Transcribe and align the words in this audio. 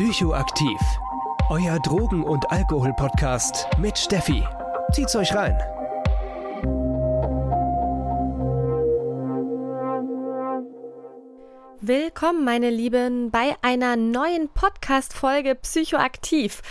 Psychoaktiv. 0.00 0.80
Euer 1.50 1.78
Drogen- 1.78 2.24
und 2.24 2.50
Alkohol-Podcast 2.50 3.66
mit 3.76 3.98
Steffi. 3.98 4.42
Zieht's 4.92 5.14
euch 5.14 5.34
rein. 5.34 5.58
Willkommen, 11.82 12.46
meine 12.46 12.70
Lieben, 12.70 13.30
bei 13.30 13.54
einer 13.60 13.96
neuen 13.96 14.48
Podcast-Folge 14.48 15.54
Psychoaktiv. 15.56 16.62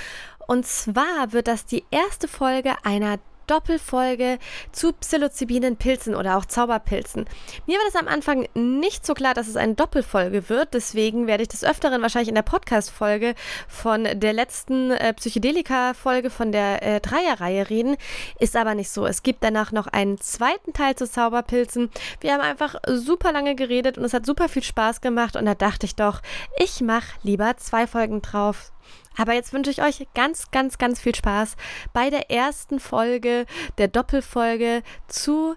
Und 0.47 0.65
zwar 0.65 1.31
wird 1.31 1.47
das 1.47 1.65
die 1.65 1.85
erste 1.91 2.27
Folge 2.27 2.77
einer 2.83 3.19
Doppelfolge 3.49 4.37
zu 4.71 4.93
psilocybinen 4.93 5.77
Pilzen 5.77 6.15
oder 6.15 6.37
auch 6.37 6.45
Zauberpilzen. 6.45 7.25
Mir 7.65 7.77
war 7.77 7.85
das 7.85 7.95
am 7.95 8.07
Anfang 8.07 8.47
nicht 8.53 9.05
so 9.05 9.13
klar, 9.13 9.33
dass 9.33 9.47
es 9.47 9.55
eine 9.55 9.75
Doppelfolge 9.75 10.49
wird, 10.49 10.73
deswegen 10.73 11.27
werde 11.27 11.43
ich 11.43 11.49
des 11.49 11.63
Öfteren 11.63 12.01
wahrscheinlich 12.01 12.29
in 12.29 12.35
der 12.35 12.43
Podcast-Folge 12.43 13.35
von 13.67 14.07
der 14.13 14.33
letzten 14.33 14.91
äh, 14.91 15.13
Psychedelika-Folge 15.13 16.29
von 16.29 16.51
der 16.51 16.83
äh, 16.83 16.99
Dreierreihe 16.99 17.69
reden. 17.69 17.97
Ist 18.39 18.55
aber 18.55 18.75
nicht 18.75 18.89
so. 18.89 19.05
Es 19.05 19.23
gibt 19.23 19.43
danach 19.43 19.71
noch 19.71 19.87
einen 19.87 20.19
zweiten 20.19 20.73
Teil 20.73 20.95
zu 20.95 21.09
Zauberpilzen. 21.09 21.89
Wir 22.21 22.33
haben 22.33 22.41
einfach 22.41 22.75
super 22.87 23.31
lange 23.31 23.55
geredet 23.55 23.97
und 23.97 24.03
es 24.03 24.13
hat 24.13 24.25
super 24.25 24.49
viel 24.49 24.63
Spaß 24.63 25.01
gemacht 25.01 25.35
und 25.35 25.45
da 25.45 25.55
dachte 25.55 25.85
ich 25.85 25.95
doch, 25.95 26.21
ich 26.57 26.81
mache 26.81 27.17
lieber 27.23 27.57
zwei 27.57 27.87
Folgen 27.87 28.21
drauf. 28.21 28.71
Aber 29.17 29.33
jetzt 29.33 29.53
wünsche 29.53 29.71
ich 29.71 29.81
euch 29.81 30.07
ganz, 30.15 30.51
ganz, 30.51 30.77
ganz 30.77 30.99
viel 30.99 31.15
Spaß 31.15 31.55
bei 31.93 32.09
der 32.09 32.31
ersten 32.31 32.79
Folge 32.79 33.45
der 33.77 33.87
Doppelfolge 33.87 34.83
zu 35.07 35.55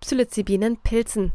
Psilocybinen 0.00 0.78
Pilzen. 0.78 1.32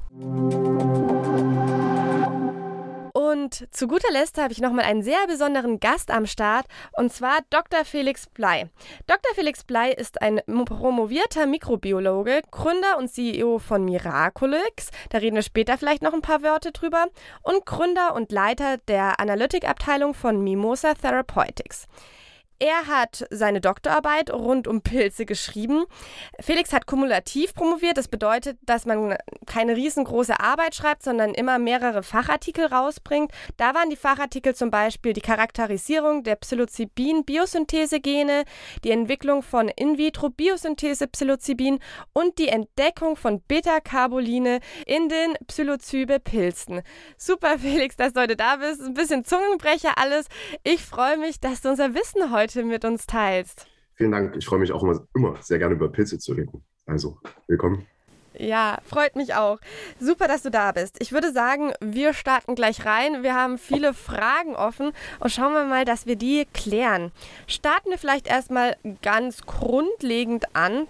Und 3.36 3.67
zu 3.75 3.89
guter 3.89 4.14
Letzt 4.14 4.38
habe 4.38 4.53
ich 4.53 4.61
nochmal 4.61 4.86
einen 4.86 5.03
sehr 5.03 5.28
besonderen 5.28 5.81
Gast 5.81 6.09
am 6.09 6.25
Start, 6.25 6.67
und 6.94 7.11
zwar 7.11 7.39
Dr. 7.50 7.83
Felix 7.83 8.28
Blei. 8.28 8.69
Dr. 9.08 9.36
Felix 9.36 9.66
Blei 9.66 9.91
ist 9.91 10.22
ein 10.22 10.39
promovierter 10.45 11.45
Mikrobiologe, 11.45 12.44
Gründer 12.50 12.97
und 12.97 13.09
CEO 13.09 13.59
von 13.59 13.83
Miraculix, 13.83 14.89
da 15.09 15.17
reden 15.17 15.36
wir 15.36 15.44
später 15.44 15.78
vielleicht 15.78 16.02
noch 16.02 16.13
ein 16.13 16.22
paar 16.22 16.44
Wörter 16.44 16.72
drüber, 16.72 17.08
und 17.44 17.66
Gründer 17.66 18.16
und 18.16 18.31
Leiter 18.31 18.78
der 18.88 19.19
Analytikabteilung 19.19 20.13
von 20.13 20.41
Mimosa 20.41 20.94
Therapeutics. 20.94 21.88
Er 22.57 22.87
hat 22.87 23.27
seine 23.31 23.59
Doktorarbeit 23.59 24.31
rund 24.31 24.65
um 24.65 24.81
Pilze 24.81 25.25
geschrieben. 25.25 25.83
Felix 26.39 26.71
hat 26.71 26.87
kumulativ 26.87 27.53
promoviert. 27.53 27.97
Das 27.97 28.07
bedeutet, 28.07 28.57
dass 28.61 28.85
man 28.85 29.17
keine 29.45 29.75
riesengroße 29.75 30.39
Arbeit 30.39 30.73
schreibt, 30.73 31.03
sondern 31.03 31.33
immer 31.33 31.59
mehrere 31.59 32.01
Fachartikel 32.01 32.67
rausbringt. 32.67 33.33
Da 33.57 33.73
waren 33.73 33.89
die 33.89 33.97
Fachartikel 33.97 34.55
zum 34.55 34.71
Beispiel 34.71 35.11
die 35.11 35.19
Charakterisierung 35.19 36.23
der 36.23 36.37
Psilocybin-Biosynthese-Gene, 36.37 38.45
die 38.85 38.91
Entwicklung 38.91 39.43
von 39.43 39.67
In-vitro-Biosynthese-Psilocybin 39.67 41.79
und 42.13 42.37
die 42.37 42.47
Entdeckung 42.47 43.17
von 43.17 43.41
Beta-Carboline 43.41 44.61
in 44.85 45.09
den 45.09 45.33
Psilocybe-Pilzen. 45.45 46.83
Super, 47.17 47.59
Felix, 47.59 47.97
dass 47.97 48.13
du 48.13 48.21
heute 48.21 48.37
da 48.37 48.55
bist. 48.55 48.81
Ein 48.81 48.93
bisschen 48.93 49.25
Zungenbrecher 49.25 49.97
alles. 49.97 50.27
Ich 50.63 50.85
freue 50.85 51.17
mich, 51.17 51.41
dass 51.41 51.61
du 51.61 51.67
unser 51.67 51.93
Wissen 51.93 52.31
heute 52.31 52.44
heute 52.45 52.63
mit 52.63 52.85
uns 52.85 53.07
teilst. 53.07 53.65
Vielen 53.95 54.11
Dank. 54.11 54.35
Ich 54.35 54.45
freue 54.45 54.59
mich 54.59 54.71
auch 54.71 54.83
immer, 54.83 55.07
immer 55.15 55.35
sehr 55.41 55.57
gerne 55.57 55.73
über 55.73 55.91
Pilze 55.91 56.19
zu 56.19 56.33
reden. 56.33 56.63
Also, 56.85 57.17
willkommen. 57.47 57.88
Ja, 58.38 58.77
freut 58.85 59.15
mich 59.15 59.33
auch. 59.33 59.57
Super, 59.99 60.27
dass 60.27 60.43
du 60.43 60.51
da 60.51 60.71
bist. 60.71 60.97
Ich 60.99 61.11
würde 61.11 61.31
sagen, 61.31 61.73
wir 61.79 62.13
starten 62.13 62.53
gleich 62.53 62.85
rein. 62.85 63.23
Wir 63.23 63.33
haben 63.33 63.57
viele 63.57 63.95
Fragen 63.95 64.56
offen 64.56 64.91
und 65.19 65.31
schauen 65.31 65.53
wir 65.53 65.63
mal, 65.63 65.85
dass 65.85 66.06
wir 66.06 66.17
die 66.17 66.45
klären. 66.53 67.11
Starten 67.47 67.89
wir 67.89 67.97
vielleicht 67.97 68.28
erstmal 68.28 68.75
ganz 69.01 69.41
grundlegend 69.47 70.56
an 70.56 70.88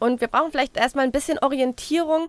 und 0.00 0.20
wir 0.20 0.28
brauchen 0.28 0.50
vielleicht 0.50 0.76
erstmal 0.76 1.04
ein 1.04 1.12
bisschen 1.12 1.38
Orientierung 1.38 2.28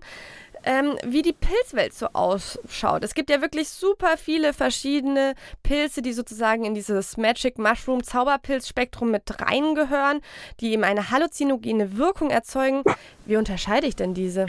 ähm, 0.64 0.96
wie 1.04 1.22
die 1.22 1.32
Pilzwelt 1.32 1.94
so 1.94 2.08
ausschaut. 2.12 3.04
Es 3.04 3.14
gibt 3.14 3.30
ja 3.30 3.40
wirklich 3.40 3.68
super 3.68 4.16
viele 4.16 4.52
verschiedene 4.52 5.34
Pilze, 5.62 6.02
die 6.02 6.12
sozusagen 6.12 6.64
in 6.64 6.74
dieses 6.74 7.16
Magic 7.16 7.58
Mushroom 7.58 8.02
Zauberpilzspektrum 8.02 9.10
mit 9.10 9.22
reingehören, 9.40 10.20
die 10.60 10.72
eben 10.72 10.84
eine 10.84 11.10
halluzinogene 11.10 11.96
Wirkung 11.96 12.30
erzeugen. 12.30 12.82
Wie 13.26 13.36
unterscheide 13.36 13.86
ich 13.86 13.96
denn 13.96 14.14
diese? 14.14 14.46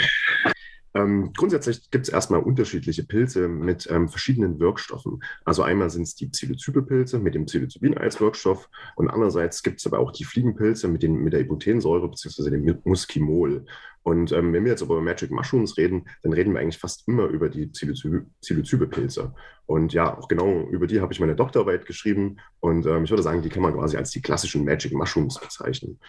Ähm, 0.96 1.34
grundsätzlich 1.36 1.90
gibt 1.90 2.08
es 2.08 2.14
erstmal 2.14 2.42
unterschiedliche 2.42 3.04
Pilze 3.04 3.48
mit 3.48 3.88
ähm, 3.90 4.09
verschiedenen 4.09 4.59
Wirkstoffen. 4.59 5.24
Also 5.44 5.64
einmal 5.64 5.90
sind 5.90 6.04
es 6.04 6.16
die 6.16 6.28
Psilocybin-Pilze 6.28 7.20
mit 7.20 7.34
dem 7.34 7.46
Psilocybin 7.46 7.98
als 7.98 8.22
Wirkstoff 8.22 8.70
und 8.96 9.09
andererseits 9.09 9.64
gibt 9.64 9.80
es 9.80 9.88
aber 9.88 10.00
auch 10.00 10.12
die 10.12 10.24
Fliegenpilze 10.24 10.88
mit, 10.88 11.02
den, 11.02 11.16
mit 11.16 11.34
der 11.34 11.42
Ibutensäure 11.42 12.08
bzw. 12.09 12.50
dem 12.52 12.80
Muskimol. 12.84 13.66
Und 14.04 14.34
ähm, 14.34 14.52
wenn 14.54 14.66
wir 14.66 14.72
jetzt 14.72 14.81
über 14.81 15.02
Magic 15.02 15.31
Mushrooms 15.31 15.78
reden, 15.78 16.06
dann 16.22 16.34
reden 16.34 16.54
wir 16.54 16.59
eigentlich 16.59 16.78
fast 16.78 17.08
immer 17.08 17.25
über 17.28 17.50
die 17.50 17.68
Psilocybe-Pilze. 17.68 19.34
Und 19.66 19.94
ja, 19.94 20.18
auch 20.18 20.28
genau 20.28 20.68
über 20.70 20.88
die 20.88 21.00
habe 21.00 21.14
ich 21.14 21.22
meine 21.22 21.36
Doktorarbeit 21.36 21.86
geschrieben. 21.86 22.38
Und 22.60 22.86
ähm, 22.86 23.06
ich 23.06 23.10
würde 23.10 23.24
sagen, 23.24 23.42
die 23.42 23.50
kann 23.50 23.64
man 23.64 23.74
quasi 23.74 23.96
als 23.96 24.12
die 24.12 24.22
klassischen 24.22 24.66
Magic 24.66 24.92
Mushrooms 24.92 25.40
bezeichnen. 25.40 26.00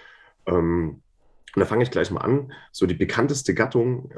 Ähm, 0.46 1.02
und 1.54 1.60
da 1.60 1.66
fange 1.66 1.84
ich 1.84 1.90
gleich 1.92 2.10
mal 2.10 2.20
an. 2.20 2.52
So 2.72 2.86
die 2.86 2.94
bekannteste 2.94 3.54
Gattung, 3.54 4.10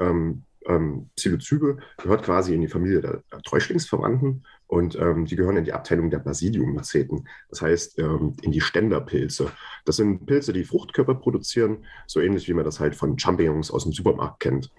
ähm, 0.67 1.09
Psilocybe, 1.15 1.77
gehört 1.97 2.23
quasi 2.23 2.53
in 2.53 2.61
die 2.61 2.67
Familie 2.67 3.01
der, 3.01 3.23
der 3.31 3.41
Täuschlingsverwandten 3.41 4.45
und 4.67 4.95
ähm, 4.95 5.25
die 5.25 5.35
gehören 5.35 5.57
in 5.57 5.63
die 5.63 5.73
Abteilung 5.73 6.09
der 6.09 6.19
Basidiummyceten, 6.19 7.27
das 7.49 7.61
heißt 7.61 7.99
ähm, 7.99 8.35
in 8.41 8.51
die 8.51 8.61
Ständerpilze. 8.61 9.51
Das 9.85 9.95
sind 9.95 10.25
Pilze, 10.25 10.53
die 10.53 10.65
Fruchtkörper 10.65 11.15
produzieren, 11.15 11.85
so 12.05 12.19
ähnlich 12.19 12.47
wie 12.47 12.53
man 12.53 12.65
das 12.65 12.79
halt 12.79 12.95
von 12.95 13.17
Champignons 13.17 13.71
aus 13.71 13.83
dem 13.83 13.93
Supermarkt 13.93 14.39
kennt. 14.41 14.71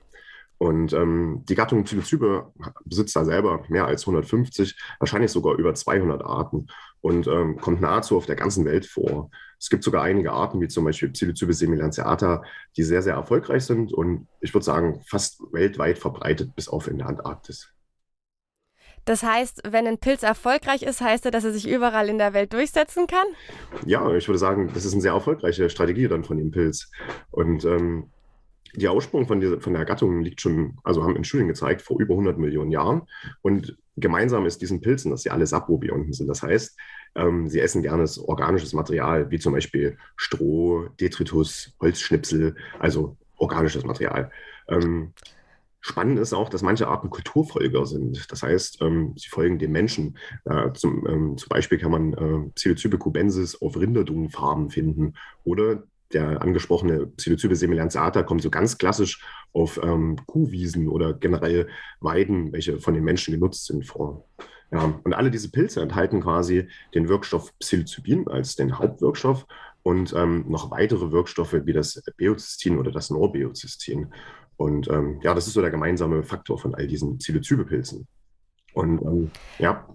Und 0.59 0.93
ähm, 0.93 1.44
die 1.49 1.54
Gattung 1.54 1.84
Psilocybe 1.84 2.53
besitzt 2.84 3.15
da 3.15 3.25
selber 3.25 3.65
mehr 3.69 3.87
als 3.87 4.03
150, 4.03 4.76
wahrscheinlich 4.99 5.31
sogar 5.31 5.56
über 5.56 5.72
200 5.72 6.22
Arten 6.22 6.66
und 7.00 7.28
ähm, 7.28 7.59
kommt 7.59 7.81
nahezu 7.81 8.16
auf 8.16 8.26
der 8.26 8.34
ganzen 8.34 8.65
Welt 8.65 8.84
vor. 8.84 9.31
Es 9.60 9.70
gibt 9.70 9.84
sogar 9.84 10.02
einige 10.02 10.32
Arten, 10.32 10.60
wie 10.60 10.69
zum 10.69 10.84
Beispiel 10.84 11.10
Psilocybe 11.10 11.52
semilanceata, 11.52 12.42
die 12.76 12.82
sehr, 12.82 13.02
sehr 13.02 13.14
erfolgreich 13.14 13.64
sind 13.64 13.92
und 13.92 14.28
ich 14.41 14.54
würde 14.54 14.64
sagen 14.64 15.00
fast 15.06 15.41
weltweit 15.52 15.98
verbreitet, 15.98 16.54
bis 16.54 16.69
auf 16.69 16.86
in 16.86 16.98
der 16.98 17.08
Antarktis. 17.08 17.72
Das 19.04 19.22
heißt, 19.22 19.62
wenn 19.70 19.86
ein 19.86 19.96
Pilz 19.96 20.22
erfolgreich 20.22 20.82
ist, 20.82 21.00
heißt 21.00 21.24
das, 21.24 21.32
dass 21.32 21.44
er 21.44 21.52
sich 21.52 21.66
überall 21.66 22.10
in 22.10 22.19
der 22.19 22.34
Welt 22.34 22.52
durchsetzen 22.52 23.06
kann? 23.06 23.26
Ja, 23.86 24.14
ich 24.14 24.28
würde 24.28 24.38
sagen, 24.38 24.70
das 24.74 24.84
ist 24.84 24.92
eine 24.92 25.00
sehr 25.00 25.12
erfolgreiche 25.12 25.70
Strategie 25.70 26.08
dann 26.08 26.25
von 26.25 26.36
dem 26.36 26.50
Pilz. 26.50 26.90
Und 27.30 27.64
ähm, 27.64 28.10
der 28.78 28.92
Aussprung 28.92 29.26
von, 29.26 29.40
dieser, 29.40 29.60
von 29.60 29.74
der 29.74 29.84
Gattung 29.84 30.20
liegt 30.22 30.40
schon, 30.40 30.78
also 30.84 31.02
haben 31.02 31.16
in 31.16 31.24
Studien 31.24 31.48
gezeigt, 31.48 31.82
vor 31.82 32.00
über 32.00 32.14
100 32.14 32.38
Millionen 32.38 32.70
Jahren. 32.70 33.02
Und 33.42 33.76
gemeinsam 33.96 34.46
ist 34.46 34.62
diesen 34.62 34.80
Pilzen, 34.80 35.10
dass 35.10 35.22
sie 35.22 35.30
alle 35.30 35.46
Saprobionten 35.46 36.12
sind. 36.12 36.28
Das 36.28 36.42
heißt, 36.42 36.76
ähm, 37.14 37.48
sie 37.48 37.60
essen 37.60 37.82
gerne 37.82 38.04
organisches 38.24 38.72
Material, 38.72 39.30
wie 39.30 39.38
zum 39.38 39.52
Beispiel 39.52 39.98
Stroh, 40.16 40.88
Detritus, 41.00 41.74
Holzschnipsel, 41.80 42.56
also 42.78 43.16
organisches 43.36 43.84
Material. 43.84 44.30
Ähm, 44.68 45.12
Spannend 45.80 46.18
ist 46.18 46.32
auch, 46.32 46.48
dass 46.48 46.62
manche 46.62 46.88
Arten 46.88 47.08
Kulturfolger 47.08 47.86
sind. 47.86 48.30
Das 48.30 48.42
heißt, 48.42 48.82
ähm, 48.82 49.14
sie 49.16 49.28
folgen 49.28 49.58
dem 49.58 49.70
Menschen. 49.72 50.18
Äh, 50.44 50.72
zum, 50.72 51.06
ähm, 51.06 51.38
zum, 51.38 51.48
Beispiel 51.48 51.78
kann 51.78 51.92
man 51.92 52.12
äh, 52.14 52.50
Psilocybe 52.50 52.98
cubensis 52.98 53.62
auf 53.62 53.76
Rinderdungenfarben 53.76 54.70
finden 54.70 55.14
oder 55.44 55.84
der 56.12 56.42
angesprochene 56.42 57.06
Psilocybe 57.06 57.56
semilanceata 57.56 58.22
kommt 58.22 58.43
so 58.43 58.50
ganz 58.50 58.78
klassisch 58.78 59.22
auf 59.52 59.81
ähm, 59.82 60.16
Kuhwiesen 60.26 60.88
oder 60.88 61.14
generell 61.14 61.69
Weiden, 62.00 62.52
welche 62.52 62.78
von 62.78 62.94
den 62.94 63.05
Menschen 63.05 63.34
genutzt 63.34 63.66
sind, 63.66 63.84
vor. 63.84 64.25
Ja, 64.70 65.00
und 65.02 65.14
alle 65.14 65.31
diese 65.31 65.50
Pilze 65.50 65.81
enthalten 65.81 66.20
quasi 66.20 66.69
den 66.94 67.08
Wirkstoff 67.08 67.56
Psilocybin 67.58 68.28
als 68.28 68.55
den 68.56 68.78
Hauptwirkstoff 68.78 69.46
und 69.82 70.12
ähm, 70.14 70.44
noch 70.49 70.70
weitere 70.70 71.10
Wirkstoffe 71.10 71.55
wie 71.64 71.72
das 71.72 72.02
Beozystin 72.16 72.78
oder 72.78 72.90
das 72.90 73.10
Norbeozystin. 73.10 74.12
Und 74.56 74.88
ähm, 74.88 75.20
ja, 75.22 75.34
das 75.34 75.46
ist 75.46 75.55
so 75.55 75.62
der 75.62 75.70
gemeinsame 75.70 76.22
Faktor 76.22 76.58
von 76.58 76.75
all 76.75 76.87
diesen 76.87 77.19
Psilocybepilzen. 77.19 78.06
Und 78.75 79.00
ähm, 79.02 79.31
ja. 79.58 79.88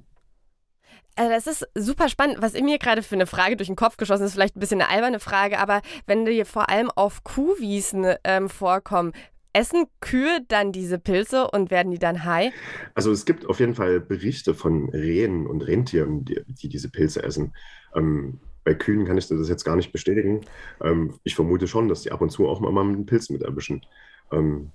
Also 1.15 1.31
das 1.31 1.47
ist 1.47 1.67
super 1.75 2.09
spannend. 2.09 2.37
Was 2.41 2.53
mir 2.53 2.79
gerade 2.79 3.03
für 3.03 3.15
eine 3.15 3.27
Frage 3.27 3.55
durch 3.55 3.67
den 3.67 3.75
Kopf 3.75 3.97
geschossen 3.97 4.25
ist, 4.25 4.33
vielleicht 4.33 4.55
ein 4.55 4.59
bisschen 4.59 4.81
eine 4.81 4.89
alberne 4.89 5.19
Frage, 5.19 5.59
aber 5.59 5.81
wenn 6.07 6.25
die 6.25 6.43
vor 6.45 6.69
allem 6.69 6.89
auf 6.89 7.23
Kuhwiesen 7.23 8.15
ähm, 8.23 8.49
vorkommen, 8.49 9.13
essen 9.53 9.85
Kühe 10.01 10.39
dann 10.47 10.71
diese 10.71 10.97
Pilze 10.97 11.49
und 11.49 11.69
werden 11.69 11.91
die 11.91 11.99
dann 11.99 12.25
high? 12.25 12.51
Also 12.95 13.11
es 13.11 13.25
gibt 13.25 13.45
auf 13.45 13.59
jeden 13.59 13.75
Fall 13.75 13.99
Berichte 13.99 14.55
von 14.55 14.89
Rehen 14.89 15.45
und 15.45 15.61
Rentieren, 15.61 16.25
die, 16.25 16.41
die 16.47 16.69
diese 16.69 16.89
Pilze 16.89 17.23
essen. 17.23 17.53
Ähm, 17.95 18.39
bei 18.63 18.73
Kühen 18.73 19.05
kann 19.05 19.17
ich 19.17 19.27
das 19.27 19.49
jetzt 19.49 19.63
gar 19.63 19.75
nicht 19.75 19.91
bestätigen. 19.91 20.41
Ähm, 20.81 21.19
ich 21.23 21.35
vermute 21.35 21.67
schon, 21.67 21.87
dass 21.87 22.01
die 22.01 22.11
ab 22.11 22.21
und 22.21 22.31
zu 22.31 22.47
auch 22.47 22.59
mal 22.59 22.81
einen 22.81 23.05
Pilz 23.05 23.29
mit 23.29 23.43
erwischen. 23.43 23.85
Ähm, 24.31 24.71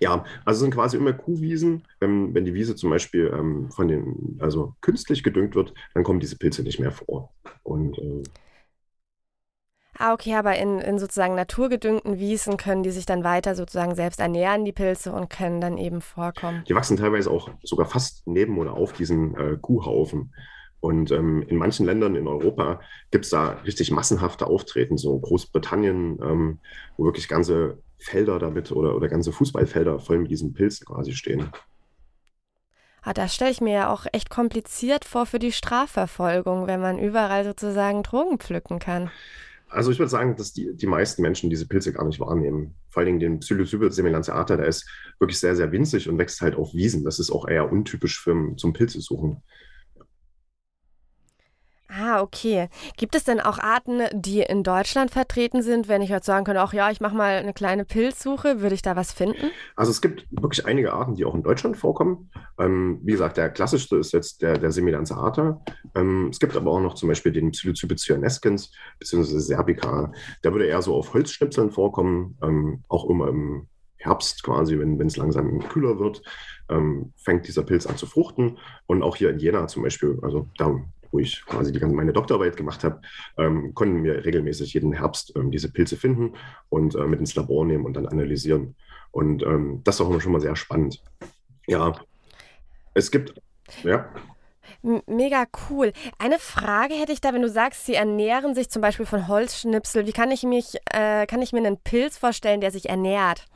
Ja, 0.00 0.24
also 0.46 0.60
sind 0.60 0.74
quasi 0.74 0.96
immer 0.96 1.12
Kuhwiesen. 1.12 1.84
Wenn, 2.00 2.34
wenn 2.34 2.44
die 2.46 2.54
Wiese 2.54 2.74
zum 2.74 2.90
Beispiel 2.90 3.30
ähm, 3.34 3.70
von 3.70 3.86
den, 3.88 4.38
also 4.40 4.74
künstlich 4.80 5.22
gedüngt 5.22 5.54
wird, 5.54 5.74
dann 5.94 6.04
kommen 6.04 6.20
diese 6.20 6.36
Pilze 6.36 6.62
nicht 6.62 6.80
mehr 6.80 6.92
vor. 6.92 7.30
Und 7.62 7.98
äh, 7.98 8.22
Ah, 10.02 10.14
okay, 10.14 10.34
aber 10.34 10.56
in, 10.56 10.78
in 10.78 10.98
sozusagen 10.98 11.34
naturgedüngten 11.34 12.18
Wiesen 12.18 12.56
können 12.56 12.82
die 12.82 12.90
sich 12.90 13.04
dann 13.04 13.22
weiter 13.22 13.54
sozusagen 13.54 13.94
selbst 13.94 14.18
ernähren, 14.18 14.64
die 14.64 14.72
Pilze, 14.72 15.12
und 15.12 15.28
können 15.28 15.60
dann 15.60 15.76
eben 15.76 16.00
vorkommen. 16.00 16.64
Die 16.66 16.74
wachsen 16.74 16.96
teilweise 16.96 17.30
auch 17.30 17.50
sogar 17.62 17.84
fast 17.84 18.26
neben 18.26 18.56
oder 18.58 18.72
auf 18.72 18.94
diesen 18.94 19.36
äh, 19.36 19.58
Kuhhaufen. 19.60 20.32
Und 20.80 21.10
ähm, 21.10 21.42
in 21.42 21.58
manchen 21.58 21.84
Ländern 21.84 22.16
in 22.16 22.26
Europa 22.26 22.80
gibt 23.10 23.26
es 23.26 23.30
da 23.30 23.58
richtig 23.66 23.90
massenhafte 23.90 24.46
Auftreten, 24.46 24.96
so 24.96 25.18
Großbritannien, 25.18 26.18
ähm, 26.22 26.58
wo 26.96 27.04
wirklich 27.04 27.28
ganze 27.28 27.76
Felder 28.00 28.38
damit 28.38 28.72
oder, 28.72 28.96
oder 28.96 29.08
ganze 29.08 29.32
Fußballfelder 29.32 30.00
voll 30.00 30.18
mit 30.18 30.30
diesen 30.30 30.52
Pilzen 30.52 30.86
quasi 30.86 31.12
stehen. 31.12 31.50
Ah, 33.02 33.14
das 33.14 33.34
stelle 33.34 33.50
ich 33.50 33.60
mir 33.60 33.72
ja 33.72 33.92
auch 33.92 34.06
echt 34.12 34.28
kompliziert 34.28 35.04
vor 35.04 35.24
für 35.24 35.38
die 35.38 35.52
Strafverfolgung, 35.52 36.66
wenn 36.66 36.80
man 36.80 36.98
überall 36.98 37.44
sozusagen 37.44 38.02
Drogen 38.02 38.38
pflücken 38.38 38.78
kann. 38.78 39.10
Also 39.68 39.90
ich 39.92 39.98
würde 39.98 40.10
sagen, 40.10 40.36
dass 40.36 40.52
die, 40.52 40.76
die 40.76 40.86
meisten 40.86 41.22
Menschen 41.22 41.48
diese 41.48 41.66
Pilze 41.66 41.92
gar 41.92 42.04
nicht 42.04 42.18
wahrnehmen. 42.18 42.74
Vor 42.88 43.00
allen 43.00 43.06
Dingen 43.06 43.20
den 43.20 43.40
Psilocybe 43.40 43.90
semilanceata, 43.90 44.56
der 44.56 44.66
ist 44.66 44.86
wirklich 45.20 45.38
sehr, 45.38 45.54
sehr 45.54 45.70
winzig 45.70 46.08
und 46.08 46.18
wächst 46.18 46.40
halt 46.40 46.56
auf 46.56 46.74
Wiesen. 46.74 47.04
Das 47.04 47.20
ist 47.20 47.30
auch 47.30 47.46
eher 47.46 47.70
untypisch 47.70 48.20
für, 48.20 48.54
zum 48.56 48.72
Pilzesuchen. 48.72 49.42
Ah, 51.92 52.22
okay. 52.22 52.68
Gibt 52.96 53.16
es 53.16 53.24
denn 53.24 53.40
auch 53.40 53.58
Arten, 53.58 54.02
die 54.12 54.40
in 54.40 54.62
Deutschland 54.62 55.10
vertreten 55.10 55.60
sind? 55.62 55.88
Wenn 55.88 56.02
ich 56.02 56.10
jetzt 56.10 56.26
sagen 56.26 56.44
könnte, 56.44 56.60
ach 56.60 56.72
ja, 56.72 56.90
ich 56.90 57.00
mache 57.00 57.16
mal 57.16 57.36
eine 57.36 57.52
kleine 57.52 57.84
Pilzsuche, 57.84 58.60
würde 58.60 58.76
ich 58.76 58.82
da 58.82 58.94
was 58.94 59.12
finden? 59.12 59.50
Also 59.74 59.90
es 59.90 60.00
gibt 60.00 60.24
wirklich 60.30 60.66
einige 60.66 60.92
Arten, 60.92 61.16
die 61.16 61.24
auch 61.24 61.34
in 61.34 61.42
Deutschland 61.42 61.76
vorkommen. 61.76 62.30
Ähm, 62.60 63.00
wie 63.02 63.12
gesagt, 63.12 63.38
der 63.38 63.50
klassischste 63.50 63.96
ist 63.96 64.12
jetzt 64.12 64.40
der, 64.40 64.56
der 64.56 64.70
Semilanceata. 64.70 65.60
Ähm, 65.96 66.28
es 66.30 66.38
gibt 66.38 66.56
aber 66.56 66.70
auch 66.70 66.80
noch 66.80 66.94
zum 66.94 67.08
Beispiel 67.08 67.32
den 67.32 67.50
Psilocybe 67.50 67.96
cyanescens 67.96 68.72
bzw. 69.00 69.38
Serbica. 69.38 70.12
Der 70.44 70.52
würde 70.52 70.66
eher 70.66 70.82
so 70.82 70.94
auf 70.94 71.12
Holzschnipseln 71.12 71.72
vorkommen, 71.72 72.38
ähm, 72.42 72.84
auch 72.88 73.10
immer 73.10 73.28
im 73.28 73.66
Herbst 73.96 74.44
quasi, 74.44 74.78
wenn 74.78 74.98
es 75.00 75.16
langsam 75.16 75.58
kühler 75.68 75.98
wird, 75.98 76.22
ähm, 76.70 77.12
fängt 77.16 77.48
dieser 77.48 77.64
Pilz 77.64 77.86
an 77.86 77.96
zu 77.96 78.06
fruchten. 78.06 78.58
Und 78.86 79.02
auch 79.02 79.16
hier 79.16 79.30
in 79.30 79.38
Jena 79.38 79.66
zum 79.66 79.82
Beispiel, 79.82 80.18
also 80.22 80.48
da 80.56 80.80
wo 81.10 81.18
ich 81.18 81.44
quasi 81.46 81.72
die, 81.72 81.84
meine 81.84 82.12
Doktorarbeit 82.12 82.56
gemacht 82.56 82.84
habe, 82.84 83.00
ähm, 83.36 83.74
konnten 83.74 84.04
wir 84.04 84.24
regelmäßig 84.24 84.74
jeden 84.74 84.92
Herbst 84.92 85.32
ähm, 85.36 85.50
diese 85.50 85.72
Pilze 85.72 85.96
finden 85.96 86.34
und 86.68 86.94
äh, 86.94 87.06
mit 87.06 87.20
ins 87.20 87.34
Labor 87.34 87.64
nehmen 87.64 87.84
und 87.84 87.94
dann 87.94 88.06
analysieren. 88.06 88.76
Und 89.10 89.42
ähm, 89.42 89.80
das 89.84 89.96
ist 89.96 90.00
auch 90.00 90.20
schon 90.20 90.32
mal 90.32 90.40
sehr 90.40 90.56
spannend. 90.56 91.02
Ja, 91.66 91.94
es 92.94 93.10
gibt, 93.10 93.34
ja. 93.82 94.08
Mega 94.82 95.44
cool. 95.68 95.92
Eine 96.18 96.38
Frage 96.38 96.94
hätte 96.94 97.12
ich 97.12 97.20
da, 97.20 97.34
wenn 97.34 97.42
du 97.42 97.50
sagst, 97.50 97.84
sie 97.84 97.94
ernähren 97.94 98.54
sich 98.54 98.70
zum 98.70 98.80
Beispiel 98.80 99.04
von 99.04 99.28
Holzschnipsel. 99.28 100.06
Wie 100.06 100.12
kann 100.12 100.30
ich 100.30 100.42
mich, 100.42 100.76
äh, 100.92 101.26
kann 101.26 101.42
ich 101.42 101.52
mir 101.52 101.58
einen 101.58 101.76
Pilz 101.76 102.16
vorstellen, 102.16 102.62
der 102.62 102.70
sich 102.70 102.88
ernährt? 102.88 103.46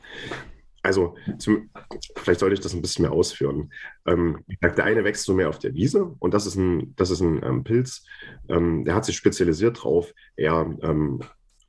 Also, 0.85 1.15
zum, 1.39 1.69
vielleicht 2.15 2.39
sollte 2.39 2.53
ich 2.53 2.59
das 2.59 2.73
ein 2.73 2.81
bisschen 2.81 3.03
mehr 3.03 3.11
ausführen. 3.11 3.71
Ähm, 4.05 4.43
der 4.61 4.83
eine 4.83 5.03
wächst 5.03 5.25
so 5.25 5.33
mehr 5.33 5.49
auf 5.49 5.59
der 5.59 5.73
Wiese 5.73 6.15
und 6.19 6.33
das 6.33 6.45
ist 6.45 6.55
ein, 6.55 6.95
das 6.95 7.09
ist 7.09 7.21
ein 7.21 7.41
ähm, 7.43 7.63
Pilz, 7.63 8.05
ähm, 8.49 8.85
der 8.85 8.95
hat 8.95 9.05
sich 9.05 9.17
spezialisiert 9.17 9.77
darauf, 9.77 10.13
eher 10.35 10.77
ähm, 10.81 11.21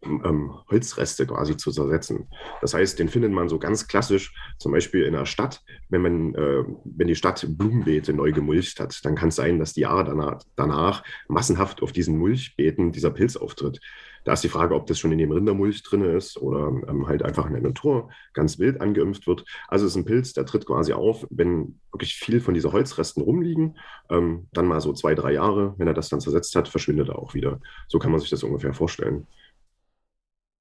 ähm, 0.03 0.53
Holzreste 0.71 1.27
quasi 1.27 1.57
zu 1.57 1.71
zersetzen. 1.71 2.29
Das 2.61 2.75
heißt, 2.75 2.99
den 2.99 3.09
findet 3.09 3.33
man 3.33 3.49
so 3.49 3.59
ganz 3.59 3.89
klassisch, 3.89 4.35
zum 4.59 4.73
Beispiel 4.73 5.05
in 5.05 5.15
der 5.15 5.27
Stadt, 5.27 5.63
wenn 5.89 6.03
man, 6.03 6.35
äh, 6.35 6.65
wenn 6.85 7.09
die 7.09 7.15
Stadt 7.15 7.47
Blumenbeete 7.49 8.13
neu 8.13 8.33
gemulcht 8.33 8.81
hat, 8.81 9.05
dann 9.05 9.15
kann 9.15 9.29
es 9.29 9.37
sein, 9.37 9.59
dass 9.59 9.73
die 9.73 9.81
Jahre 9.81 10.05
danach, 10.05 10.43
danach 10.57 11.03
massenhaft 11.29 11.83
auf 11.83 11.93
diesen 11.93 12.19
Mulchbeeten 12.19 12.93
dieser 12.93 13.11
Pilz 13.11 13.37
auftritt. 13.37 13.81
Da 14.27 14.33
ist 14.33 14.43
die 14.43 14.49
Frage, 14.49 14.75
ob 14.75 14.87
das 14.89 14.99
schon 14.99 15.13
in 15.13 15.19
dem 15.19 15.31
Rindermulch 15.31 15.85
drin 15.85 16.03
ist 16.03 16.37
oder 16.37 16.67
ähm, 16.89 17.07
halt 17.07 17.23
einfach 17.23 17.47
in 17.47 17.53
der 17.53 17.63
Natur 17.63 18.11
ganz 18.33 18.59
wild 18.59 18.81
angeimpft 18.81 19.29
wird. 19.29 19.45
Also 19.69 19.87
es 19.87 19.93
ist 19.93 19.97
ein 19.97 20.05
Pilz, 20.05 20.33
der 20.33 20.45
tritt 20.45 20.67
quasi 20.67 20.93
auf, 20.93 21.25
wenn 21.31 21.79
wirklich 21.93 22.17
viel 22.17 22.41
von 22.41 22.53
dieser 22.53 22.73
Holzresten 22.73 23.23
rumliegen. 23.23 23.79
Ähm, 24.11 24.49
dann 24.53 24.67
mal 24.67 24.81
so 24.81 24.93
zwei, 24.93 25.15
drei 25.15 25.33
Jahre, 25.35 25.75
wenn 25.79 25.87
er 25.87 25.95
das 25.95 26.09
dann 26.09 26.21
zersetzt 26.21 26.57
hat, 26.57 26.67
verschwindet 26.67 27.09
er 27.09 27.21
auch 27.21 27.35
wieder. 27.35 27.61
So 27.87 28.01
kann 28.01 28.11
man 28.11 28.19
sich 28.19 28.29
das 28.29 28.43
ungefähr 28.43 28.75
vorstellen. 28.75 29.29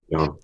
Ja. 0.10 0.38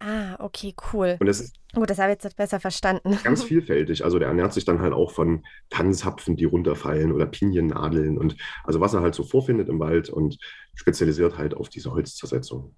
Ah, 0.00 0.36
okay, 0.38 0.74
cool. 0.92 1.16
Und 1.20 1.26
das 1.26 1.40
ist 1.40 1.54
Gut, 1.74 1.90
das 1.90 1.98
habe 1.98 2.12
ich 2.12 2.22
jetzt 2.22 2.36
besser 2.36 2.60
verstanden. 2.60 3.18
Ganz 3.24 3.42
vielfältig. 3.44 4.04
Also 4.04 4.18
der 4.18 4.28
ernährt 4.28 4.52
sich 4.52 4.64
dann 4.64 4.80
halt 4.80 4.92
auch 4.92 5.10
von 5.10 5.44
Tanzhapfen, 5.70 6.36
die 6.36 6.44
runterfallen 6.44 7.12
oder 7.12 7.26
Piniennadeln 7.26 8.16
und 8.16 8.36
also 8.62 8.80
was 8.80 8.94
er 8.94 9.00
halt 9.00 9.14
so 9.14 9.24
vorfindet 9.24 9.68
im 9.68 9.80
Wald 9.80 10.08
und 10.08 10.38
spezialisiert 10.74 11.36
halt 11.36 11.54
auf 11.54 11.68
diese 11.68 11.92
Holzzersetzung. 11.92 12.74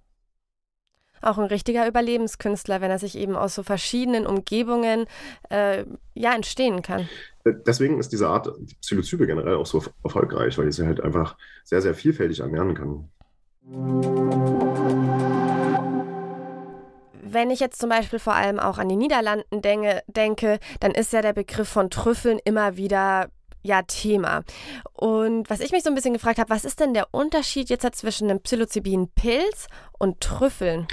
Auch 1.21 1.37
ein 1.39 1.45
richtiger 1.45 1.87
Überlebenskünstler, 1.87 2.79
wenn 2.79 2.91
er 2.91 2.99
sich 2.99 3.17
eben 3.17 3.35
aus 3.35 3.55
so 3.55 3.63
verschiedenen 3.63 4.27
Umgebungen 4.27 5.05
äh, 5.49 5.83
ja 6.13 6.35
entstehen 6.35 6.83
kann. 6.83 7.09
Deswegen 7.43 7.99
ist 7.99 8.11
diese 8.11 8.27
Art 8.27 8.49
Psilocybe 8.81 9.25
generell 9.25 9.55
auch 9.55 9.65
so 9.65 9.83
erfolgreich, 10.03 10.57
weil 10.59 10.71
sie 10.71 10.85
halt 10.85 11.01
einfach 11.01 11.35
sehr, 11.63 11.81
sehr 11.81 11.95
vielfältig 11.95 12.41
ernähren 12.41 12.75
kann. 12.75 13.09
Wenn 17.33 17.49
ich 17.49 17.59
jetzt 17.59 17.79
zum 17.79 17.89
Beispiel 17.89 18.19
vor 18.19 18.33
allem 18.33 18.59
auch 18.59 18.77
an 18.77 18.89
die 18.89 18.95
Niederlanden 18.95 19.61
denke, 19.61 20.03
denke, 20.07 20.59
dann 20.79 20.91
ist 20.91 21.13
ja 21.13 21.21
der 21.21 21.33
Begriff 21.33 21.67
von 21.67 21.89
Trüffeln 21.89 22.39
immer 22.43 22.77
wieder 22.77 23.29
ja 23.63 23.81
Thema. 23.83 24.43
Und 24.93 25.49
was 25.49 25.59
ich 25.59 25.71
mich 25.71 25.83
so 25.83 25.89
ein 25.89 25.95
bisschen 25.95 26.13
gefragt 26.13 26.39
habe, 26.39 26.49
was 26.49 26.65
ist 26.65 26.79
denn 26.79 26.93
der 26.93 27.13
Unterschied 27.13 27.69
jetzt 27.69 27.87
zwischen 27.95 28.29
einem 28.29 28.41
Psilocybin-Pilz 28.41 29.67
und 29.99 30.21
Trüffeln? 30.21 30.87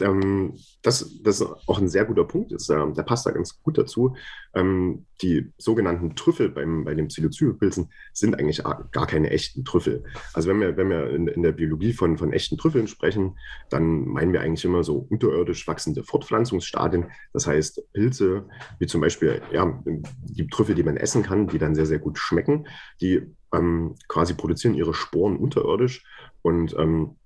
Ähm, 0.00 0.54
das, 0.82 1.22
das 1.22 1.42
auch 1.42 1.78
ein 1.78 1.88
sehr 1.88 2.04
guter 2.04 2.24
Punkt, 2.24 2.52
ist, 2.52 2.70
äh, 2.70 2.92
der 2.92 3.02
passt 3.02 3.26
da 3.26 3.30
ganz 3.30 3.60
gut 3.62 3.78
dazu. 3.78 4.16
Ähm, 4.54 5.06
die 5.20 5.52
sogenannten 5.58 6.16
Trüffel 6.16 6.48
beim, 6.48 6.84
bei 6.84 6.94
den 6.94 7.08
Psilocybinpilzen 7.08 7.90
sind 8.12 8.38
eigentlich 8.38 8.62
gar 8.90 9.06
keine 9.06 9.30
echten 9.30 9.64
Trüffel. 9.64 10.04
Also 10.32 10.48
wenn 10.48 10.60
wir, 10.60 10.76
wenn 10.76 10.90
wir 10.90 11.10
in, 11.10 11.28
in, 11.28 11.42
der 11.42 11.52
Biologie 11.52 11.92
von, 11.92 12.18
von 12.18 12.32
echten 12.32 12.58
Trüffeln 12.58 12.88
sprechen, 12.88 13.38
dann 13.70 14.06
meinen 14.06 14.32
wir 14.32 14.40
eigentlich 14.40 14.64
immer 14.64 14.84
so 14.84 15.06
unterirdisch 15.08 15.66
wachsende 15.68 16.02
Fortpflanzungsstadien. 16.02 17.06
Das 17.32 17.46
heißt 17.46 17.92
Pilze, 17.92 18.46
wie 18.78 18.86
zum 18.86 19.00
Beispiel 19.00 19.42
ja, 19.52 19.82
die 20.24 20.46
Trüffel, 20.48 20.74
die 20.74 20.82
man 20.82 20.96
essen 20.96 21.22
kann, 21.22 21.46
die 21.48 21.58
dann 21.58 21.74
sehr, 21.74 21.86
sehr 21.86 21.98
gut 21.98 22.18
schmecken, 22.18 22.66
die 23.00 23.22
ähm, 23.52 23.94
quasi 24.08 24.34
produzieren 24.34 24.74
ihre 24.74 24.94
Sporen 24.94 25.36
unterirdisch 25.36 26.04
und 26.42 26.74
ähm, 26.78 27.16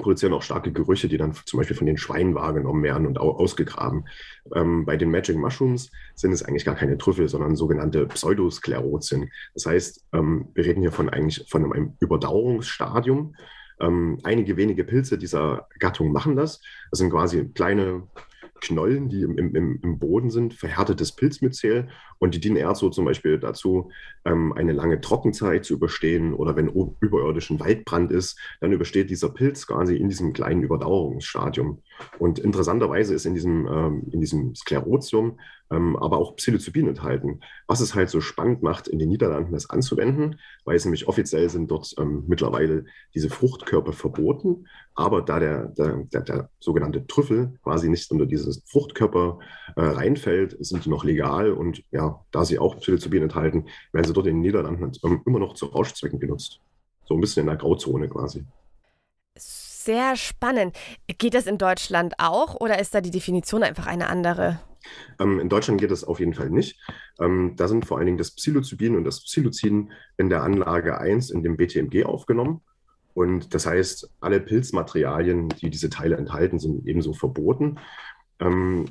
produzieren 0.00 0.32
auch 0.32 0.42
starke 0.42 0.72
Gerüche, 0.72 1.08
die 1.08 1.18
dann 1.18 1.34
zum 1.44 1.58
Beispiel 1.58 1.76
von 1.76 1.86
den 1.86 1.98
Schweinen 1.98 2.34
wahrgenommen 2.34 2.82
werden 2.82 3.06
und 3.06 3.18
ausgegraben. 3.18 4.08
Ähm, 4.54 4.84
bei 4.84 4.96
den 4.96 5.10
Magic 5.10 5.36
Mushrooms 5.36 5.90
sind 6.14 6.32
es 6.32 6.42
eigentlich 6.42 6.64
gar 6.64 6.74
keine 6.74 6.98
Trüffel, 6.98 7.28
sondern 7.28 7.56
sogenannte 7.56 8.06
Pseudosklerozien. 8.06 9.30
Das 9.54 9.66
heißt, 9.66 10.06
ähm, 10.12 10.48
wir 10.54 10.64
reden 10.64 10.80
hier 10.80 10.92
von 10.92 11.08
eigentlich 11.08 11.46
von 11.48 11.64
einem 11.64 11.94
Überdauerungsstadium. 12.00 13.34
Ähm, 13.80 14.18
einige 14.22 14.56
wenige 14.56 14.84
Pilze 14.84 15.18
dieser 15.18 15.68
Gattung 15.78 16.12
machen 16.12 16.36
das. 16.36 16.60
Das 16.90 16.98
sind 16.98 17.10
quasi 17.10 17.48
kleine 17.48 18.04
Knollen, 18.62 19.08
die 19.08 19.22
im, 19.22 19.36
im, 19.36 19.80
im 19.82 19.98
Boden 19.98 20.30
sind, 20.30 20.54
verhärtetes 20.54 21.12
Pilzmyzel 21.12 21.88
und 22.18 22.34
die 22.34 22.40
dienen 22.40 22.56
eher 22.56 22.74
so 22.74 22.88
zum 22.88 23.04
Beispiel 23.04 23.38
dazu, 23.38 23.90
ähm, 24.24 24.52
eine 24.52 24.72
lange 24.72 25.00
Trockenzeit 25.00 25.64
zu 25.64 25.74
überstehen 25.74 26.32
oder 26.32 26.56
wenn 26.56 26.68
überirdischen 27.00 27.60
Waldbrand 27.60 28.12
ist, 28.12 28.38
dann 28.60 28.72
übersteht 28.72 29.10
dieser 29.10 29.30
Pilz 29.30 29.66
quasi 29.66 29.96
in 29.96 30.08
diesem 30.08 30.32
kleinen 30.32 30.62
Überdauerungsstadium. 30.62 31.82
Und 32.18 32.38
interessanterweise 32.38 33.14
ist 33.14 33.26
in 33.26 33.34
diesem, 33.34 33.66
ähm, 33.66 34.02
in 34.10 34.20
diesem 34.20 34.54
Sklerotium 34.54 35.38
ähm, 35.72 35.96
aber 35.96 36.18
auch 36.18 36.36
Psilocybin 36.36 36.88
enthalten, 36.88 37.40
was 37.66 37.80
es 37.80 37.94
halt 37.94 38.10
so 38.10 38.20
spannend 38.20 38.62
macht, 38.62 38.88
in 38.88 38.98
den 38.98 39.08
Niederlanden 39.08 39.52
das 39.52 39.70
anzuwenden, 39.70 40.38
weil 40.64 40.76
es 40.76 40.84
nämlich 40.84 41.08
offiziell 41.08 41.48
sind 41.48 41.70
dort 41.70 41.94
ähm, 41.98 42.24
mittlerweile 42.26 42.84
diese 43.14 43.30
Fruchtkörper 43.30 43.92
verboten, 43.92 44.66
aber 44.94 45.22
da 45.22 45.40
der, 45.40 45.68
der, 45.68 46.04
der, 46.12 46.20
der 46.20 46.50
sogenannte 46.60 47.06
Trüffel 47.06 47.58
quasi 47.62 47.88
nicht 47.88 48.10
unter 48.10 48.26
dieses 48.26 48.62
Fruchtkörper 48.66 49.38
äh, 49.76 49.80
reinfällt, 49.82 50.56
sind 50.60 50.84
die 50.84 50.90
noch 50.90 51.04
legal 51.04 51.52
und 51.52 51.82
ja, 51.90 52.24
da 52.30 52.44
sie 52.44 52.58
auch 52.58 52.78
Psilocybin 52.78 53.22
enthalten, 53.22 53.66
werden 53.92 54.06
sie 54.06 54.12
dort 54.12 54.26
in 54.26 54.36
den 54.36 54.42
Niederlanden 54.42 54.92
ähm, 55.04 55.22
immer 55.26 55.38
noch 55.38 55.54
zu 55.54 55.66
Rauschzwecken 55.66 56.20
genutzt. 56.20 56.60
So 57.04 57.14
ein 57.14 57.20
bisschen 57.20 57.42
in 57.42 57.46
der 57.48 57.56
Grauzone 57.56 58.08
quasi. 58.08 58.44
Sehr 59.84 60.14
spannend. 60.14 60.76
Geht 61.18 61.34
das 61.34 61.46
in 61.46 61.58
Deutschland 61.58 62.14
auch 62.18 62.54
oder 62.60 62.78
ist 62.78 62.94
da 62.94 63.00
die 63.00 63.10
Definition 63.10 63.64
einfach 63.64 63.88
eine 63.88 64.08
andere? 64.08 64.60
Ähm, 65.18 65.40
in 65.40 65.48
Deutschland 65.48 65.80
geht 65.80 65.90
das 65.90 66.04
auf 66.04 66.20
jeden 66.20 66.34
Fall 66.34 66.50
nicht. 66.50 66.78
Ähm, 67.20 67.54
da 67.56 67.66
sind 67.66 67.84
vor 67.84 67.96
allen 67.98 68.06
Dingen 68.06 68.18
das 68.18 68.30
Psilocybin 68.30 68.94
und 68.94 69.02
das 69.02 69.24
Psilocin 69.24 69.90
in 70.18 70.28
der 70.28 70.44
Anlage 70.44 70.98
1 70.98 71.30
in 71.30 71.42
dem 71.42 71.56
BTMG 71.56 72.04
aufgenommen. 72.04 72.60
Und 73.14 73.54
das 73.54 73.66
heißt, 73.66 74.08
alle 74.20 74.38
Pilzmaterialien, 74.38 75.48
die 75.48 75.68
diese 75.68 75.90
Teile 75.90 76.16
enthalten, 76.16 76.60
sind 76.60 76.86
ebenso 76.86 77.12
verboten. 77.12 77.78
Ähm, 78.38 78.84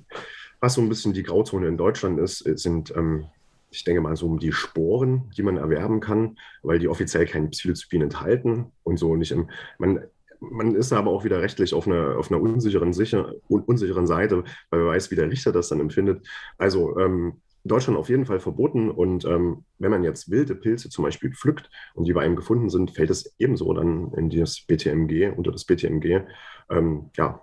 Was 0.59 0.73
so 0.73 0.81
ein 0.81 0.89
bisschen 0.89 1.13
die 1.13 1.23
Grauzone 1.23 1.69
in 1.69 1.77
Deutschland 1.77 2.19
ist, 2.19 2.39
sind, 2.59 2.93
ähm, 2.97 3.27
ich 3.69 3.85
denke 3.85 4.01
mal, 4.01 4.17
so 4.17 4.27
um 4.27 4.39
die 4.39 4.51
Sporen, 4.51 5.31
die 5.37 5.43
man 5.43 5.55
erwerben 5.55 6.01
kann, 6.01 6.37
weil 6.63 6.79
die 6.79 6.89
offiziell 6.89 7.25
kein 7.25 7.49
Psilocybin 7.49 8.01
enthalten 8.01 8.73
und 8.83 8.97
so 8.97 9.15
nicht 9.15 9.33
man, 9.79 10.01
man 10.41 10.75
ist 10.75 10.91
aber 10.91 11.11
auch 11.11 11.23
wieder 11.23 11.41
rechtlich 11.41 11.73
auf 11.73 11.87
einer, 11.87 12.17
auf 12.17 12.31
einer 12.31 12.41
unsicheren, 12.41 12.93
sicher, 12.93 13.33
un, 13.47 13.61
unsicheren 13.61 14.07
Seite, 14.07 14.43
weil 14.69 14.81
man 14.81 14.89
weiß, 14.89 15.11
wie 15.11 15.15
der 15.15 15.29
Richter 15.29 15.51
das 15.51 15.69
dann 15.69 15.79
empfindet. 15.79 16.27
Also 16.57 16.97
ähm, 16.99 17.41
Deutschland 17.63 17.97
auf 17.97 18.09
jeden 18.09 18.25
Fall 18.25 18.39
verboten. 18.39 18.89
Und 18.89 19.23
ähm, 19.25 19.65
wenn 19.77 19.91
man 19.91 20.03
jetzt 20.03 20.31
wilde 20.31 20.55
Pilze 20.55 20.89
zum 20.89 21.05
Beispiel 21.05 21.31
pflückt 21.31 21.69
und 21.93 22.05
die 22.05 22.13
bei 22.13 22.21
einem 22.21 22.35
gefunden 22.35 22.69
sind, 22.69 22.91
fällt 22.91 23.11
es 23.11 23.35
ebenso 23.37 23.71
dann 23.73 24.11
in 24.13 24.29
das 24.29 24.61
BTMG, 24.61 25.31
unter 25.35 25.51
das 25.51 25.65
BTMG. 25.65 26.21
Ähm, 26.69 27.11
ja, 27.15 27.41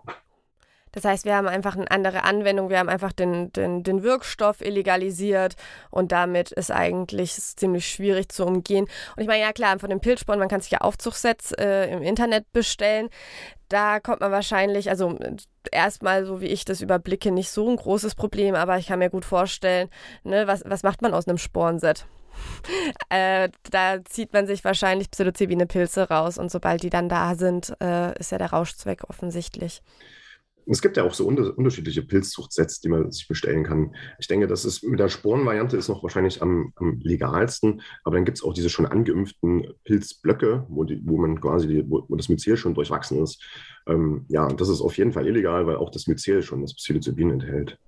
das 0.93 1.05
heißt, 1.05 1.25
wir 1.25 1.37
haben 1.37 1.49
einfach 1.49 1.77
eine 1.77 1.91
andere 1.91 2.25
Anwendung, 2.25 2.71
wir 2.71 2.79
haben 2.79 2.89
einfach 2.89 3.13
den, 3.13 3.53
den, 3.53 3.83
den 3.83 4.03
Wirkstoff 4.03 4.61
illegalisiert 4.61 5.55
und 5.91 6.13
damit 6.13 6.53
ist 6.53 6.71
eigentlich 6.71 7.33
ziemlich 7.33 7.89
schwierig 7.89 8.31
zu 8.31 8.45
umgehen. 8.45 8.87
Und 9.17 9.23
ich 9.23 9.29
meine, 9.29 9.43
ja 9.43 9.53
klar, 9.53 9.79
von 9.79 9.91
dem 9.91 10.01
Pilzsporn, 10.01 10.39
man 10.39 10.49
kann 10.49 10.61
sich 10.61 10.71
ja 10.71 10.81
Aufzugssets 10.81 11.53
äh, 11.53 11.87
im 11.91 12.03
Internet 12.03 12.51
bestellen. 12.53 13.09
Da 13.69 14.01
kommt 14.01 14.21
man 14.21 14.33
wahrscheinlich, 14.33 14.89
also 14.89 15.19
erstmal, 15.71 16.25
so 16.25 16.41
wie 16.41 16.47
ich 16.47 16.65
das 16.65 16.81
überblicke, 16.81 17.31
nicht 17.31 17.51
so 17.51 17.69
ein 17.69 17.77
großes 17.77 18.15
Problem, 18.15 18.55
aber 18.55 18.79
ich 18.79 18.87
kann 18.87 18.99
mir 18.99 19.11
gut 19.11 19.25
vorstellen, 19.25 19.91
ne, 20.25 20.47
was, 20.47 20.63
was 20.67 20.83
macht 20.83 21.03
man 21.03 21.15
aus 21.15 21.29
einem 21.29 21.39
Sporenset? 21.39 22.07
Äh, 23.11 23.49
da 23.71 24.05
zieht 24.05 24.33
man 24.33 24.47
sich 24.47 24.65
wahrscheinlich 24.65 25.11
psilocybine 25.11 25.67
Pilze 25.67 26.09
raus 26.09 26.39
und 26.39 26.51
sobald 26.51 26.83
die 26.83 26.91
dann 26.91 27.09
da 27.09 27.35
sind, 27.35 27.75
äh, 27.81 28.17
ist 28.19 28.33
ja 28.33 28.39
der 28.39 28.53
Rauschzweck 28.53 29.09
offensichtlich. 29.09 29.83
Es 30.71 30.83
gibt 30.83 30.97
ja 30.97 31.05
auch 31.05 31.15
so 31.15 31.27
unter 31.27 31.57
unterschiedliche 31.57 32.03
Pilzzuchtsets, 32.03 32.81
die 32.81 32.89
man 32.89 33.11
sich 33.11 33.27
bestellen 33.27 33.65
kann. 33.65 33.95
Ich 34.19 34.27
denke, 34.27 34.47
das 34.47 34.65
ist 34.65 34.83
mit 34.83 35.01
der 35.01 35.09
Sporenvariante 35.09 35.77
ist 35.77 35.89
noch 35.89 36.03
wahrscheinlich 36.03 36.43
am, 36.43 36.73
am 36.77 37.01
legalsten, 37.01 37.83
aber 38.05 38.17
dann 38.17 38.25
gibt 38.25 38.39
es 38.39 38.45
auch 38.45 38.53
diese 38.53 38.69
schon 38.69 38.87
angeimpften 38.87 39.73
Pilzblöcke, 39.85 40.67
wo, 40.69 40.85
die, 40.85 41.01
wo 41.05 41.17
man 41.19 41.41
quasi, 41.41 41.69
die, 41.69 41.91
wo, 41.91 42.05
wo, 42.09 42.17
das 42.17 42.29
Myzel 42.29 42.57
schon 42.57 42.75
durchwachsen 42.75 43.23
ist. 43.23 43.43
Ähm, 43.87 44.27
ja, 44.29 44.47
das 44.49 44.69
ist 44.69 44.81
auf 44.81 44.97
jeden 44.99 45.13
Fall 45.13 45.27
illegal, 45.27 45.67
weil 45.67 45.77
auch 45.77 45.91
das 45.91 46.07
Myzel 46.07 46.43
schon 46.43 46.63
das 46.63 46.75
Psilocybin 46.75 47.31
enthält. 47.31 47.79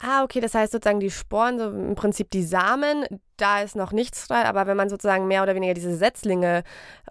Ah, 0.00 0.22
okay, 0.22 0.40
das 0.40 0.54
heißt 0.54 0.72
sozusagen 0.72 1.00
die 1.00 1.10
Sporen, 1.10 1.58
so 1.58 1.70
im 1.70 1.96
Prinzip 1.96 2.30
die 2.30 2.44
Samen, 2.44 3.04
da 3.36 3.62
ist 3.62 3.74
noch 3.74 3.90
nichts 3.90 4.28
dran, 4.28 4.46
aber 4.46 4.68
wenn 4.68 4.76
man 4.76 4.88
sozusagen 4.88 5.26
mehr 5.26 5.42
oder 5.42 5.56
weniger 5.56 5.74
diese 5.74 5.96
Setzlinge 5.96 6.62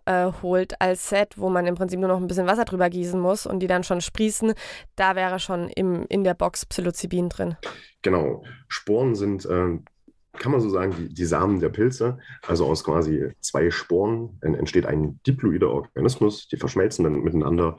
äh, 0.06 0.32
holt 0.42 0.80
als 0.80 1.10
Set, 1.10 1.38
wo 1.38 1.50
man 1.50 1.68
im 1.68 1.76
Prinzip 1.76 2.00
nur 2.00 2.08
noch 2.08 2.18
ein 2.18 2.28
bisschen 2.28 2.48
Wasser 2.48 2.64
drüber 2.64 2.90
gießen 2.90 3.20
muss 3.20 3.46
und 3.46 3.60
die 3.60 3.68
dann 3.68 3.84
schon 3.84 4.00
sprießen, 4.00 4.54
da 4.96 5.18
wäre 5.18 5.38
schon 5.40 5.68
im, 5.70 6.06
in 6.08 6.24
der 6.24 6.34
Box 6.34 6.66
Psilocybin 6.66 7.28
drin. 7.28 7.58
Genau, 8.04 8.44
Sporen 8.70 9.16
sind, 9.16 9.46
äh, 9.46 9.80
kann 10.38 10.52
man 10.54 10.62
so 10.62 10.70
sagen, 10.70 10.96
die, 10.98 11.14
die 11.14 11.26
Samen 11.26 11.60
der 11.60 11.70
Pilze, 11.70 12.20
also 12.48 12.68
aus 12.68 12.86
quasi 12.86 13.34
zwei 13.42 13.70
Sporen 13.70 14.38
entsteht 14.42 14.86
ein 14.86 15.20
diploider 15.28 15.72
Organismus, 15.72 16.48
die 16.48 16.58
verschmelzen 16.58 17.04
dann 17.04 17.20
miteinander, 17.20 17.78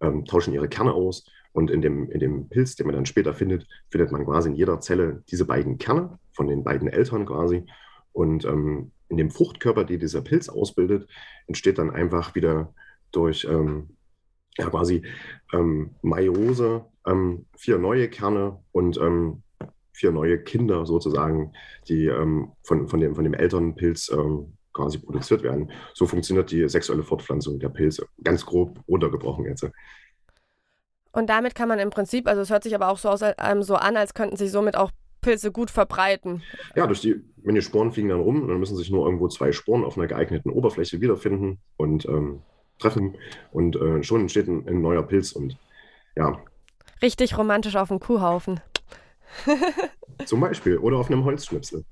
ähm, 0.00 0.24
tauschen 0.24 0.54
ihre 0.54 0.68
Kerne 0.68 0.94
aus 0.94 1.26
und 1.58 1.72
in 1.72 1.82
dem, 1.82 2.08
in 2.08 2.20
dem 2.20 2.48
Pilz, 2.48 2.76
den 2.76 2.86
man 2.86 2.94
dann 2.94 3.04
später 3.04 3.34
findet, 3.34 3.66
findet 3.90 4.12
man 4.12 4.24
quasi 4.24 4.48
in 4.48 4.54
jeder 4.54 4.78
Zelle 4.78 5.24
diese 5.28 5.44
beiden 5.44 5.76
Kerne 5.76 6.16
von 6.30 6.46
den 6.46 6.62
beiden 6.62 6.86
Eltern 6.86 7.26
quasi. 7.26 7.64
Und 8.12 8.44
ähm, 8.44 8.92
in 9.08 9.16
dem 9.16 9.32
Fruchtkörper, 9.32 9.82
die 9.82 9.98
dieser 9.98 10.20
Pilz 10.20 10.48
ausbildet, 10.48 11.08
entsteht 11.48 11.78
dann 11.78 11.90
einfach 11.90 12.36
wieder 12.36 12.72
durch 13.10 13.44
ähm, 13.50 13.96
ja, 14.56 14.70
quasi 14.70 15.02
ähm, 15.52 15.96
Meiose 16.00 16.84
ähm, 17.04 17.46
vier 17.56 17.78
neue 17.78 18.08
Kerne 18.08 18.60
und 18.70 18.96
ähm, 18.98 19.42
vier 19.90 20.12
neue 20.12 20.38
Kinder 20.38 20.86
sozusagen, 20.86 21.54
die 21.88 22.06
ähm, 22.06 22.52
von, 22.62 22.86
von, 22.86 23.00
dem, 23.00 23.16
von 23.16 23.24
dem 23.24 23.34
Elternpilz 23.34 24.12
quasi 24.72 24.98
produziert 24.98 25.42
werden. 25.42 25.72
So 25.92 26.06
funktioniert 26.06 26.52
die 26.52 26.68
sexuelle 26.68 27.02
Fortpflanzung 27.02 27.58
der 27.58 27.70
Pilze. 27.70 28.06
Ganz 28.22 28.46
grob 28.46 28.78
runtergebrochen 28.86 29.44
jetzt. 29.44 29.66
Und 31.18 31.26
damit 31.26 31.56
kann 31.56 31.68
man 31.68 31.80
im 31.80 31.90
Prinzip, 31.90 32.28
also 32.28 32.42
es 32.42 32.50
hört 32.50 32.62
sich 32.62 32.76
aber 32.76 32.88
auch 32.88 32.96
so, 32.96 33.08
aus, 33.08 33.22
ähm, 33.22 33.64
so 33.64 33.74
an, 33.74 33.96
als 33.96 34.14
könnten 34.14 34.36
sich 34.36 34.52
somit 34.52 34.76
auch 34.76 34.92
Pilze 35.20 35.50
gut 35.50 35.68
verbreiten. 35.68 36.44
Ja, 36.76 36.86
durch 36.86 37.00
die, 37.00 37.16
wenn 37.38 37.56
die 37.56 37.60
Sporen 37.62 37.90
fliegen 37.90 38.10
dann 38.10 38.20
rum, 38.20 38.46
dann 38.46 38.60
müssen 38.60 38.76
sich 38.76 38.88
nur 38.88 39.04
irgendwo 39.04 39.26
zwei 39.26 39.50
Sporen 39.50 39.84
auf 39.84 39.98
einer 39.98 40.06
geeigneten 40.06 40.48
Oberfläche 40.48 41.00
wiederfinden 41.00 41.58
und 41.76 42.06
ähm, 42.06 42.42
treffen 42.78 43.16
und 43.50 43.74
äh, 43.74 44.04
schon 44.04 44.20
entsteht 44.20 44.46
ein, 44.46 44.68
ein, 44.68 44.80
neuer 44.80 45.02
Pilz 45.02 45.32
und 45.32 45.56
ja. 46.14 46.38
Richtig 47.02 47.36
romantisch 47.36 47.74
auf 47.74 47.88
dem 47.88 47.98
Kuhhaufen. 47.98 48.60
Zum 50.24 50.38
Beispiel 50.38 50.78
oder 50.78 50.98
auf 50.98 51.10
einem 51.10 51.24
Holzschnipsel. 51.24 51.84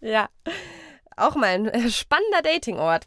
Ja, 0.00 0.30
auch 1.18 1.36
mal 1.36 1.48
ein 1.48 1.66
äh, 1.66 1.90
spannender 1.90 2.40
Datingort. 2.42 3.04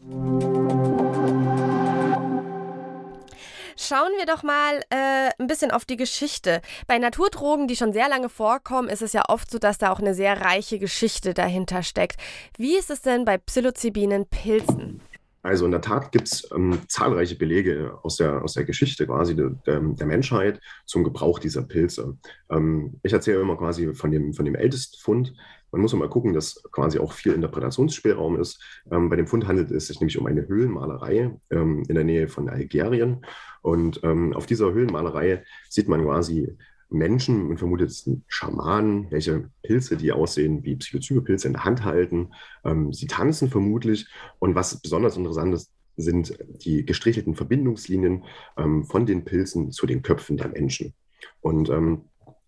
Schauen 3.78 4.12
wir 4.18 4.26
doch 4.26 4.42
mal 4.42 4.80
äh, 4.90 5.32
ein 5.38 5.48
bisschen 5.48 5.70
auf 5.70 5.84
die 5.84 5.98
Geschichte. 5.98 6.62
Bei 6.88 6.98
Naturdrogen, 6.98 7.68
die 7.68 7.76
schon 7.76 7.92
sehr 7.92 8.08
lange 8.08 8.30
vorkommen, 8.30 8.88
ist 8.88 9.02
es 9.02 9.12
ja 9.12 9.24
oft 9.28 9.52
so, 9.52 9.60
dass 9.60 9.78
da 9.78 9.92
auch 9.92 10.00
eine 10.00 10.14
sehr 10.14 10.40
reiche 10.40 10.80
Geschichte 10.80 11.34
dahinter 11.34 11.84
steckt. 11.84 12.18
Wie 12.58 12.78
ist 12.78 12.90
es 12.90 13.02
denn 13.02 13.26
bei 13.26 13.38
psilocybinen 13.38 14.28
Pilzen? 14.28 15.02
Also 15.42 15.66
in 15.66 15.72
der 15.72 15.82
Tat 15.82 16.12
gibt 16.12 16.28
es 16.28 16.50
ähm, 16.56 16.80
zahlreiche 16.88 17.36
Belege 17.36 18.00
aus 18.02 18.16
der, 18.16 18.42
aus 18.42 18.54
der 18.54 18.64
Geschichte 18.64 19.06
quasi 19.06 19.36
de, 19.36 19.52
de, 19.68 19.94
der 19.94 20.08
Menschheit 20.08 20.60
zum 20.86 21.04
Gebrauch 21.04 21.38
dieser 21.38 21.62
Pilze. 21.62 22.18
Ähm, 22.50 23.00
ich 23.04 23.14
erzähle 23.14 23.42
immer 23.42 23.58
quasi 23.58 23.94
von 23.94 24.10
dem, 24.10 24.34
von 24.34 24.46
dem 24.46 24.56
ältesten 24.56 24.98
Fund. 25.00 25.34
Man 25.76 25.82
muss 25.82 25.94
mal 25.94 26.08
gucken, 26.08 26.32
dass 26.32 26.64
quasi 26.72 27.00
auch 27.00 27.12
viel 27.12 27.34
Interpretationsspielraum 27.34 28.40
ist. 28.40 28.64
Ähm, 28.90 29.10
bei 29.10 29.18
dem 29.18 29.28
Fund 29.28 29.46
handelt 29.46 29.72
es 29.72 29.88
sich 29.88 30.00
nämlich 30.00 30.18
um 30.18 30.26
eine 30.26 30.48
Höhlenmalerei 30.48 31.38
ähm, 31.50 31.84
in 31.90 31.96
der 31.96 32.06
Nähe 32.06 32.30
von 32.30 32.48
Algerien. 32.48 33.26
Und 33.62 34.00
ähm, 34.04 34.32
auf 34.32 34.46
dieser 34.46 34.72
Höhlenmalerei 34.72 35.44
sieht 35.68 35.90
man 35.90 36.02
quasi 36.06 36.56
Menschen, 36.90 37.50
man 37.50 37.58
vermutet 37.58 37.92
Schamanen, 38.28 39.12
welche 39.12 39.50
Pilze, 39.64 39.98
die 39.98 40.14
aussehen 40.14 40.64
wie 40.64 40.78
Psilocybepilze 40.78 41.48
in 41.48 41.54
der 41.56 41.66
Hand 41.66 41.84
halten. 41.84 42.30
Ähm, 42.64 42.94
sie 42.94 43.08
tanzen 43.08 43.50
vermutlich. 43.50 44.08
Und 44.40 44.56
was 44.56 44.82
besonders 44.82 45.18
interessant 45.18 45.56
ist, 45.56 45.74
sind 45.98 46.38
die 46.64 46.86
gestrichelten 46.86 47.36
Verbindungslinien 47.36 48.24
ähm, 48.56 48.86
von 48.86 49.06
den 49.06 49.26
Pilzen 49.26 49.72
zu 49.72 49.86
den 49.86 50.04
Köpfen 50.04 50.38
der 50.38 50.48
Menschen. 50.48 50.94
Und 51.42 51.70
ähm, 51.70 52.06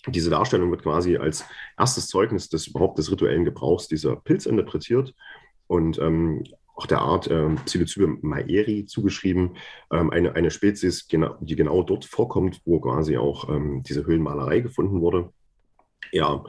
diese 0.08 0.30
Darstellung 0.30 0.72
wird 0.72 0.84
quasi 0.84 1.18
als 1.18 1.46
erstes 1.78 2.08
Zeugnis 2.08 2.50
des 2.50 2.68
überhaupt 2.68 2.98
des 2.98 3.12
rituellen 3.12 3.46
Gebrauchs 3.46 3.88
dieser 3.88 4.16
Pilze 4.16 4.50
interpretiert. 4.50 5.14
Und 5.68 6.00
ähm, 6.00 6.44
auch 6.76 6.86
der 6.86 7.00
Art 7.00 7.28
äh, 7.28 7.50
Psilocybe 7.66 8.20
maeri 8.22 8.86
zugeschrieben, 8.86 9.58
ähm, 9.92 10.12
eine, 10.12 10.36
eine 10.36 10.52
Spezies, 10.52 11.08
die 11.08 11.56
genau 11.56 11.84
dort 11.84 12.06
vorkommt, 12.06 12.62
wo 12.66 12.80
quasi 12.80 13.18
auch 13.18 13.50
ähm, 13.50 13.82
diese 13.84 14.06
Höhlenmalerei 14.06 14.60
gefunden 14.60 15.02
wurde. 15.02 15.34
Ja, 16.12 16.44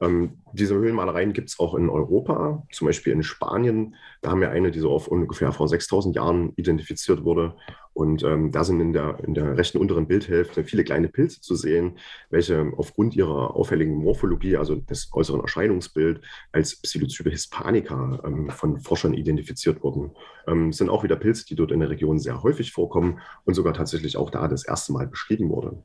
ähm, 0.00 0.42
diese 0.52 0.74
Höhlenmalereien 0.74 1.32
gibt 1.32 1.48
es 1.48 1.58
auch 1.58 1.74
in 1.74 1.88
Europa, 1.88 2.66
zum 2.72 2.86
Beispiel 2.86 3.12
in 3.12 3.22
Spanien. 3.22 3.94
Da 4.20 4.30
haben 4.30 4.40
wir 4.40 4.50
eine, 4.50 4.70
die 4.70 4.80
so 4.80 4.90
auf 4.90 5.08
ungefähr 5.08 5.52
vor 5.52 5.68
6000 5.68 6.16
Jahren 6.16 6.52
identifiziert 6.56 7.24
wurde. 7.24 7.56
Und 7.94 8.22
ähm, 8.22 8.50
da 8.52 8.64
sind 8.64 8.80
in 8.80 8.92
der, 8.92 9.18
in 9.24 9.34
der 9.34 9.56
rechten 9.56 9.78
unteren 9.78 10.08
Bildhälfte 10.08 10.64
viele 10.64 10.82
kleine 10.82 11.08
Pilze 11.08 11.40
zu 11.40 11.54
sehen, 11.54 11.98
welche 12.30 12.72
aufgrund 12.76 13.14
ihrer 13.14 13.54
auffälligen 13.54 13.94
Morphologie, 13.94 14.56
also 14.56 14.76
des 14.76 15.10
äußeren 15.12 15.40
Erscheinungsbild, 15.40 16.20
als 16.52 16.80
Psilocybe 16.80 17.30
hispanica 17.30 18.20
ähm, 18.24 18.50
von 18.50 18.80
Forschern 18.80 19.14
identifiziert 19.14 19.82
wurden. 19.82 20.12
Ähm, 20.46 20.72
sind 20.72 20.88
auch 20.90 21.04
wieder 21.04 21.16
Pilze, 21.16 21.44
die 21.46 21.54
dort 21.54 21.70
in 21.70 21.80
der 21.80 21.90
Region 21.90 22.18
sehr 22.18 22.42
häufig 22.42 22.72
vorkommen 22.72 23.20
und 23.44 23.54
sogar 23.54 23.74
tatsächlich 23.74 24.16
auch 24.16 24.30
da 24.30 24.48
das 24.48 24.66
erste 24.66 24.92
Mal 24.92 25.06
beschrieben 25.06 25.48
wurden. 25.50 25.84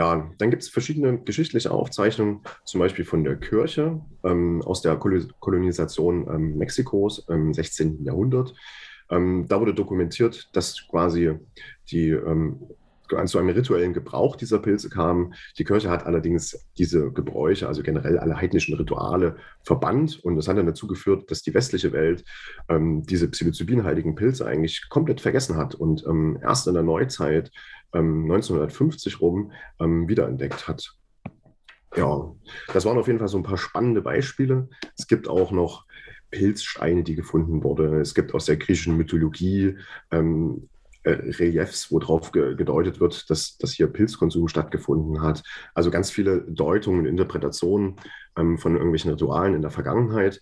Ja, 0.00 0.30
dann 0.38 0.48
gibt 0.48 0.62
es 0.62 0.70
verschiedene 0.70 1.18
geschichtliche 1.18 1.70
Aufzeichnungen, 1.70 2.40
zum 2.64 2.80
Beispiel 2.80 3.04
von 3.04 3.22
der 3.22 3.36
Kirche 3.36 4.00
ähm, 4.24 4.62
aus 4.62 4.80
der 4.80 4.96
Kolonisation 4.96 6.26
ähm, 6.26 6.56
Mexikos 6.56 7.26
im 7.28 7.52
16. 7.52 8.02
Jahrhundert. 8.06 8.54
Ähm, 9.10 9.44
da 9.46 9.60
wurde 9.60 9.74
dokumentiert, 9.74 10.48
dass 10.54 10.88
quasi 10.88 11.34
die 11.90 12.08
ähm, 12.12 12.62
zu 13.26 13.38
einem 13.38 13.50
rituellen 13.50 13.92
Gebrauch 13.92 14.36
dieser 14.36 14.58
Pilze 14.58 14.88
kam. 14.88 15.34
Die 15.58 15.64
Kirche 15.64 15.90
hat 15.90 16.06
allerdings 16.06 16.68
diese 16.78 17.10
Gebräuche, 17.12 17.68
also 17.68 17.82
generell 17.82 18.18
alle 18.18 18.36
heidnischen 18.36 18.74
Rituale, 18.76 19.36
verbannt. 19.62 20.20
Und 20.24 20.36
das 20.36 20.48
hat 20.48 20.56
dann 20.56 20.66
dazu 20.66 20.86
geführt, 20.86 21.30
dass 21.30 21.42
die 21.42 21.54
westliche 21.54 21.92
Welt 21.92 22.24
ähm, 22.68 23.02
diese 23.04 23.28
psilocybinhaltigen 23.28 24.14
Pilze 24.14 24.46
eigentlich 24.46 24.88
komplett 24.88 25.20
vergessen 25.20 25.56
hat 25.56 25.74
und 25.74 26.04
ähm, 26.06 26.38
erst 26.42 26.66
in 26.66 26.74
der 26.74 26.82
Neuzeit 26.82 27.50
1950 27.92 29.14
ähm, 29.14 29.18
rum 29.18 29.52
ähm, 29.80 30.08
wiederentdeckt 30.08 30.68
hat. 30.68 30.94
Ja, 31.96 32.32
das 32.72 32.84
waren 32.84 32.98
auf 32.98 33.08
jeden 33.08 33.18
Fall 33.18 33.28
so 33.28 33.38
ein 33.38 33.42
paar 33.42 33.58
spannende 33.58 34.00
Beispiele. 34.00 34.68
Es 34.96 35.08
gibt 35.08 35.28
auch 35.28 35.50
noch 35.50 35.86
Pilzsteine, 36.30 37.02
die 37.02 37.16
gefunden 37.16 37.64
wurden. 37.64 38.00
Es 38.00 38.14
gibt 38.14 38.32
aus 38.34 38.46
der 38.46 38.56
griechischen 38.56 38.96
Mythologie 38.96 39.76
ähm, 40.12 40.68
äh, 41.12 41.30
Reliefs, 41.30 41.90
worauf 41.90 42.32
ge 42.32 42.54
gedeutet 42.54 43.00
wird, 43.00 43.30
dass, 43.30 43.56
dass 43.58 43.72
hier 43.72 43.86
Pilzkonsum 43.86 44.48
stattgefunden 44.48 45.22
hat. 45.22 45.42
Also 45.74 45.90
ganz 45.90 46.10
viele 46.10 46.42
Deutungen, 46.42 47.06
Interpretationen 47.06 47.96
ähm, 48.36 48.58
von 48.58 48.72
irgendwelchen 48.72 49.10
Ritualen 49.10 49.54
in 49.54 49.62
der 49.62 49.70
Vergangenheit. 49.70 50.40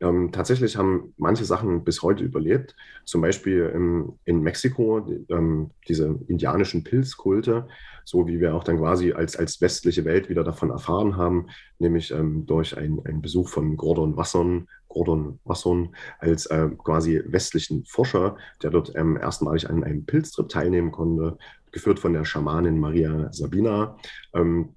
Ähm, 0.00 0.30
tatsächlich 0.32 0.76
haben 0.76 1.14
manche 1.16 1.44
Sachen 1.44 1.84
bis 1.84 2.02
heute 2.02 2.24
überlebt. 2.24 2.76
Zum 3.04 3.20
Beispiel 3.20 3.70
im, 3.74 4.18
in 4.24 4.40
Mexiko 4.40 5.06
ähm, 5.28 5.70
diese 5.88 6.18
indianischen 6.28 6.84
Pilzkulte, 6.84 7.68
so 8.04 8.26
wie 8.26 8.40
wir 8.40 8.54
auch 8.54 8.64
dann 8.64 8.78
quasi 8.78 9.12
als, 9.12 9.36
als 9.36 9.60
westliche 9.60 10.04
Welt 10.04 10.28
wieder 10.28 10.44
davon 10.44 10.70
erfahren 10.70 11.16
haben, 11.16 11.48
nämlich 11.78 12.12
ähm, 12.12 12.46
durch 12.46 12.76
einen 12.76 13.22
Besuch 13.22 13.48
von 13.48 13.76
Gordon 13.76 14.16
Wasson, 14.16 14.68
Gordon 14.88 15.38
Wasson 15.44 15.94
als 16.18 16.46
äh, 16.46 16.68
quasi 16.78 17.22
westlichen 17.26 17.84
Forscher, 17.84 18.36
der 18.62 18.70
dort 18.70 18.94
ähm, 18.96 19.16
erstmalig 19.16 19.68
an 19.68 19.84
einem 19.84 20.06
Pilztrip 20.06 20.48
teilnehmen 20.48 20.92
konnte, 20.92 21.36
geführt 21.72 21.98
von 21.98 22.12
der 22.12 22.24
Schamanin 22.24 22.80
Maria 22.80 23.32
Sabina. 23.32 23.96
Ähm, 24.34 24.70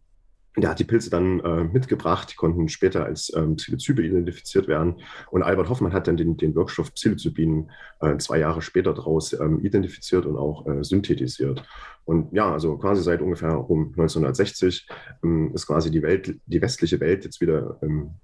der 0.58 0.70
hat 0.70 0.80
die 0.80 0.84
Pilze 0.84 1.10
dann 1.10 1.40
äh, 1.40 1.64
mitgebracht, 1.64 2.30
die 2.32 2.36
konnten 2.36 2.68
später 2.68 3.06
als 3.06 3.32
ähm, 3.36 3.56
Psilocybe 3.56 4.04
identifiziert 4.04 4.68
werden. 4.68 4.96
Und 5.30 5.44
Albert 5.44 5.70
Hoffmann 5.70 5.94
hat 5.94 6.08
dann 6.08 6.18
den, 6.18 6.36
den 6.36 6.56
Wirkstoff 6.56 6.94
Psilocybin 6.94 7.70
äh, 8.02 8.18
zwei 8.18 8.40
Jahre 8.40 8.62
später 8.62 8.94
daraus 8.94 9.32
ähm, 9.34 9.62
identifiziert 9.64 10.26
und 10.26 10.36
auch 10.36 10.68
äh, 10.68 10.84
synthetisiert. 10.84 11.64
Und 12.04 12.34
ja, 12.34 12.52
also 12.52 12.78
quasi 12.78 13.02
seit 13.02 13.22
ungefähr 13.22 13.70
um 13.70 13.88
1960 13.92 14.88
ähm, 15.24 15.52
ist 15.54 15.68
quasi 15.68 15.90
die 15.90 16.02
Welt, 16.02 16.36
die 16.46 16.62
westliche 16.62 17.00
Welt 17.00 17.24
jetzt 17.24 17.40
wieder 17.40 17.80
ähm, 17.82 18.16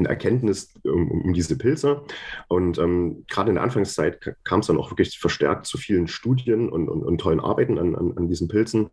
in 0.00 0.06
Erkenntnis 0.06 0.74
um, 0.84 1.10
um 1.10 1.32
diese 1.32 1.56
Pilze. 1.56 2.02
Und 2.48 2.78
ähm, 2.78 3.24
gerade 3.28 3.50
in 3.50 3.56
der 3.56 3.64
Anfangszeit 3.64 4.34
kam 4.44 4.60
es 4.60 4.66
dann 4.66 4.78
auch 4.78 4.90
wirklich 4.90 5.18
verstärkt 5.18 5.66
zu 5.66 5.78
vielen 5.78 6.08
Studien 6.08 6.68
und, 6.68 6.88
und, 6.88 7.02
und 7.02 7.18
tollen 7.18 7.40
Arbeiten 7.40 7.78
an, 7.78 7.94
an, 7.94 8.16
an 8.16 8.28
diesen 8.28 8.48
Pilzen. 8.48 8.90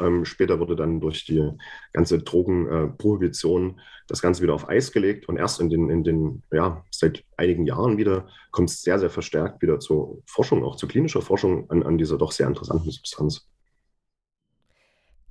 Ähm, 0.00 0.24
später 0.24 0.58
wurde 0.58 0.76
dann 0.76 1.00
durch 1.00 1.24
die 1.24 1.50
ganze 1.92 2.18
Drogenprohibition 2.18 3.70
äh, 3.70 3.82
das 4.08 4.20
Ganze 4.20 4.42
wieder 4.42 4.54
auf 4.54 4.68
Eis 4.68 4.90
gelegt 4.90 5.28
und 5.28 5.36
erst 5.36 5.60
in 5.60 5.70
den, 5.70 5.88
in 5.88 6.02
den 6.02 6.42
ja, 6.52 6.84
seit 6.90 7.24
einigen 7.36 7.64
Jahren 7.64 7.96
wieder 7.96 8.26
kommt 8.50 8.70
es 8.70 8.82
sehr, 8.82 8.98
sehr 8.98 9.10
verstärkt 9.10 9.62
wieder 9.62 9.78
zur 9.78 10.20
Forschung, 10.26 10.64
auch 10.64 10.76
zu 10.76 10.88
klinischer 10.88 11.22
Forschung 11.22 11.70
an, 11.70 11.84
an 11.84 11.96
dieser 11.96 12.18
doch 12.18 12.32
sehr 12.32 12.48
interessanten 12.48 12.90
Substanz. 12.90 13.46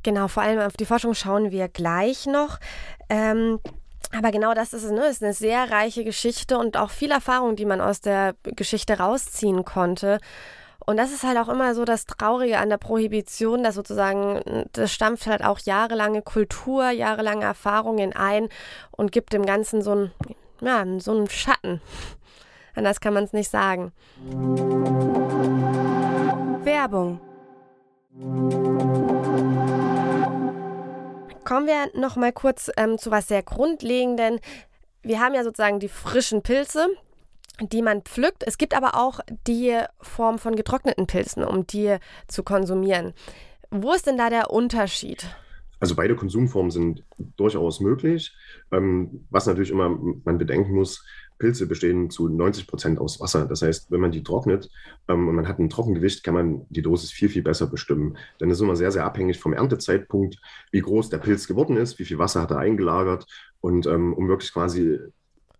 Genau, 0.01 0.29
vor 0.29 0.43
allem 0.43 0.59
auf 0.59 0.77
die 0.77 0.85
Forschung 0.85 1.13
schauen 1.13 1.51
wir 1.51 1.67
gleich 1.67 2.25
noch. 2.25 2.59
Ähm, 3.09 3.59
aber 4.15 4.31
genau 4.31 4.53
das 4.53 4.73
ist 4.73 4.83
es, 4.83 4.91
ne? 4.91 5.05
ist 5.07 5.23
eine 5.23 5.33
sehr 5.33 5.69
reiche 5.69 6.03
Geschichte 6.03 6.57
und 6.57 6.77
auch 6.77 6.89
viel 6.89 7.11
Erfahrung, 7.11 7.55
die 7.55 7.65
man 7.65 7.81
aus 7.81 8.01
der 8.01 8.33
Geschichte 8.43 8.97
rausziehen 8.97 9.65
konnte. 9.65 10.19
Und 10.85 10.97
das 10.97 11.11
ist 11.11 11.23
halt 11.23 11.37
auch 11.37 11.49
immer 11.49 11.75
so 11.75 11.85
das 11.85 12.07
Traurige 12.07 12.57
an 12.57 12.69
der 12.69 12.77
Prohibition, 12.77 13.61
dass 13.63 13.75
sozusagen, 13.75 14.65
das 14.73 14.91
stampft 14.91 15.27
halt 15.27 15.43
auch 15.43 15.59
jahrelange 15.59 16.23
Kultur, 16.23 16.89
jahrelange 16.89 17.45
Erfahrungen 17.45 18.13
ein 18.13 18.49
und 18.89 19.11
gibt 19.11 19.33
dem 19.33 19.45
Ganzen 19.45 19.83
so 19.83 19.91
einen, 19.91 20.11
ja, 20.61 20.83
so 20.99 21.11
einen 21.11 21.29
Schatten. 21.29 21.79
Anders 22.73 23.01
kann 23.01 23.13
man 23.13 23.25
es 23.25 23.33
nicht 23.33 23.51
sagen. 23.51 23.91
Werbung. 26.63 27.19
Kommen 31.49 31.65
wir 31.65 31.89
noch 31.99 32.15
mal 32.15 32.31
kurz 32.31 32.69
ähm, 32.77 32.99
zu 32.99 33.09
was 33.09 33.27
sehr 33.27 33.41
Grundlegenden. 33.41 34.39
Wir 35.01 35.19
haben 35.19 35.33
ja 35.33 35.43
sozusagen 35.43 35.79
die 35.79 35.89
frischen 35.89 36.43
Pilze, 36.43 36.85
die 37.59 37.81
man 37.81 38.03
pflückt. 38.03 38.43
Es 38.45 38.59
gibt 38.59 38.75
aber 38.75 38.93
auch 38.93 39.19
die 39.47 39.75
Form 39.99 40.37
von 40.37 40.55
getrockneten 40.55 41.07
Pilzen, 41.07 41.43
um 41.43 41.65
die 41.65 41.97
zu 42.27 42.43
konsumieren. 42.43 43.15
Wo 43.71 43.93
ist 43.93 44.05
denn 44.05 44.19
da 44.19 44.29
der 44.29 44.51
Unterschied? 44.51 45.25
Also 45.79 45.95
beide 45.95 46.15
Konsumformen 46.15 46.71
sind 46.71 47.03
durchaus 47.37 47.79
möglich. 47.79 48.35
Ähm, 48.71 49.25
was 49.29 49.45
natürlich 49.45 49.71
immer 49.71 49.89
man 50.23 50.37
bedenken 50.37 50.73
muss, 50.73 51.05
Pilze 51.39 51.67
bestehen 51.67 52.09
zu 52.09 52.27
90 52.27 52.67
Prozent 52.67 52.99
aus 52.99 53.19
Wasser. 53.19 53.45
Das 53.45 53.61
heißt, 53.61 53.89
wenn 53.91 54.01
man 54.01 54.11
die 54.11 54.23
trocknet 54.23 54.69
ähm, 55.07 55.27
und 55.27 55.35
man 55.35 55.47
hat 55.47 55.57
ein 55.57 55.69
Trockengewicht, 55.69 56.23
kann 56.23 56.33
man 56.33 56.65
die 56.69 56.81
Dosis 56.81 57.11
viel, 57.11 57.29
viel 57.29 57.43
besser 57.43 57.67
bestimmen. 57.67 58.17
Denn 58.39 58.51
es 58.51 58.57
ist 58.57 58.61
immer 58.61 58.75
sehr, 58.75 58.91
sehr 58.91 59.05
abhängig 59.05 59.39
vom 59.39 59.53
Erntezeitpunkt, 59.53 60.37
wie 60.71 60.81
groß 60.81 61.09
der 61.09 61.19
Pilz 61.19 61.47
geworden 61.47 61.77
ist, 61.77 61.97
wie 61.97 62.05
viel 62.05 62.19
Wasser 62.19 62.41
hat 62.41 62.51
er 62.51 62.59
eingelagert. 62.59 63.25
Und 63.61 63.87
ähm, 63.87 64.13
um 64.13 64.27
wirklich 64.27 64.53
quasi 64.53 64.99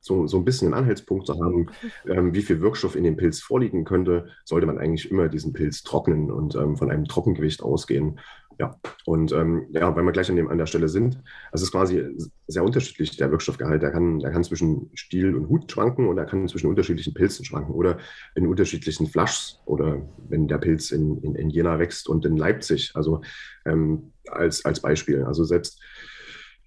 so, 0.02 0.28
so 0.28 0.38
ein 0.38 0.46
bisschen 0.46 0.68
einen 0.68 0.84
Anhaltspunkt 0.84 1.28
zu 1.28 1.40
haben, 1.40 1.68
ähm, 2.08 2.34
wie 2.34 2.42
viel 2.42 2.62
Wirkstoff 2.62 2.96
in 2.96 3.04
dem 3.04 3.18
Pilz 3.18 3.40
vorliegen 3.40 3.86
könnte, 3.86 4.28
sollte 4.46 4.68
man 4.68 4.78
eigentlich 4.78 5.10
immer 5.10 5.30
diesen 5.30 5.54
Pilz 5.54 5.84
trocknen 5.84 6.32
und 6.32 6.56
ähm, 6.56 6.78
von 6.78 6.92
einem 6.92 7.06
Trockengewicht 7.06 7.62
ausgehen. 7.62 8.20
Ja, 8.60 8.76
und 9.06 9.32
ähm, 9.32 9.68
ja, 9.72 9.96
weil 9.96 10.04
wir 10.04 10.12
gleich 10.12 10.30
an, 10.30 10.36
dem, 10.36 10.50
an 10.50 10.58
der 10.58 10.66
Stelle 10.66 10.90
sind, 10.90 11.18
es 11.54 11.62
ist 11.62 11.72
quasi 11.72 12.10
sehr 12.48 12.62
unterschiedlich, 12.62 13.16
der 13.16 13.32
Wirkstoffgehalt. 13.32 13.82
Der 13.82 13.92
kann, 13.92 14.20
der 14.20 14.32
kann 14.32 14.44
zwischen 14.44 14.92
Stiel 14.96 15.34
und 15.34 15.48
Hut 15.48 15.72
schwanken 15.72 16.10
und 16.10 16.18
er 16.18 16.26
kann 16.26 16.46
zwischen 16.50 16.68
unterschiedlichen 16.68 17.14
Pilzen 17.14 17.46
schwanken 17.46 17.74
oder 17.74 18.00
in 18.36 18.46
unterschiedlichen 18.48 19.08
Flaschs 19.08 19.62
oder 19.66 20.02
wenn 20.28 20.50
der 20.50 20.58
Pilz 20.58 20.92
in, 20.92 21.22
in, 21.24 21.36
in 21.36 21.50
Jena 21.50 21.80
wächst 21.80 22.10
und 22.10 22.26
in 22.26 22.36
Leipzig, 22.36 22.92
also 22.96 23.22
ähm, 23.66 24.12
als, 24.28 24.66
als 24.66 24.82
Beispiel. 24.82 25.24
Also 25.24 25.46
selbst 25.46 25.82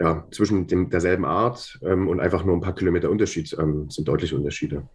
ja, 0.00 0.26
zwischen 0.31 0.66
dem, 0.68 0.88
derselben 0.88 1.26
Art 1.26 1.78
ähm, 1.83 2.09
und 2.09 2.20
einfach 2.20 2.42
nur 2.42 2.57
ein 2.57 2.62
paar 2.62 2.74
Kilometer 2.74 3.11
Unterschied 3.11 3.55
ähm, 3.61 3.90
sind 3.90 4.09
deutliche 4.09 4.35
Unterschiede. 4.35 4.88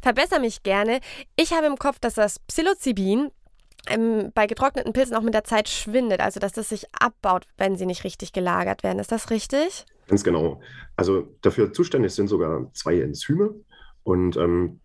Verbessere 0.00 0.40
mich 0.40 0.64
gerne. 0.64 0.98
Ich 1.36 1.52
habe 1.52 1.66
im 1.66 1.76
Kopf, 1.76 2.00
dass 2.00 2.14
das 2.14 2.40
Psilocybin 2.40 3.30
ähm, 3.88 4.30
bei 4.34 4.46
getrockneten 4.46 4.92
Pilzen 4.92 5.16
auch 5.16 5.22
mit 5.22 5.34
der 5.34 5.44
Zeit 5.44 5.68
schwindet, 5.68 6.20
also 6.20 6.40
dass 6.40 6.52
das 6.52 6.68
sich 6.68 6.86
abbaut, 6.98 7.46
wenn 7.56 7.76
sie 7.76 7.86
nicht 7.86 8.04
richtig 8.04 8.32
gelagert 8.32 8.82
werden. 8.82 8.98
Ist 8.98 9.12
das 9.12 9.30
richtig? 9.30 9.86
Ganz 10.08 10.24
genau. 10.24 10.60
Also 10.96 11.28
dafür 11.42 11.72
zuständig 11.72 12.12
sind 12.12 12.28
sogar 12.28 12.70
zwei 12.74 13.00
Enzyme 13.00 13.54
und 14.02 14.36
ähm, 14.36 14.80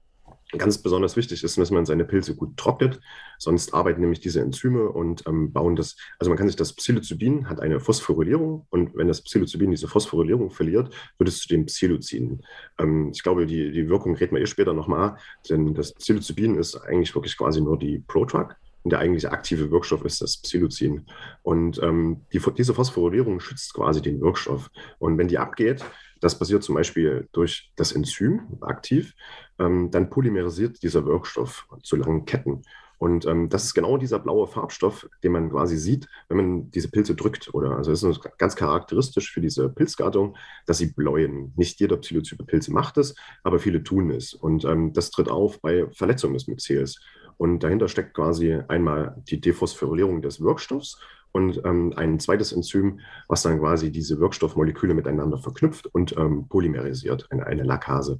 ganz 0.57 0.77
besonders 0.77 1.17
wichtig 1.17 1.43
ist, 1.43 1.57
dass 1.57 1.71
man 1.71 1.85
seine 1.85 2.05
Pilze 2.05 2.35
gut 2.35 2.55
trocknet. 2.55 3.01
Sonst 3.37 3.73
arbeiten 3.73 3.99
nämlich 3.99 4.21
diese 4.21 4.39
Enzyme 4.39 4.89
und 4.89 5.23
ähm, 5.27 5.51
bauen 5.51 5.75
das. 5.75 5.97
Also 6.19 6.29
man 6.29 6.37
kann 6.37 6.47
sich 6.47 6.55
das 6.55 6.73
Psilocybin 6.73 7.49
hat 7.49 7.59
eine 7.59 7.79
Phosphorylierung 7.79 8.65
und 8.69 8.95
wenn 8.95 9.07
das 9.07 9.21
Psilocybin 9.21 9.71
diese 9.71 9.87
Phosphorylierung 9.87 10.49
verliert, 10.49 10.93
wird 11.17 11.27
es 11.27 11.39
zu 11.39 11.49
dem 11.49 11.65
Psilocin. 11.65 12.41
Ähm, 12.79 13.11
ich 13.13 13.23
glaube, 13.23 13.45
die, 13.45 13.71
die 13.71 13.89
Wirkung 13.89 14.15
reden 14.15 14.35
wir 14.35 14.41
eh 14.41 14.47
später 14.47 14.73
nochmal, 14.73 15.17
denn 15.49 15.73
das 15.73 15.93
Psilocybin 15.93 16.55
ist 16.55 16.75
eigentlich 16.77 17.13
wirklich 17.13 17.37
quasi 17.37 17.59
nur 17.59 17.77
die 17.77 17.99
Pro-Drug 17.99 18.55
und 18.83 18.91
der 18.91 18.99
eigentliche 18.99 19.31
aktive 19.31 19.69
Wirkstoff 19.71 20.05
ist 20.05 20.21
das 20.21 20.37
Psilocin. 20.37 21.05
Und 21.41 21.81
ähm, 21.83 22.25
die, 22.31 22.41
diese 22.57 22.73
Phosphorylierung 22.73 23.39
schützt 23.39 23.73
quasi 23.73 24.01
den 24.01 24.21
Wirkstoff. 24.21 24.69
Und 24.99 25.17
wenn 25.17 25.27
die 25.27 25.37
abgeht, 25.37 25.83
das 26.21 26.37
passiert 26.37 26.63
zum 26.63 26.75
Beispiel 26.75 27.27
durch 27.31 27.71
das 27.75 27.91
Enzym 27.91 28.57
aktiv, 28.61 29.13
ähm, 29.59 29.91
dann 29.91 30.09
polymerisiert 30.09 30.81
dieser 30.83 31.05
Wirkstoff 31.05 31.67
zu 31.83 31.95
langen 31.95 32.25
Ketten. 32.25 32.63
Und 32.97 33.25
ähm, 33.25 33.49
das 33.49 33.65
ist 33.65 33.73
genau 33.73 33.97
dieser 33.97 34.19
blaue 34.19 34.47
Farbstoff, 34.47 35.07
den 35.23 35.31
man 35.31 35.49
quasi 35.51 35.77
sieht, 35.77 36.07
wenn 36.29 36.37
man 36.37 36.71
diese 36.71 36.89
Pilze 36.89 37.15
drückt. 37.15 37.53
Oder 37.53 37.77
also 37.77 37.91
es 37.91 38.03
ist 38.03 38.21
ganz 38.37 38.55
charakteristisch 38.55 39.31
für 39.31 39.41
diese 39.41 39.69
Pilzgattung, 39.69 40.35
dass 40.65 40.79
sie 40.79 40.93
bläuen. 40.93 41.53
Nicht 41.55 41.79
jeder 41.79 41.97
Psilocybe-Pilze 41.97 42.71
macht 42.71 42.97
es, 42.97 43.15
aber 43.43 43.59
viele 43.59 43.83
tun 43.83 44.09
es. 44.11 44.33
Und 44.33 44.65
ähm, 44.65 44.93
das 44.93 45.11
tritt 45.11 45.29
auf 45.29 45.61
bei 45.61 45.87
Verletzung 45.91 46.33
des 46.33 46.47
Myzels. 46.47 46.99
Und 47.37 47.59
dahinter 47.59 47.87
steckt 47.87 48.15
quasi 48.15 48.59
einmal 48.67 49.21
die 49.27 49.39
Dephosphorylierung 49.39 50.21
des 50.23 50.41
Wirkstoffs 50.41 50.99
und 51.31 51.61
ähm, 51.65 51.93
ein 51.95 52.19
zweites 52.19 52.51
Enzym, 52.51 52.99
was 53.27 53.43
dann 53.43 53.59
quasi 53.59 53.91
diese 53.91 54.19
Wirkstoffmoleküle 54.19 54.95
miteinander 54.95 55.37
verknüpft 55.37 55.85
und 55.87 56.17
ähm, 56.17 56.47
polymerisiert, 56.47 57.27
eine, 57.29 57.45
eine 57.45 57.63
Lackase. 57.63 58.19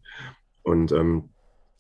Und 0.62 0.92
ähm, 0.92 1.30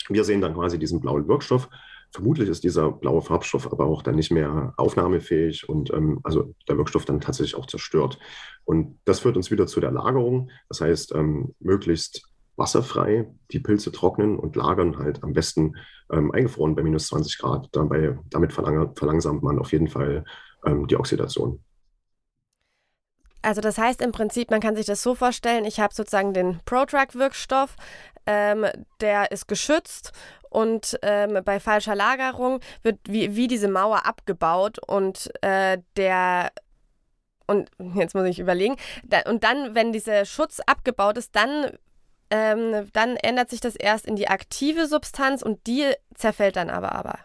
wir 0.09 0.23
sehen 0.23 0.41
dann 0.41 0.55
quasi 0.55 0.79
diesen 0.79 0.99
blauen 0.99 1.27
Wirkstoff. 1.27 1.69
Vermutlich 2.11 2.49
ist 2.49 2.63
dieser 2.63 2.91
blaue 2.91 3.21
Farbstoff 3.21 3.71
aber 3.71 3.85
auch 3.85 4.01
dann 4.01 4.15
nicht 4.15 4.31
mehr 4.31 4.73
aufnahmefähig 4.77 5.67
und 5.69 5.93
ähm, 5.93 6.19
also 6.23 6.53
der 6.67 6.77
Wirkstoff 6.77 7.05
dann 7.05 7.21
tatsächlich 7.21 7.55
auch 7.55 7.65
zerstört. 7.65 8.17
Und 8.65 8.99
das 9.05 9.19
führt 9.19 9.37
uns 9.37 9.51
wieder 9.51 9.67
zu 9.67 9.79
der 9.79 9.91
Lagerung. 9.91 10.49
Das 10.69 10.81
heißt, 10.81 11.13
ähm, 11.15 11.53
möglichst 11.59 12.29
wasserfrei 12.55 13.31
die 13.51 13.59
Pilze 13.59 13.91
trocknen 13.91 14.37
und 14.37 14.55
lagern 14.55 14.97
halt 14.97 15.23
am 15.23 15.33
besten 15.33 15.75
ähm, 16.11 16.31
eingefroren 16.31 16.75
bei 16.75 16.83
minus 16.83 17.07
20 17.07 17.37
Grad. 17.37 17.69
Dabei, 17.71 18.17
damit 18.29 18.51
verlang 18.51 18.95
verlangsamt 18.95 19.43
man 19.43 19.59
auf 19.59 19.71
jeden 19.71 19.87
Fall 19.87 20.25
ähm, 20.65 20.87
die 20.87 20.97
Oxidation. 20.97 21.59
Also 23.47 23.61
das 23.61 23.77
heißt 23.77 24.01
im 24.01 24.11
Prinzip, 24.11 24.51
man 24.51 24.59
kann 24.59 24.75
sich 24.75 24.85
das 24.85 25.01
so 25.01 25.15
vorstellen, 25.15 25.63
ich 25.63 25.79
habe 25.79 25.93
sozusagen 25.93 26.33
den 26.33 26.59
Protrack-Wirkstoff, 26.65 27.77
ähm, 28.25 28.65
der 28.99 29.31
ist 29.31 29.47
geschützt 29.47 30.11
und 30.49 30.99
ähm, 31.01 31.39
bei 31.45 31.61
falscher 31.61 31.95
Lagerung 31.95 32.59
wird 32.83 32.99
wie, 33.07 33.37
wie 33.37 33.47
diese 33.47 33.69
Mauer 33.69 34.05
abgebaut 34.05 34.79
und 34.85 35.31
äh, 35.41 35.77
der 35.95 36.51
und 37.47 37.71
jetzt 37.95 38.15
muss 38.15 38.25
ich 38.25 38.39
überlegen, 38.39 38.75
da, 39.05 39.21
und 39.29 39.45
dann, 39.45 39.73
wenn 39.73 39.93
dieser 39.93 40.25
Schutz 40.25 40.59
abgebaut 40.59 41.15
ist, 41.17 41.33
dann 41.33 41.71
ähm, 42.29 42.89
dann 42.91 43.15
ändert 43.15 43.49
sich 43.49 43.61
das 43.61 43.77
erst 43.77 44.07
in 44.07 44.17
die 44.17 44.27
aktive 44.27 44.87
Substanz 44.87 45.41
und 45.41 45.67
die 45.67 45.89
zerfällt 46.15 46.57
dann 46.57 46.69
aber 46.69 46.91
aber. 46.91 47.17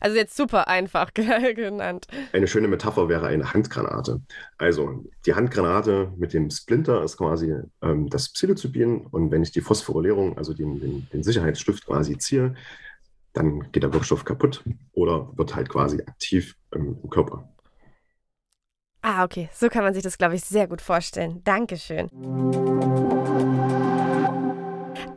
Also 0.00 0.16
jetzt 0.16 0.36
super 0.36 0.68
einfach 0.68 1.14
genannt. 1.14 2.06
Eine 2.32 2.48
schöne 2.48 2.68
Metapher 2.68 3.08
wäre 3.08 3.26
eine 3.26 3.52
Handgranate. 3.52 4.20
Also 4.58 5.04
die 5.26 5.34
Handgranate 5.34 6.12
mit 6.16 6.32
dem 6.32 6.50
Splinter 6.50 7.02
ist 7.04 7.16
quasi 7.16 7.54
ähm, 7.82 8.08
das 8.10 8.32
Psilocybin 8.32 9.06
und 9.06 9.30
wenn 9.30 9.42
ich 9.42 9.52
die 9.52 9.60
Phosphorylierung, 9.60 10.36
also 10.38 10.54
den, 10.54 10.80
den, 10.80 11.08
den 11.12 11.22
Sicherheitsstift 11.22 11.86
quasi 11.86 12.18
ziehe, 12.18 12.54
dann 13.32 13.70
geht 13.72 13.82
der 13.82 13.92
Wirkstoff 13.92 14.24
kaputt 14.24 14.62
oder 14.92 15.30
wird 15.36 15.54
halt 15.54 15.68
quasi 15.68 16.00
aktiv 16.00 16.56
im, 16.72 16.98
im 17.02 17.10
Körper. 17.10 17.48
Ah, 19.02 19.24
okay. 19.24 19.48
So 19.52 19.68
kann 19.68 19.82
man 19.82 19.94
sich 19.94 20.02
das, 20.02 20.16
glaube 20.16 20.36
ich, 20.36 20.42
sehr 20.42 20.68
gut 20.68 20.80
vorstellen. 20.80 21.42
Dankeschön. 21.44 22.08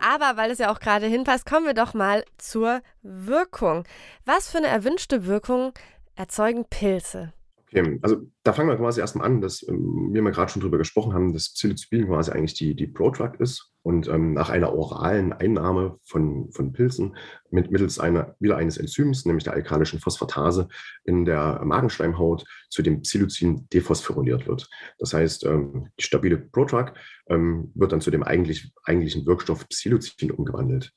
Aber 0.08 0.38
weil 0.38 0.52
es 0.52 0.60
ja 0.60 0.72
auch 0.72 0.80
gerade 0.80 1.08
hinpasst, 1.08 1.48
kommen 1.48 1.66
wir 1.66 1.74
doch 1.74 1.96
mal 1.96 2.24
zur 2.38 2.82
Wirkung. 3.02 3.86
Was 4.24 4.52
für 4.52 4.60
eine 4.60 4.68
erwünschte 4.68 5.26
Wirkung 5.26 5.74
erzeugen 6.16 6.66
Pilze? 6.66 7.34
Okay, 7.68 8.00
also 8.04 8.18
da 8.44 8.54
fangen 8.54 8.70
wir 8.70 8.78
quasi 8.78 9.02
erstmal 9.02 9.26
an, 9.26 9.42
dass 9.42 9.68
ähm, 9.68 10.10
wir 10.12 10.22
mal 10.22 10.32
gerade 10.32 10.52
schon 10.52 10.62
drüber 10.62 10.78
gesprochen 10.78 11.14
haben, 11.14 11.34
dass 11.34 11.54
Psilocybin 11.54 12.08
quasi 12.08 12.32
eigentlich 12.32 12.54
die, 12.54 12.76
die 12.76 12.86
Prodrug 12.86 13.40
ist 13.40 13.72
und 13.82 14.08
ähm, 14.08 14.34
nach 14.34 14.50
einer 14.50 14.74
oralen 14.74 15.34
Einnahme 15.34 15.98
von, 16.04 16.52
von 16.52 16.74
Pilzen 16.74 17.16
mit, 17.50 17.72
mittels 17.72 17.98
einer, 17.98 18.36
wieder 18.40 18.58
eines 18.58 18.78
Enzyms, 18.78 19.26
nämlich 19.26 19.46
der 19.46 19.54
alkalischen 19.54 20.00
Phosphatase, 20.00 20.68
in 21.06 21.26
der 21.26 21.62
Magenschleimhaut 21.66 22.46
zu 22.70 22.84
dem 22.84 23.02
Psilocin 23.02 23.68
dephosphoryliert 23.74 24.48
wird. 24.48 24.70
Das 25.00 25.14
heißt, 25.14 25.46
ähm, 25.46 25.88
die 26.00 26.04
stabile 26.04 26.38
Prodrug 26.38 26.94
ähm, 27.30 27.72
wird 27.74 27.92
dann 27.92 28.02
zu 28.02 28.12
dem 28.12 28.22
eigentlich, 28.22 28.72
eigentlichen 28.84 29.26
Wirkstoff 29.26 29.68
Psilocin 29.70 30.32
umgewandelt. 30.32 30.94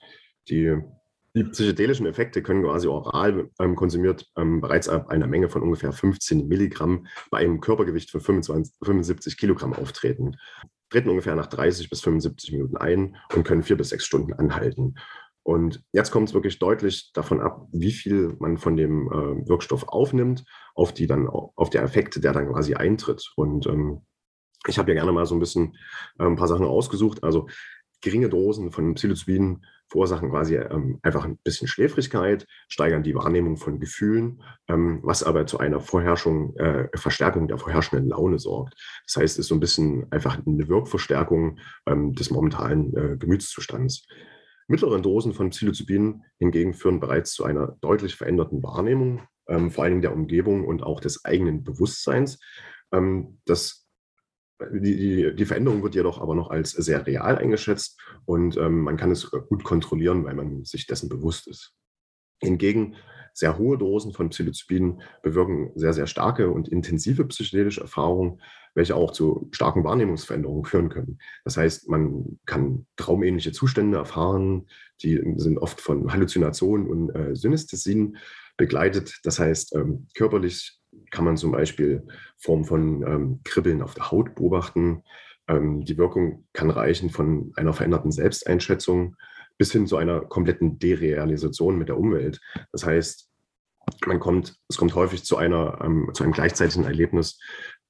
Die 0.49 0.79
die 1.38 1.44
psychedelischen 1.44 2.07
Effekte 2.07 2.42
können 2.42 2.64
quasi 2.64 2.88
oral 2.88 3.51
ähm, 3.61 3.77
konsumiert 3.77 4.27
ähm, 4.37 4.61
bereits 4.61 4.88
ab 4.88 5.09
einer 5.09 5.29
Menge 5.29 5.48
von 5.48 5.62
ungefähr 5.62 5.92
15 5.92 6.48
Milligramm 6.48 7.07
bei 7.31 7.38
einem 7.38 7.61
Körpergewicht 7.61 8.11
von 8.11 8.20
25, 8.20 8.74
75 8.83 9.37
Kilogramm 9.37 9.72
auftreten. 9.72 10.37
Treten 10.90 11.11
ungefähr 11.11 11.37
nach 11.37 11.46
30 11.46 11.90
bis 11.90 12.01
75 12.01 12.53
Minuten 12.53 12.77
ein 12.77 13.16
und 13.35 13.44
können 13.44 13.62
vier 13.62 13.77
bis 13.77 13.90
sechs 13.90 14.05
Stunden 14.05 14.33
anhalten. 14.33 14.96
Und 15.44 15.83
jetzt 15.92 16.11
kommt 16.11 16.29
es 16.29 16.35
wirklich 16.35 16.59
deutlich 16.59 17.12
davon 17.12 17.40
ab, 17.40 17.68
wie 17.72 17.92
viel 17.92 18.35
man 18.40 18.59
von 18.59 18.77
dem 18.77 19.07
äh, 19.07 19.48
Wirkstoff 19.48 19.87
aufnimmt, 19.88 20.44
auf 20.74 20.92
die 20.92 21.07
dann 21.07 21.29
auf 21.29 21.70
der 21.70 21.83
Effekte, 21.83 22.20
der 22.20 22.33
dann 22.33 22.48
quasi 22.48 22.74
eintritt. 22.74 23.33
Und 23.37 23.66
ähm, 23.66 24.03
ich 24.66 24.79
habe 24.79 24.90
ja 24.90 24.96
gerne 24.96 25.12
mal 25.12 25.24
so 25.24 25.37
ein 25.37 25.40
bisschen 25.40 25.77
äh, 26.18 26.24
ein 26.24 26.37
paar 26.37 26.48
Sachen 26.48 26.66
ausgesucht. 26.66 27.22
Also 27.22 27.46
geringe 28.01 28.29
Dosen 28.29 28.72
von 28.72 28.94
Psilocybin 28.94 29.62
verursachen 29.88 30.31
quasi 30.31 30.57
ähm, 30.57 30.98
einfach 31.03 31.24
ein 31.24 31.38
bisschen 31.38 31.68
Schläfrigkeit, 31.68 32.46
steigern 32.68 33.03
die 33.03 33.14
Wahrnehmung 33.14 33.57
von 33.57 33.81
Gefühlen, 33.81 34.42
ähm, 34.68 35.01
was 35.03 35.22
aber 35.22 35.46
zu 35.46 35.59
einer 35.59 35.81
Vorherrschung, 35.81 36.57
äh, 36.57 36.88
Verstärkung 36.96 37.48
der 37.48 37.59
vorherrschenden 37.59 38.09
Laune 38.09 38.38
sorgt. 38.38 38.74
Das 39.07 39.16
heißt, 39.16 39.35
es 39.35 39.38
ist 39.38 39.48
so 39.48 39.55
ein 39.55 39.61
bisschen 39.61 40.07
einfach 40.11 40.38
eine 40.44 40.68
Wirkverstärkung 40.68 41.59
ähm, 41.87 42.12
des 42.14 42.31
momentanen 42.31 42.96
äh, 42.96 43.16
Gemütszustands. 43.16 44.07
Mittlere 44.68 45.01
Dosen 45.01 45.33
von 45.33 45.51
Psilocybin 45.51 46.22
hingegen 46.38 46.74
führen 46.74 47.01
bereits 47.01 47.33
zu 47.33 47.44
einer 47.44 47.77
deutlich 47.81 48.14
veränderten 48.16 48.62
Wahrnehmung, 48.62 49.22
ähm, 49.48 49.70
vor 49.70 49.88
Dingen 49.88 50.03
der 50.03 50.12
Umgebung 50.12 50.66
und 50.66 50.83
auch 50.83 51.01
des 51.01 51.24
eigenen 51.24 51.64
Bewusstseins. 51.64 52.38
Ähm, 52.92 53.38
das 53.46 53.88
die, 54.73 54.97
die, 54.97 55.35
die, 55.37 55.44
Veränderung 55.44 55.83
wird 55.83 55.94
jedoch 55.94 56.21
aber 56.21 56.35
noch 56.35 56.51
als 56.51 56.73
sehr 56.73 57.07
real 57.07 57.38
eingeschätzt 57.38 58.01
und 58.25 58.57
ähm, 58.57 58.81
man 58.83 58.97
kann 58.97 59.11
es 59.11 59.31
gut 59.31 59.64
kontrollieren, 59.64 60.25
weil 60.25 60.35
man 60.35 60.64
sich 60.64 60.87
dessen 60.87 61.09
bewusst 61.09 61.47
ist. 61.47 61.75
Hingegen 62.40 62.97
sehr 63.35 63.57
hohe 63.57 63.79
Dosen 63.79 64.12
von 64.12 64.31
Psilocybin 64.31 65.01
bewirken 65.23 65.71
sehr, 65.77 65.92
sehr 65.92 66.09
starke 66.09 66.51
und 66.51 66.68
intensive 66.68 67.25
psychedelische 67.27 67.81
Erfahrungen, 67.81 68.40
welche 68.75 68.97
auch 68.97 69.12
zu 69.12 69.49
starken 69.53 69.85
Wahrnehmungsveränderungen 69.85 70.64
führen 70.64 70.88
können. 70.88 71.18
Das 71.44 71.57
heißt, 71.57 71.88
man 71.88 72.38
kann 72.47 72.87
traumähnliche 72.97 73.53
Zustände 73.53 73.99
erfahren, 73.99 74.66
die 75.03 75.23
sind 75.37 75.59
oft 75.59 75.81
von 75.81 76.12
Halluzinationen 76.12 76.88
und 76.88 77.14
äh, 77.14 77.37
Synästhesien 77.37 78.16
begleitet. 78.57 79.21
Das 79.23 79.38
heißt, 79.38 79.75
ähm, 79.77 80.09
körperlich 80.14 80.78
kann 81.11 81.25
man 81.25 81.37
zum 81.37 81.53
Beispiel 81.53 82.07
Form 82.37 82.65
von 82.65 83.03
ähm, 83.03 83.41
Kribbeln 83.45 83.83
auf 83.83 83.95
der 83.95 84.11
Haut 84.11 84.35
beobachten. 84.35 85.03
Ähm, 85.49 85.85
die 85.85 85.99
Wirkung 85.99 86.47
kann 86.53 86.71
reichen 86.71 87.11
von 87.11 87.53
einer 87.57 87.73
veränderten 87.73 88.13
Selbsteinschätzung 88.13 89.17
bis 89.57 89.73
hin 89.73 89.87
zu 89.87 89.97
einer 89.97 90.21
kompletten 90.21 90.79
Derealisation 90.79 91.79
mit 91.79 91.89
der 91.89 91.99
Umwelt. 91.99 92.41
Das 92.73 92.87
heißt, 92.87 93.29
man 94.07 94.21
kommt, 94.21 94.57
es 94.69 94.77
kommt 94.77 94.95
häufig 94.95 95.25
zu, 95.25 95.37
einer, 95.37 95.81
ähm, 95.83 96.11
zu 96.15 96.23
einem 96.23 96.33
gleichzeitigen 96.33 96.85
Erlebnis 96.85 97.41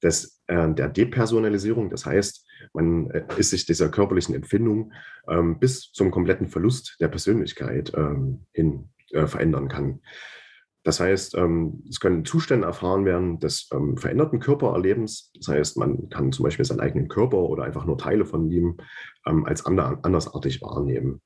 des, 0.03 0.40
äh, 0.47 0.73
der 0.73 0.88
Depersonalisierung. 0.88 1.90
Das 1.90 2.07
heißt, 2.07 2.47
man 2.73 3.11
äh, 3.11 3.25
ist 3.37 3.51
sich 3.51 3.66
dieser 3.66 3.90
körperlichen 3.90 4.35
Empfindung 4.35 4.92
ähm, 5.29 5.59
bis 5.59 5.92
zum 5.92 6.11
kompletten 6.11 6.49
Verlust 6.49 6.97
der 7.01 7.09
Persönlichkeit 7.09 7.92
ähm, 7.94 8.47
hin 8.53 8.90
äh, 9.11 9.27
verändern 9.27 9.68
kann. 9.68 10.01
Das 10.85 11.01
heißt, 11.01 11.35
ähm, 11.37 11.83
es 11.88 12.01
können 12.01 12.25
Zustände 12.25 12.67
erfahren 12.67 13.05
werden 13.05 13.41
des 13.41 13.69
ähm, 13.73 13.97
veränderten 13.97 14.41
Körpererlebens. 14.41 15.33
Das 15.35 15.49
heißt, 15.49 15.77
man 15.77 16.09
kann 16.09 16.33
zum 16.33 16.45
Beispiel 16.45 16.64
seinen 16.64 16.81
eigenen 16.81 17.09
Körper 17.09 17.38
oder 17.38 17.64
einfach 17.64 17.85
nur 17.85 17.99
Teile 17.99 18.25
von 18.25 18.51
ihm 18.51 18.77
ähm, 19.27 19.45
als 19.45 19.67
andersartig 19.67 20.62
wahrnehmen. 20.62 21.21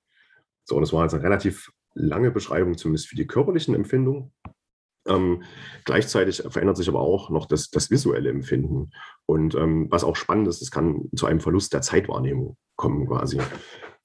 So, 0.64 0.80
das 0.80 0.92
war 0.92 1.02
jetzt 1.02 1.14
eine 1.14 1.22
relativ 1.22 1.70
lange 1.94 2.30
Beschreibung, 2.30 2.76
zumindest 2.76 3.08
für 3.08 3.16
die 3.16 3.26
körperlichen 3.26 3.74
Empfindungen. 3.74 4.32
Ähm, 5.06 5.42
gleichzeitig 5.84 6.42
verändert 6.48 6.76
sich 6.76 6.88
aber 6.88 7.00
auch 7.00 7.28
noch 7.28 7.46
das, 7.46 7.70
das 7.70 7.90
visuelle 7.90 8.30
Empfinden. 8.30 8.90
Und 9.26 9.54
ähm, 9.54 9.88
was 9.90 10.04
auch 10.04 10.16
spannend 10.16 10.48
ist, 10.48 10.62
es 10.62 10.70
kann 10.70 11.08
zu 11.14 11.26
einem 11.26 11.40
Verlust 11.40 11.72
der 11.72 11.82
Zeitwahrnehmung 11.82 12.56
kommen 12.76 13.06
quasi. 13.06 13.38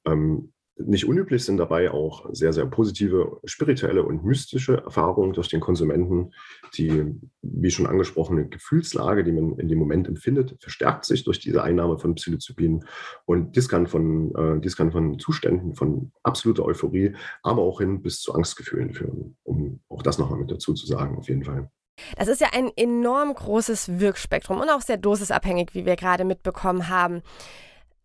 Ähm, 0.06 0.54
nicht 0.80 1.08
unüblich 1.08 1.44
sind 1.44 1.58
dabei 1.58 1.92
auch 1.92 2.26
sehr, 2.32 2.54
sehr 2.54 2.66
positive 2.66 3.40
spirituelle 3.46 4.04
und 4.04 4.24
mystische 4.24 4.78
Erfahrungen 4.78 5.34
durch 5.34 5.48
den 5.48 5.60
Konsumenten. 5.60 6.34
Die, 6.76 7.16
wie 7.42 7.72
schon 7.72 7.88
angesprochene 7.88 8.48
Gefühlslage, 8.48 9.24
die 9.24 9.32
man 9.32 9.58
in 9.58 9.68
dem 9.68 9.80
Moment 9.80 10.08
empfindet, 10.08 10.56
verstärkt 10.60 11.06
sich 11.06 11.24
durch 11.24 11.40
diese 11.40 11.63
Einnahme 11.63 11.98
von 11.98 12.16
Psilocybin. 12.16 12.86
Und 13.26 13.56
dies 13.56 13.70
kann 13.70 13.88
von, 13.88 14.36
äh, 14.36 14.60
dies 14.62 14.76
kann 14.76 14.92
von 14.92 15.20
Zuständen 15.20 15.76
von 15.76 16.12
absoluter 16.24 16.66
Euphorie, 16.66 17.16
aber 17.44 17.62
auch 17.62 17.80
hin 17.80 18.02
bis 18.02 18.22
zu 18.22 18.34
Angstgefühlen 18.34 18.94
führen, 18.94 19.38
um 19.44 19.80
auch 19.90 20.04
das 20.04 20.18
nochmal 20.18 20.40
mit 20.40 20.52
dazu 20.52 20.74
zu 20.74 20.86
sagen, 20.86 21.18
auf 21.18 21.28
jeden 21.28 21.44
Fall. 21.44 21.70
Das 22.16 22.28
ist 22.28 22.42
ja 22.42 22.50
ein 22.54 22.70
enorm 22.76 23.34
großes 23.34 24.00
Wirkspektrum 24.00 24.62
und 24.62 24.70
auch 24.70 24.82
sehr 24.82 24.98
dosisabhängig, 24.98 25.74
wie 25.74 25.86
wir 25.86 25.96
gerade 25.96 26.26
mitbekommen 26.26 26.90
haben. 26.90 27.24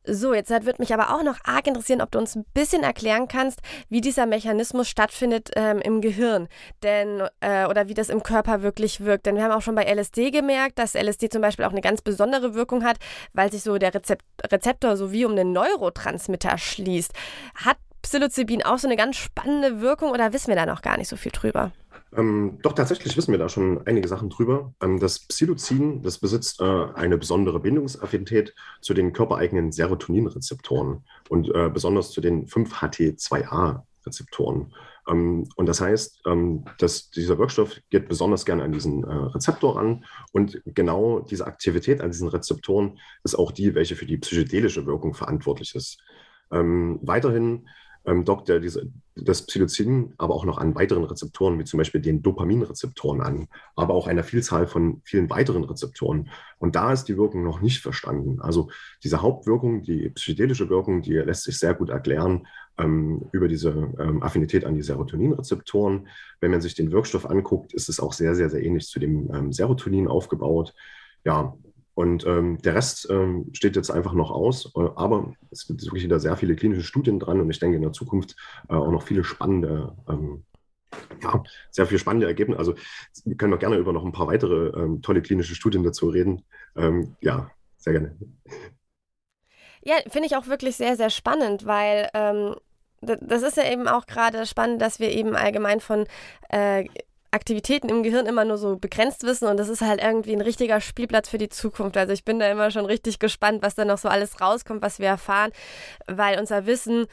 So, 0.05 0.35
jetzt 0.35 0.51
wird 0.51 0.81
mich 0.81 0.93
aber 0.93 1.15
auch 1.15 1.23
noch 1.23 1.39
arg 1.45 1.67
interessieren, 1.67 2.01
ob 2.01 2.11
du 2.11 2.19
uns 2.19 2.35
ein 2.35 2.45
bisschen 2.55 2.83
erklären 2.83 3.29
kannst, 3.29 3.61
wie 3.89 4.01
dieser 4.01 4.27
Mechanismus 4.27 4.89
stattfindet 4.89 5.51
ähm, 5.55 5.81
im 5.81 6.01
Gehirn, 6.01 6.49
denn 6.83 7.23
äh, 7.41 7.67
oder 7.67 7.89
wie 7.89 7.95
das 7.95 8.09
im 8.09 8.25
Körper 8.25 8.63
wirklich 8.63 9.05
wirkt. 9.05 9.27
Denn 9.27 9.37
wir 9.37 9.45
haben 9.45 9.53
auch 9.53 9.63
schon 9.63 9.77
bei 9.77 9.85
LSD 9.85 10.33
gemerkt, 10.33 10.79
dass 10.81 10.95
LSD 10.95 11.29
zum 11.29 11.41
Beispiel 11.41 11.65
auch 11.65 11.71
eine 11.71 11.81
ganz 11.81 12.03
besondere 12.03 12.55
Wirkung 12.55 12.85
hat, 12.85 12.97
weil 13.33 13.53
sich 13.53 13.63
so 13.63 13.79
der 13.79 13.95
Rezept 13.95 14.25
Rezeptor 14.51 14.97
so 14.97 15.13
wie 15.13 15.25
um 15.25 15.33
einen 15.33 15.53
Neurotransmitter 15.53 16.59
schließt. 16.59 17.13
Hat 17.55 17.77
Psilocybin 18.03 18.65
auch 18.65 18.79
so 18.79 18.89
eine 18.89 18.97
ganz 18.97 19.17
spannende 19.17 19.81
Wirkung 19.81 20.11
oder 20.11 20.33
wissen 20.33 20.49
wir 20.49 20.57
da 20.57 20.67
noch 20.67 20.83
gar 20.83 20.99
nicht 20.99 21.09
so 21.09 21.17
viel 21.17 21.31
drüber? 21.31 21.71
Ähm, 22.15 22.59
doch 22.63 22.75
tatsächlich 22.75 23.17
wissen 23.17 23.33
wir 23.33 23.39
da 23.39 23.49
schon 23.49 23.87
einige 23.87 24.07
Sachen 24.07 24.29
drüber. 24.29 24.75
Ähm, 24.83 25.01
das 25.01 25.21
Psilocin, 25.21 26.03
das 26.03 26.19
besitzt 26.19 26.61
äh, 26.61 26.85
eine 26.95 27.17
besondere 27.17 27.59
Bindungsaffinität 27.61 28.55
zu 28.81 28.93
den 28.93 29.15
körpereigenen 29.15 29.73
Serotoninrezeptoren 29.73 31.05
und 31.31 31.49
äh, 31.55 31.71
besonders 31.71 32.11
zu 32.11 32.21
den 32.21 32.45
5-HT2A-Rezeptoren. 32.47 34.75
Ähm, 35.09 35.49
und 35.57 35.65
das 35.67 35.81
heißt, 35.81 36.21
ähm, 36.27 36.67
dass 36.79 37.09
dieser 37.11 37.39
Wirkstoff 37.39 37.81
geht 37.89 38.09
besonders 38.09 38.45
gerne 38.45 38.65
an 38.65 38.73
diesen 38.73 39.05
äh, 39.05 39.13
Rezeptor 39.13 39.81
an 39.81 40.05
und 40.33 40.61
genau 40.67 41.21
diese 41.21 41.47
Aktivität 41.47 42.03
an 42.03 42.11
diesen 42.11 42.29
Rezeptoren 42.29 42.99
ist 43.25 43.37
auch 43.37 43.53
die, 43.53 43.75
welche 43.75 43.97
für 43.97 44.07
die 44.07 44.19
psychedelische 44.19 44.85
Wirkung 44.85 45.15
verantwortlich 45.15 45.75
ist. 45.75 45.99
Ähm, 46.51 46.99
weiterhin 47.03 47.67
ähm, 48.05 48.25
dockt 48.25 48.49
er 48.49 48.61
diese, 48.61 48.91
das 49.15 49.47
Psilocin 49.47 50.15
aber 50.19 50.35
auch 50.35 50.45
noch 50.45 50.59
an 50.59 50.75
weiteren 50.75 51.05
Rezeptoren, 51.05 51.59
wie 51.59 51.65
zum 51.65 51.79
Beispiel 51.79 52.01
den 52.01 52.23
Dopaminrezeptoren 52.23 53.21
an, 53.21 53.49
aber 53.77 53.95
auch 53.95 54.07
einer 54.07 54.25
Vielzahl 54.25 54.67
von 54.67 55.01
vielen 55.05 55.31
weiteren 55.31 55.65
Rezeptoren. 55.65 56.31
Und 56.59 56.75
da 56.75 56.93
ist 56.93 57.05
die 57.05 57.17
Wirkung 57.17 57.45
noch 57.45 57.61
nicht 57.61 57.81
verstanden. 57.81 58.41
Also 58.41 58.71
diese 59.05 59.23
Hauptwirkung, 59.23 59.83
die 59.83 60.11
psychedelische 60.11 60.69
Wirkung, 60.69 61.03
die 61.03 61.15
lässt 61.15 61.45
sich 61.45 61.59
sehr 61.59 61.75
gut 61.75 61.91
erklären 61.91 62.47
ähm, 62.79 63.29
über 63.33 63.49
diese 63.49 63.71
ähm, 63.99 64.23
Affinität 64.23 64.65
an 64.65 64.75
die 64.75 64.83
Serotoninrezeptoren. 64.83 66.09
Wenn 66.41 66.51
man 66.51 66.61
sich 66.61 66.75
den 66.75 66.93
Wirkstoff 66.93 67.29
anguckt, 67.29 67.73
ist 67.75 67.89
es 67.89 68.01
auch 68.01 68.13
sehr, 68.13 68.35
sehr, 68.35 68.51
sehr 68.51 68.63
ähnlich 68.63 68.89
zu 68.89 68.99
dem 68.99 69.31
ähm, 69.33 69.53
Serotonin 69.53 70.09
aufgebaut. 70.09 70.75
Ja, 71.25 71.55
und 71.95 72.27
ähm, 72.27 72.59
der 72.63 72.75
Rest 72.75 73.09
ähm, 73.11 73.51
steht 73.53 73.77
jetzt 73.77 73.91
einfach 73.91 74.15
noch 74.15 74.31
aus, 74.31 74.73
äh, 74.77 74.89
aber 74.97 75.35
es 75.51 75.67
gibt 75.67 75.83
wirklich 75.85 76.05
wieder 76.05 76.21
sehr 76.21 76.37
viele 76.37 76.57
klinische 76.57 76.85
Studien 76.85 77.19
dran 77.19 77.41
und 77.41 77.51
ich 77.51 77.59
denke 77.59 77.77
in 77.77 77.83
der 77.83 77.93
Zukunft 77.93 78.37
äh, 78.69 78.75
auch 78.75 78.91
noch 78.91 79.03
viele 79.03 79.25
spannende 79.25 79.95
ähm, 80.09 80.45
ja, 81.23 81.43
sehr 81.71 81.87
viel 81.87 81.99
spannende 81.99 82.27
Ergebnisse. 82.27 82.59
Also 82.59 82.75
wir 83.25 83.37
können 83.37 83.55
auch 83.55 83.59
gerne 83.59 83.77
über 83.77 83.93
noch 83.93 84.05
ein 84.05 84.13
paar 84.13 84.27
weitere 84.27 84.69
ähm, 84.79 85.03
tolle 85.03 85.23
klinische 85.23 85.55
Studien 85.55 85.83
dazu 85.83 86.09
reden. 86.09 86.45
Ähm, 86.77 87.17
ja, 87.21 87.51
sehr 87.77 87.95
gerne. 87.95 88.17
Ja, 89.83 89.97
finde 90.09 90.27
ich 90.27 90.37
auch 90.37 90.47
wirklich 90.47 90.77
sehr, 90.77 90.97
sehr 90.97 91.11
spannend, 91.11 91.67
weil 91.67 92.09
ähm, 92.15 92.55
das 93.01 93.43
ist 93.43 93.57
ja 93.57 93.71
eben 93.71 93.89
auch 93.89 94.07
gerade 94.07 94.47
spannend, 94.47 94.81
dass 94.81 95.01
wir 95.01 95.11
eben 95.11 95.35
allgemein 95.35 95.81
von 95.81 96.07
äh, 96.51 96.87
Aktivitäten 97.33 97.89
im 97.89 98.03
Gehirn 98.03 98.27
immer 98.27 98.45
nur 98.45 98.59
so 98.59 98.77
begrenzt 98.77 99.25
wissen 99.25 99.49
und 99.49 99.57
das 99.57 99.69
ist 99.69 99.81
halt 99.81 100.03
irgendwie 100.03 100.33
ein 100.33 100.41
richtiger 100.43 100.81
Spielplatz 100.81 101.29
für 101.29 101.39
die 101.39 101.49
Zukunft. 101.49 101.97
Also 101.97 102.13
ich 102.13 102.25
bin 102.25 102.39
da 102.39 102.51
immer 102.51 102.71
schon 102.71 102.85
richtig 102.85 103.19
gespannt, 103.19 103.63
was 103.63 103.75
da 103.75 103.85
noch 103.85 103.99
so 103.99 104.09
alles 104.09 104.41
rauskommt, 104.41 104.83
was 104.83 104.99
wir 104.99 105.09
erfahren, 105.09 105.51
weil 106.07 106.39
unser 106.39 106.67
Wissen 106.67 107.07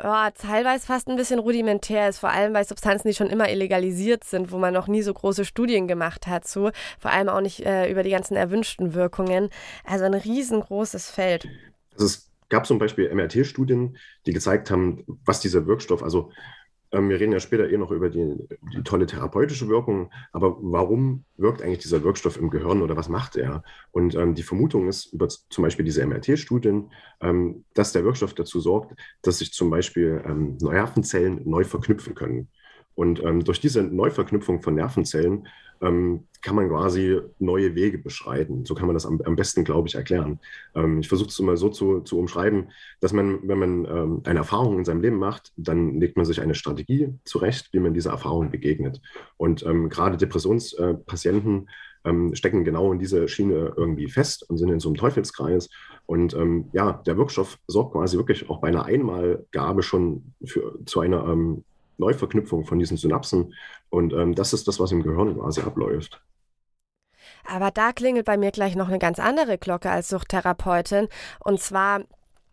ja, 0.00 0.30
teilweise 0.30 0.86
fast 0.86 1.08
ein 1.08 1.16
bisschen 1.16 1.40
rudimentär 1.40 2.08
ist, 2.08 2.18
vor 2.18 2.30
allem 2.30 2.52
bei 2.52 2.62
Substanzen, 2.62 3.08
die 3.08 3.14
schon 3.14 3.30
immer 3.30 3.50
illegalisiert 3.50 4.22
sind, 4.22 4.52
wo 4.52 4.58
man 4.58 4.72
noch 4.72 4.86
nie 4.86 5.02
so 5.02 5.12
große 5.12 5.44
Studien 5.44 5.88
gemacht 5.88 6.26
hat 6.28 6.46
zu, 6.46 6.70
vor 7.00 7.10
allem 7.10 7.28
auch 7.28 7.40
nicht 7.40 7.66
äh, 7.66 7.90
über 7.90 8.04
die 8.04 8.10
ganzen 8.10 8.36
erwünschten 8.36 8.94
Wirkungen. 8.94 9.50
Also 9.84 10.04
ein 10.04 10.14
riesengroßes 10.14 11.10
Feld. 11.10 11.48
Also 11.94 12.06
es 12.06 12.30
gab 12.48 12.66
zum 12.66 12.78
Beispiel 12.78 13.12
MRT-Studien, 13.12 13.96
die 14.24 14.32
gezeigt 14.32 14.70
haben, 14.70 15.04
was 15.24 15.40
dieser 15.40 15.66
Wirkstoff, 15.66 16.02
also 16.02 16.30
wir 16.90 17.20
reden 17.20 17.32
ja 17.32 17.40
später 17.40 17.68
eh 17.68 17.76
noch 17.76 17.90
über 17.90 18.08
die, 18.08 18.34
die, 18.72 18.82
tolle 18.82 19.06
therapeutische 19.06 19.68
Wirkung, 19.68 20.10
aber 20.32 20.56
warum 20.60 21.24
wirkt 21.36 21.62
eigentlich 21.62 21.80
dieser 21.80 22.02
Wirkstoff 22.02 22.38
im 22.38 22.50
Gehirn 22.50 22.82
oder 22.82 22.96
was 22.96 23.08
macht 23.08 23.36
er? 23.36 23.62
Und 23.90 24.14
ähm, 24.14 24.34
die 24.34 24.42
Vermutung 24.42 24.88
ist 24.88 25.12
über 25.12 25.28
zum 25.28 25.62
Beispiel 25.62 25.84
diese 25.84 26.06
MRT-Studien, 26.06 26.90
ähm, 27.20 27.64
dass 27.74 27.92
der 27.92 28.04
Wirkstoff 28.04 28.34
dazu 28.34 28.60
sorgt, 28.60 28.98
dass 29.22 29.38
sich 29.38 29.52
zum 29.52 29.70
Beispiel 29.70 30.22
ähm, 30.24 30.56
Nervenzellen 30.60 31.42
neu 31.44 31.64
verknüpfen 31.64 32.14
können. 32.14 32.48
Und 32.94 33.22
ähm, 33.22 33.44
durch 33.44 33.60
diese 33.60 33.82
Neuverknüpfung 33.84 34.60
von 34.60 34.74
Nervenzellen 34.74 35.46
ähm, 35.80 36.24
kann 36.40 36.54
man 36.54 36.68
quasi 36.68 37.20
neue 37.38 37.74
Wege 37.74 37.98
beschreiten. 37.98 38.64
So 38.64 38.74
kann 38.74 38.86
man 38.86 38.94
das 38.94 39.06
am, 39.06 39.20
am 39.22 39.36
besten, 39.36 39.64
glaube 39.64 39.88
ich, 39.88 39.94
erklären. 39.94 40.38
Ähm, 40.74 41.00
ich 41.00 41.08
versuche 41.08 41.28
es 41.28 41.38
immer 41.38 41.56
so 41.56 41.68
zu, 41.68 42.00
zu 42.00 42.18
umschreiben, 42.18 42.70
dass 43.00 43.12
man, 43.12 43.40
wenn 43.46 43.58
man 43.58 43.84
ähm, 43.84 44.20
eine 44.24 44.38
Erfahrung 44.38 44.78
in 44.78 44.84
seinem 44.84 45.00
Leben 45.00 45.18
macht, 45.18 45.52
dann 45.56 46.00
legt 46.00 46.16
man 46.16 46.26
sich 46.26 46.40
eine 46.40 46.54
Strategie 46.54 47.14
zurecht, 47.24 47.68
wie 47.72 47.80
man 47.80 47.94
dieser 47.94 48.10
Erfahrung 48.10 48.50
begegnet. 48.50 49.00
Und 49.36 49.64
ähm, 49.64 49.88
gerade 49.88 50.16
Depressionspatienten 50.16 51.68
äh, 52.04 52.34
stecken 52.34 52.64
genau 52.64 52.92
in 52.92 52.98
diese 52.98 53.28
Schiene 53.28 53.74
irgendwie 53.76 54.08
fest 54.08 54.48
und 54.48 54.58
sind 54.58 54.70
in 54.70 54.80
so 54.80 54.88
einem 54.88 54.96
Teufelskreis. 54.96 55.68
Und 56.06 56.34
ähm, 56.34 56.70
ja, 56.72 57.02
der 57.06 57.16
Wirkstoff 57.16 57.58
sorgt 57.66 57.92
quasi 57.92 58.16
wirklich 58.16 58.48
auch 58.48 58.60
bei 58.60 58.68
einer 58.68 58.84
Einmalgabe 58.84 59.82
schon 59.82 60.34
für, 60.44 60.78
zu 60.86 61.00
einer 61.00 61.26
ähm, 61.26 61.64
Neuverknüpfung 61.98 62.64
von 62.64 62.78
diesen 62.78 62.96
Synapsen. 62.96 63.54
Und 63.90 64.12
ähm, 64.12 64.34
das 64.34 64.52
ist 64.52 64.68
das, 64.68 64.80
was 64.80 64.92
im 64.92 65.02
Gehirn 65.02 65.36
quasi 65.38 65.60
abläuft. 65.60 66.22
Aber 67.44 67.70
da 67.70 67.92
klingelt 67.92 68.26
bei 68.26 68.36
mir 68.36 68.50
gleich 68.50 68.76
noch 68.76 68.88
eine 68.88 68.98
ganz 68.98 69.18
andere 69.18 69.58
Glocke 69.58 69.90
als 69.90 70.08
Suchttherapeutin. 70.08 71.08
Und 71.40 71.60
zwar 71.60 72.04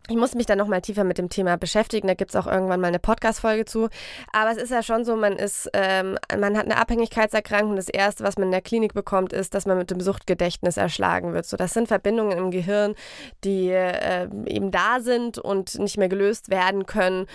ich 0.08 0.16
muss 0.16 0.34
mich 0.34 0.46
dann 0.46 0.58
noch 0.58 0.68
mal 0.68 0.80
tiefer 0.80 1.04
mit 1.04 1.18
dem 1.18 1.28
Thema 1.28 1.56
beschäftigen. 1.56 2.06
Da 2.06 2.14
gibt 2.14 2.30
es 2.30 2.36
auch 2.36 2.46
irgendwann 2.46 2.80
mal 2.80 2.88
eine 2.88 2.98
Podcast-Folge 2.98 3.64
zu. 3.64 3.88
Aber 4.32 4.50
es 4.52 4.56
ist 4.56 4.70
ja 4.70 4.82
schon 4.82 5.04
so, 5.04 5.16
man 5.16 5.34
ist, 5.34 5.68
ähm, 5.72 6.16
man 6.38 6.56
hat 6.56 6.66
eine 6.66 6.76
Abhängigkeitserkrankung. 6.76 7.76
Das 7.76 7.88
erste, 7.88 8.22
was 8.22 8.36
man 8.36 8.46
in 8.46 8.52
der 8.52 8.60
Klinik 8.60 8.94
bekommt, 8.94 9.32
ist, 9.32 9.54
dass 9.54 9.66
man 9.66 9.78
mit 9.78 9.90
dem 9.90 10.00
Suchtgedächtnis 10.00 10.76
erschlagen 10.76 11.32
wird. 11.32 11.46
So, 11.46 11.56
das 11.56 11.72
sind 11.72 11.88
Verbindungen 11.88 12.38
im 12.38 12.50
Gehirn, 12.50 12.94
die 13.42 13.70
äh, 13.70 14.28
eben 14.46 14.70
da 14.70 15.00
sind 15.00 15.38
und 15.38 15.78
nicht 15.78 15.98
mehr 15.98 16.08
gelöst 16.08 16.50
werden 16.50 16.86
können. 16.86 17.26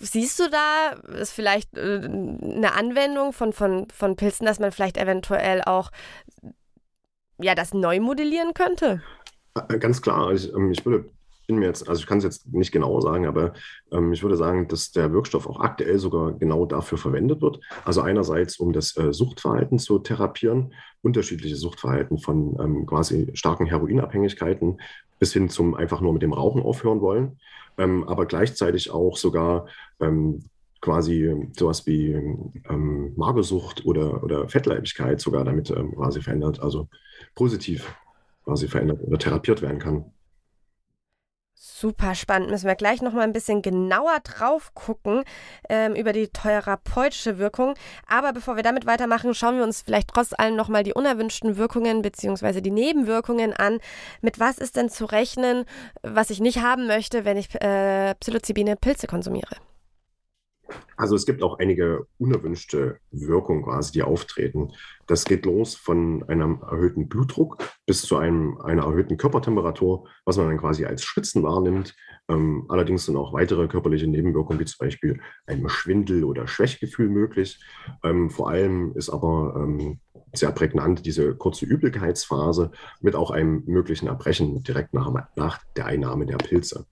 Siehst 0.00 0.38
du 0.38 0.50
da 0.50 0.90
ist 1.18 1.32
vielleicht 1.32 1.76
äh, 1.76 2.00
eine 2.04 2.74
Anwendung 2.74 3.32
von, 3.32 3.52
von, 3.52 3.88
von 3.90 4.16
Pilzen, 4.16 4.46
dass 4.46 4.58
man 4.58 4.72
vielleicht 4.72 4.98
eventuell 4.98 5.62
auch 5.62 5.90
ja, 7.38 7.54
das 7.54 7.72
neu 7.72 8.00
modellieren 8.00 8.52
könnte? 8.54 9.02
Äh, 9.68 9.78
ganz 9.78 10.02
klar. 10.02 10.32
Ich, 10.32 10.52
ähm, 10.52 10.70
ich 10.70 10.84
würde 10.84 11.10
bin 11.46 11.58
mir 11.58 11.66
jetzt, 11.66 11.88
also 11.88 12.00
ich 12.00 12.06
kann 12.06 12.18
es 12.18 12.24
jetzt 12.24 12.52
nicht 12.52 12.72
genau 12.72 13.00
sagen, 13.00 13.26
aber 13.26 13.52
ähm, 13.92 14.12
ich 14.12 14.22
würde 14.22 14.36
sagen, 14.36 14.68
dass 14.68 14.92
der 14.92 15.12
Wirkstoff 15.12 15.46
auch 15.46 15.60
aktuell 15.60 15.98
sogar 15.98 16.32
genau 16.32 16.66
dafür 16.66 16.98
verwendet 16.98 17.40
wird. 17.40 17.60
Also 17.84 18.00
einerseits, 18.00 18.58
um 18.58 18.72
das 18.72 18.96
äh, 18.96 19.12
Suchtverhalten 19.12 19.78
zu 19.78 19.98
therapieren, 19.98 20.74
unterschiedliche 21.02 21.56
Suchtverhalten 21.56 22.18
von 22.18 22.56
ähm, 22.60 22.86
quasi 22.86 23.30
starken 23.34 23.66
Heroinabhängigkeiten 23.66 24.80
bis 25.18 25.32
hin 25.32 25.48
zum 25.48 25.74
einfach 25.74 26.00
nur 26.00 26.12
mit 26.12 26.22
dem 26.22 26.32
Rauchen 26.32 26.62
aufhören 26.62 27.00
wollen 27.00 27.38
ähm, 27.78 28.04
aber 28.04 28.26
gleichzeitig 28.26 28.90
auch 28.90 29.16
sogar 29.16 29.66
ähm, 30.00 30.44
quasi 30.80 31.48
sowas 31.56 31.86
wie 31.86 32.12
ähm, 32.12 33.12
Magersucht 33.16 33.84
oder, 33.84 34.22
oder 34.22 34.48
Fettleibigkeit 34.48 35.20
sogar 35.20 35.44
damit 35.44 35.70
ähm, 35.70 35.94
quasi 35.94 36.20
verändert, 36.20 36.60
also 36.60 36.88
positiv 37.34 37.94
quasi 38.44 38.68
verändert 38.68 39.00
oder 39.02 39.18
therapiert 39.18 39.62
werden 39.62 39.78
kann. 39.78 40.12
Super 41.58 42.14
spannend. 42.14 42.50
Müssen 42.50 42.66
wir 42.66 42.74
gleich 42.74 43.00
noch 43.00 43.14
mal 43.14 43.22
ein 43.22 43.32
bisschen 43.32 43.62
genauer 43.62 44.20
drauf 44.22 44.74
gucken 44.74 45.24
ähm, 45.70 45.94
über 45.94 46.12
die 46.12 46.28
therapeutische 46.28 47.38
Wirkung. 47.38 47.74
Aber 48.06 48.34
bevor 48.34 48.56
wir 48.56 48.62
damit 48.62 48.84
weitermachen, 48.84 49.32
schauen 49.32 49.56
wir 49.56 49.64
uns 49.64 49.80
vielleicht 49.80 50.08
trotz 50.08 50.34
allem 50.34 50.54
noch 50.54 50.68
mal 50.68 50.82
die 50.82 50.92
unerwünschten 50.92 51.56
Wirkungen 51.56 52.02
bzw. 52.02 52.60
die 52.60 52.70
Nebenwirkungen 52.70 53.54
an. 53.54 53.78
Mit 54.20 54.38
was 54.38 54.58
ist 54.58 54.76
denn 54.76 54.90
zu 54.90 55.06
rechnen, 55.06 55.64
was 56.02 56.28
ich 56.28 56.40
nicht 56.40 56.60
haben 56.60 56.86
möchte, 56.86 57.24
wenn 57.24 57.38
ich 57.38 57.54
äh, 57.62 58.14
Psilocybine 58.16 58.76
Pilze 58.76 59.06
konsumiere? 59.06 59.56
Also 60.96 61.14
es 61.14 61.26
gibt 61.26 61.42
auch 61.42 61.58
einige 61.58 62.06
unerwünschte 62.18 62.98
Wirkungen 63.10 63.64
quasi, 63.64 63.92
die 63.92 64.02
auftreten. 64.02 64.72
Das 65.06 65.24
geht 65.24 65.44
los 65.44 65.74
von 65.74 66.24
einem 66.28 66.62
erhöhten 66.62 67.08
Blutdruck 67.08 67.58
bis 67.86 68.02
zu 68.02 68.16
einem, 68.16 68.60
einer 68.60 68.84
erhöhten 68.84 69.16
Körpertemperatur, 69.16 70.08
was 70.24 70.36
man 70.36 70.48
dann 70.48 70.58
quasi 70.58 70.84
als 70.84 71.04
Schwitzen 71.04 71.42
wahrnimmt. 71.42 71.94
Ähm, 72.28 72.64
allerdings 72.68 73.04
sind 73.04 73.16
auch 73.16 73.32
weitere 73.32 73.68
körperliche 73.68 74.06
Nebenwirkungen, 74.06 74.58
wie 74.58 74.64
zum 74.64 74.86
Beispiel 74.86 75.20
ein 75.46 75.68
Schwindel 75.68 76.24
oder 76.24 76.48
Schwächgefühl 76.48 77.08
möglich. 77.08 77.60
Ähm, 78.02 78.30
vor 78.30 78.50
allem 78.50 78.92
ist 78.94 79.10
aber 79.10 79.54
ähm, 79.56 80.00
sehr 80.34 80.52
prägnant 80.52 81.06
diese 81.06 81.34
kurze 81.34 81.66
Übelkeitsphase 81.66 82.70
mit 83.00 83.14
auch 83.14 83.30
einem 83.30 83.62
möglichen 83.66 84.08
Erbrechen 84.08 84.62
direkt 84.62 84.92
nach, 84.92 85.12
nach 85.36 85.60
der 85.76 85.86
Einnahme 85.86 86.26
der 86.26 86.36
Pilze. 86.36 86.86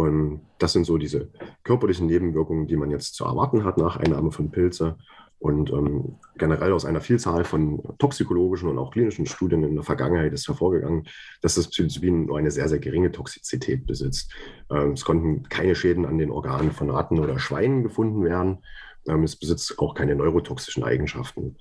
Und 0.00 0.40
das 0.58 0.72
sind 0.72 0.84
so 0.84 0.96
diese 0.96 1.28
körperlichen 1.62 2.06
Nebenwirkungen, 2.06 2.66
die 2.66 2.76
man 2.76 2.90
jetzt 2.90 3.14
zu 3.16 3.24
erwarten 3.26 3.64
hat 3.64 3.76
nach 3.76 3.98
Einnahme 3.98 4.32
von 4.32 4.50
Pilze. 4.50 4.96
Und 5.38 5.70
ähm, 5.70 6.16
generell 6.36 6.72
aus 6.72 6.86
einer 6.86 7.02
Vielzahl 7.02 7.44
von 7.44 7.82
toxikologischen 7.98 8.70
und 8.70 8.78
auch 8.78 8.92
klinischen 8.92 9.26
Studien 9.26 9.62
in 9.62 9.74
der 9.74 9.84
Vergangenheit 9.84 10.32
ist 10.32 10.48
hervorgegangen, 10.48 11.06
dass 11.42 11.56
das 11.56 11.68
Psilocybin 11.68 12.26
nur 12.26 12.38
eine 12.38 12.50
sehr, 12.50 12.68
sehr 12.68 12.78
geringe 12.78 13.12
Toxizität 13.12 13.86
besitzt. 13.86 14.32
Ähm, 14.70 14.92
es 14.92 15.04
konnten 15.04 15.42
keine 15.50 15.74
Schäden 15.74 16.06
an 16.06 16.16
den 16.16 16.30
Organen 16.30 16.72
von 16.72 16.88
Ratten 16.88 17.18
oder 17.18 17.38
Schweinen 17.38 17.82
gefunden 17.82 18.24
werden. 18.24 18.64
Ähm, 19.06 19.22
es 19.24 19.36
besitzt 19.36 19.78
auch 19.78 19.94
keine 19.94 20.14
neurotoxischen 20.14 20.82
Eigenschaften. 20.82 21.56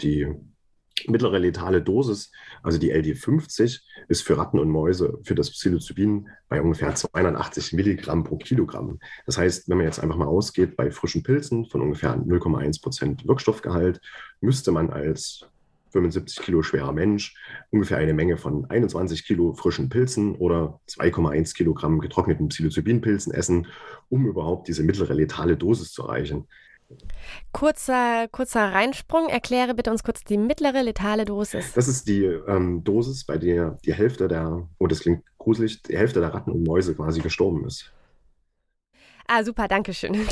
Die 0.00 0.34
mittlere 1.06 1.38
letale 1.38 1.82
Dosis, 1.82 2.30
also 2.62 2.78
die 2.78 2.92
LD50, 2.92 3.80
ist 4.08 4.22
für 4.22 4.38
Ratten 4.38 4.58
und 4.58 4.70
Mäuse 4.70 5.18
für 5.22 5.34
das 5.34 5.50
Psilocybin 5.50 6.28
bei 6.48 6.60
ungefähr 6.60 6.94
280 6.94 7.72
Milligramm 7.74 8.24
pro 8.24 8.36
Kilogramm. 8.36 8.98
Das 9.26 9.38
heißt, 9.38 9.68
wenn 9.68 9.78
man 9.78 9.86
jetzt 9.86 10.00
einfach 10.00 10.16
mal 10.16 10.26
ausgeht 10.26 10.76
bei 10.76 10.90
frischen 10.90 11.22
Pilzen 11.22 11.66
von 11.66 11.80
ungefähr 11.80 12.16
0,1 12.16 12.82
Prozent 12.82 13.26
Wirkstoffgehalt, 13.26 14.00
müsste 14.40 14.72
man 14.72 14.90
als 14.90 15.46
75 15.90 16.44
Kilo 16.44 16.62
schwerer 16.62 16.92
Mensch 16.92 17.34
ungefähr 17.70 17.98
eine 17.98 18.12
Menge 18.12 18.36
von 18.36 18.68
21 18.68 19.24
Kilo 19.24 19.54
frischen 19.54 19.88
Pilzen 19.88 20.34
oder 20.34 20.80
2,1 20.88 21.54
Kilogramm 21.54 22.00
getrockneten 22.00 22.48
Psilocybinpilzen 22.48 23.32
essen, 23.32 23.68
um 24.08 24.26
überhaupt 24.26 24.68
diese 24.68 24.82
mittlere 24.82 25.14
letale 25.14 25.56
Dosis 25.56 25.92
zu 25.92 26.02
erreichen. 26.02 26.48
Kurzer, 27.52 28.28
kurzer 28.28 28.72
Reinsprung. 28.72 29.28
Erkläre 29.28 29.74
bitte 29.74 29.90
uns 29.90 30.02
kurz 30.02 30.22
die 30.24 30.38
mittlere 30.38 30.82
letale 30.82 31.24
Dosis. 31.24 31.72
Das 31.74 31.88
ist 31.88 32.06
die 32.08 32.24
ähm, 32.24 32.84
Dosis, 32.84 33.24
bei 33.24 33.38
der 33.38 33.78
die 33.84 33.94
Hälfte 33.94 34.28
der, 34.28 34.68
oh, 34.78 34.86
das 34.86 35.00
klingt 35.00 35.22
gruselig, 35.38 35.82
die 35.82 35.96
Hälfte 35.96 36.20
der 36.20 36.34
Ratten 36.34 36.52
und 36.52 36.66
Mäuse 36.66 36.94
quasi 36.94 37.20
gestorben 37.20 37.64
ist. 37.66 37.92
Ah, 39.26 39.42
super, 39.42 39.68
danke 39.68 39.92
schön. 39.92 40.16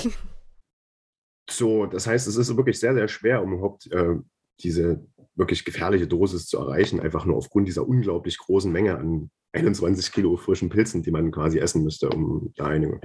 So, 1.51 1.85
das 1.85 2.07
heißt, 2.07 2.27
es 2.27 2.37
ist 2.37 2.57
wirklich 2.57 2.81
sehr, 2.81 2.95
sehr 2.95 3.07
schwer, 3.07 3.43
um 3.43 3.53
überhaupt 3.53 3.93
äh, 3.93 4.15
diese 4.61 5.05
wirklich 5.37 5.65
gefährliche 5.65 6.07
Dosis 6.07 6.47
zu 6.47 6.59
erreichen, 6.59 7.01
einfach 7.01 7.25
nur 7.25 7.37
aufgrund 7.37 7.69
dieser 7.69 7.87
unglaublich 7.87 8.39
großen 8.39 8.71
Menge 8.71 8.99
an 8.99 9.31
21 9.53 10.13
Kilo 10.13 10.37
frischen 10.37 10.69
Pilzen, 10.69 11.03
die 11.03 11.11
man 11.11 11.31
quasi 11.31 11.59
essen 11.59 11.85
müsste, 11.85 12.09
um 12.11 12.53
da 12.57 12.67
eine. 12.67 13.01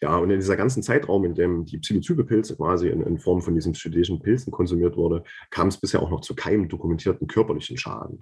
Ja, 0.00 0.16
und 0.16 0.30
in 0.30 0.38
dieser 0.38 0.56
ganzen 0.56 0.82
Zeitraum, 0.82 1.24
in 1.24 1.34
dem 1.34 1.64
die 1.64 1.78
Psilocybe-Pilze 1.78 2.56
quasi 2.56 2.88
in, 2.88 3.02
in, 3.02 3.18
Form 3.18 3.42
von 3.42 3.54
diesen 3.54 3.72
psychedelischen 3.72 4.20
Pilzen 4.20 4.52
konsumiert 4.52 4.96
wurde, 4.96 5.24
kam 5.50 5.68
es 5.68 5.76
bisher 5.76 6.00
auch 6.00 6.10
noch 6.10 6.20
zu 6.20 6.36
keinem 6.36 6.68
dokumentierten 6.68 7.26
körperlichen 7.26 7.76
Schaden. 7.76 8.20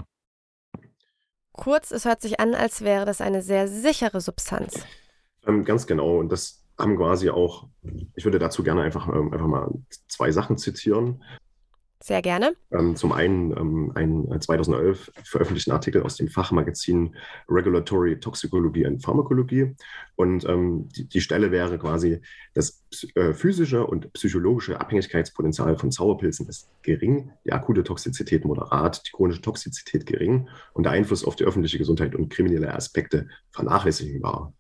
Kurz, 1.53 1.90
es 1.90 2.05
hört 2.05 2.23
sich 2.23 2.40
an, 2.40 2.55
als 2.55 2.83
wäre 2.83 3.05
das 3.05 3.21
eine 3.21 3.42
sehr 3.42 3.69
sichere 3.69 4.21
Substanz. 4.21 4.85
Ähm, 5.47 5.64
ganz 5.64 5.87
genau. 5.87 6.19
Und 6.19 6.33
das 6.33 6.62
haben 6.79 6.97
quasi 6.97 7.31
auch, 7.31 7.69
ich 8.14 8.25
würde 8.25 8.38
dazu 8.38 8.62
gerne 8.62 8.83
einfach, 8.83 9.09
ähm, 9.09 9.33
einfach 9.33 9.47
mal 9.47 9.71
zwei 10.09 10.31
Sachen 10.31 10.59
zitieren. 10.59 11.23
Sehr 12.07 12.23
gerne. 12.23 12.55
Ähm, 12.71 12.95
zum 12.95 13.11
einen 13.11 13.51
ähm, 13.51 13.90
ein 13.97 14.40
2011 14.40 15.09
äh, 15.09 15.21
veröffentlichten 15.25 15.73
Artikel 15.73 16.05
aus 16.05 16.14
dem 16.14 16.29
Fachmagazin 16.29 17.16
Regulatory 17.49 18.21
Toxicology 18.21 18.87
and 18.87 19.03
Pharmacology. 19.03 19.75
Und 20.14 20.49
ähm, 20.49 20.88
die, 20.95 21.09
die, 21.09 21.21
Stelle 21.21 21.51
wäre 21.51 21.81
quasi, 21.81 22.21
das 22.55 22.85
äh, 23.16 23.33
physische 23.33 23.85
und 23.85 24.12
psychologische 24.12 24.81
Abhängigkeitspotenzial 24.81 25.77
von 25.77 25.90
Zauberpilzen 25.90 26.49
ist 26.49 26.69
gering, 26.83 27.33
die 27.45 27.53
akute 27.53 27.83
Toxizität 27.83 28.45
moderat, 28.45 29.03
die 29.05 29.11
chronische 29.11 29.42
Toxizität 29.42 30.07
gering 30.07 30.49
und 30.75 30.85
der 30.85 30.92
Einfluss 30.92 31.25
auf 31.25 31.35
die 31.35 31.42
öffentliche 31.42 31.79
Gesundheit 31.79 32.14
und 32.14 32.29
kriminelle 32.29 32.73
Aspekte 32.73 33.27
vernachlässigbar. 33.51 34.53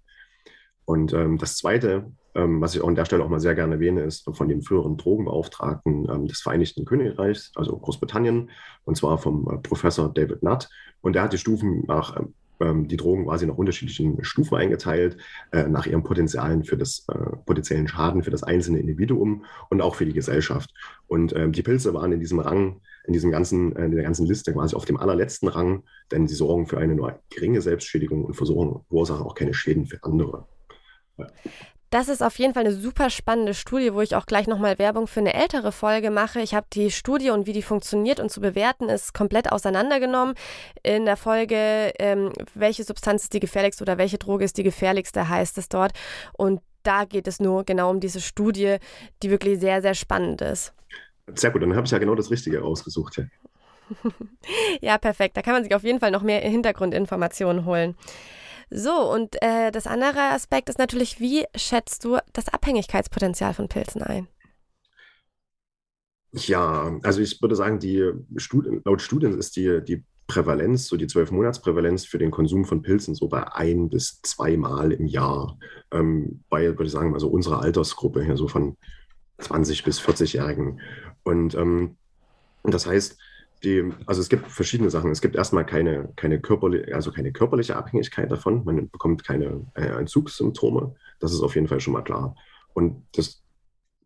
Und 0.84 1.12
ähm, 1.12 1.38
das 1.38 1.58
Zweite, 1.58 2.10
was 2.38 2.74
ich 2.74 2.82
auch 2.82 2.88
an 2.88 2.94
der 2.94 3.04
Stelle 3.04 3.24
auch 3.24 3.28
mal 3.28 3.40
sehr 3.40 3.54
gerne 3.54 3.74
erwähne, 3.74 4.02
ist 4.02 4.28
von 4.30 4.48
dem 4.48 4.62
früheren 4.62 4.96
Drogenbeauftragten 4.96 6.06
ähm, 6.10 6.26
des 6.26 6.40
Vereinigten 6.40 6.84
Königreichs, 6.84 7.52
also 7.54 7.76
Großbritannien, 7.76 8.50
und 8.84 8.96
zwar 8.96 9.18
vom 9.18 9.48
äh, 9.50 9.58
Professor 9.58 10.12
David 10.12 10.42
Nutt. 10.42 10.68
Und 11.00 11.14
der 11.14 11.22
hat 11.22 11.32
die 11.32 11.38
Stufen 11.38 11.84
nach 11.86 12.16
ähm, 12.16 12.34
ähm, 12.60 12.88
die 12.88 12.96
Drogen 12.96 13.24
quasi 13.24 13.46
nach 13.46 13.56
unterschiedlichen 13.56 14.22
Stufen 14.24 14.56
eingeteilt, 14.56 15.18
äh, 15.52 15.68
nach 15.68 15.86
ihren 15.86 16.02
Potenzialen 16.02 16.64
für 16.64 16.76
das 16.76 17.04
äh, 17.08 17.36
potenziellen 17.44 17.86
Schaden 17.88 18.22
für 18.22 18.30
das 18.30 18.42
einzelne 18.42 18.78
Individuum 18.78 19.44
und 19.68 19.82
auch 19.82 19.94
für 19.94 20.06
die 20.06 20.14
Gesellschaft. 20.14 20.72
Und 21.06 21.34
ähm, 21.36 21.52
die 21.52 21.62
Pilze 21.62 21.92
waren 21.92 22.12
in 22.12 22.20
diesem 22.20 22.38
Rang, 22.38 22.80
in 23.06 23.12
diesem 23.12 23.30
ganzen, 23.30 23.72
in 23.76 23.92
der 23.92 24.04
ganzen 24.04 24.26
Liste 24.26 24.52
quasi 24.52 24.74
auf 24.74 24.84
dem 24.84 24.96
allerletzten 24.96 25.48
Rang, 25.48 25.84
denn 26.10 26.26
sie 26.26 26.34
sorgen 26.34 26.66
für 26.66 26.78
eine 26.78 26.94
nur 26.94 27.20
geringe 27.30 27.60
Selbstschädigung 27.60 28.24
und 28.24 28.34
verursachen 28.34 29.24
auch 29.24 29.34
keine 29.34 29.54
Schäden 29.54 29.86
für 29.86 30.02
andere. 30.02 30.48
Das 31.90 32.08
ist 32.08 32.22
auf 32.22 32.38
jeden 32.38 32.52
Fall 32.52 32.64
eine 32.64 32.74
super 32.74 33.10
spannende 33.10 33.54
Studie, 33.54 33.94
wo 33.94 34.00
ich 34.00 34.16
auch 34.16 34.26
gleich 34.26 34.48
nochmal 34.48 34.78
Werbung 34.78 35.06
für 35.06 35.20
eine 35.20 35.34
ältere 35.34 35.70
Folge 35.70 36.10
mache. 36.10 36.40
Ich 36.40 36.54
habe 36.54 36.66
die 36.72 36.90
Studie 36.90 37.30
und 37.30 37.46
wie 37.46 37.52
die 37.52 37.62
funktioniert 37.62 38.18
und 38.18 38.30
zu 38.30 38.40
bewerten 38.40 38.88
ist 38.88 39.14
komplett 39.14 39.52
auseinandergenommen. 39.52 40.34
In 40.82 41.04
der 41.04 41.16
Folge, 41.16 41.92
ähm, 41.98 42.32
welche 42.54 42.82
Substanz 42.82 43.24
ist 43.24 43.34
die 43.34 43.40
gefährlichste 43.40 43.84
oder 43.84 43.98
welche 43.98 44.18
Droge 44.18 44.44
ist 44.44 44.58
die 44.58 44.64
gefährlichste, 44.64 45.28
heißt 45.28 45.58
es 45.58 45.68
dort. 45.68 45.92
Und 46.32 46.60
da 46.82 47.04
geht 47.04 47.28
es 47.28 47.38
nur 47.38 47.64
genau 47.64 47.90
um 47.90 48.00
diese 48.00 48.20
Studie, 48.20 48.76
die 49.22 49.30
wirklich 49.30 49.60
sehr, 49.60 49.80
sehr 49.80 49.94
spannend 49.94 50.40
ist. 50.40 50.72
Sehr 51.34 51.50
gut, 51.50 51.62
dann 51.62 51.74
habe 51.74 51.86
ich 51.86 51.92
ja 51.92 51.98
genau 51.98 52.14
das 52.14 52.30
Richtige 52.30 52.60
rausgesucht. 52.60 53.16
Ja. 53.16 53.24
ja, 54.80 54.98
perfekt. 54.98 55.36
Da 55.36 55.42
kann 55.42 55.54
man 55.54 55.64
sich 55.64 55.74
auf 55.74 55.82
jeden 55.82 56.00
Fall 56.00 56.10
noch 56.10 56.22
mehr 56.22 56.40
Hintergrundinformationen 56.40 57.64
holen. 57.64 57.96
So, 58.70 59.12
und 59.12 59.40
äh, 59.42 59.70
das 59.70 59.86
andere 59.86 60.20
Aspekt 60.32 60.68
ist 60.68 60.78
natürlich, 60.78 61.20
wie 61.20 61.44
schätzt 61.54 62.04
du 62.04 62.18
das 62.32 62.48
Abhängigkeitspotenzial 62.48 63.54
von 63.54 63.68
Pilzen 63.68 64.02
ein? 64.02 64.28
Ja, 66.32 66.98
also 67.02 67.20
ich 67.20 67.40
würde 67.40 67.56
sagen, 67.56 67.78
die 67.78 68.12
Studien, 68.36 68.82
laut 68.84 69.00
Studien 69.00 69.38
ist 69.38 69.56
die, 69.56 69.82
die 69.82 70.04
Prävalenz, 70.26 70.88
so 70.88 70.96
die 70.96 71.06
zwölf 71.06 71.30
Monatsprävalenz 71.30 72.04
für 72.04 72.18
den 72.18 72.32
Konsum 72.32 72.64
von 72.64 72.82
Pilzen 72.82 73.14
so 73.14 73.28
bei 73.28 73.52
ein 73.54 73.88
bis 73.88 74.20
zweimal 74.22 74.92
im 74.92 75.06
Jahr. 75.06 75.58
Ähm, 75.92 76.42
bei, 76.48 76.66
würde 76.66 76.84
ich 76.84 76.92
sagen, 76.92 77.14
also 77.14 77.28
unserer 77.28 77.62
Altersgruppe 77.62 78.24
hier 78.24 78.36
so 78.36 78.48
von 78.48 78.76
20 79.38 79.84
bis 79.84 80.00
40-Jährigen. 80.00 80.80
Und 81.22 81.54
ähm, 81.54 81.96
das 82.64 82.86
heißt, 82.86 83.16
die, 83.66 83.92
also 84.06 84.20
es 84.20 84.28
gibt 84.28 84.46
verschiedene 84.46 84.90
Sachen. 84.90 85.10
Es 85.10 85.20
gibt 85.20 85.34
erstmal 85.34 85.66
keine, 85.66 86.12
keine, 86.14 86.40
körperliche, 86.40 86.94
also 86.94 87.10
keine 87.10 87.32
körperliche 87.32 87.76
Abhängigkeit 87.76 88.30
davon. 88.30 88.64
Man 88.64 88.88
bekommt 88.88 89.24
keine 89.24 89.66
äh, 89.74 89.88
Entzugssymptome. 89.88 90.94
Das 91.18 91.32
ist 91.32 91.42
auf 91.42 91.56
jeden 91.56 91.66
Fall 91.66 91.80
schon 91.80 91.92
mal 91.92 92.02
klar. 92.02 92.36
Und 92.74 93.04
das 93.14 93.42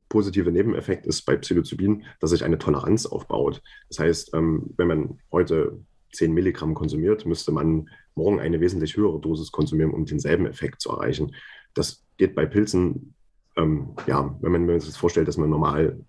positive 0.08 0.50
Nebeneffekt 0.50 1.06
ist 1.06 1.22
bei 1.22 1.36
Psilocybin, 1.36 2.04
dass 2.20 2.30
sich 2.30 2.42
eine 2.42 2.58
Toleranz 2.58 3.04
aufbaut. 3.04 3.62
Das 3.88 3.98
heißt, 3.98 4.34
ähm, 4.34 4.70
wenn 4.78 4.88
man 4.88 5.18
heute 5.30 5.78
10 6.12 6.32
Milligramm 6.32 6.74
konsumiert, 6.74 7.26
müsste 7.26 7.52
man 7.52 7.90
morgen 8.14 8.40
eine 8.40 8.60
wesentlich 8.60 8.96
höhere 8.96 9.20
Dosis 9.20 9.52
konsumieren, 9.52 9.92
um 9.92 10.06
denselben 10.06 10.46
Effekt 10.46 10.80
zu 10.80 10.90
erreichen. 10.90 11.36
Das 11.74 12.04
geht 12.16 12.34
bei 12.34 12.46
Pilzen, 12.46 13.14
ähm, 13.56 13.94
ja, 14.06 14.36
wenn 14.40 14.52
man, 14.52 14.62
wenn 14.62 14.74
man 14.74 14.80
sich 14.80 14.88
das 14.88 14.96
vorstellt, 14.96 15.28
dass 15.28 15.36
man 15.36 15.50
normal 15.50 16.00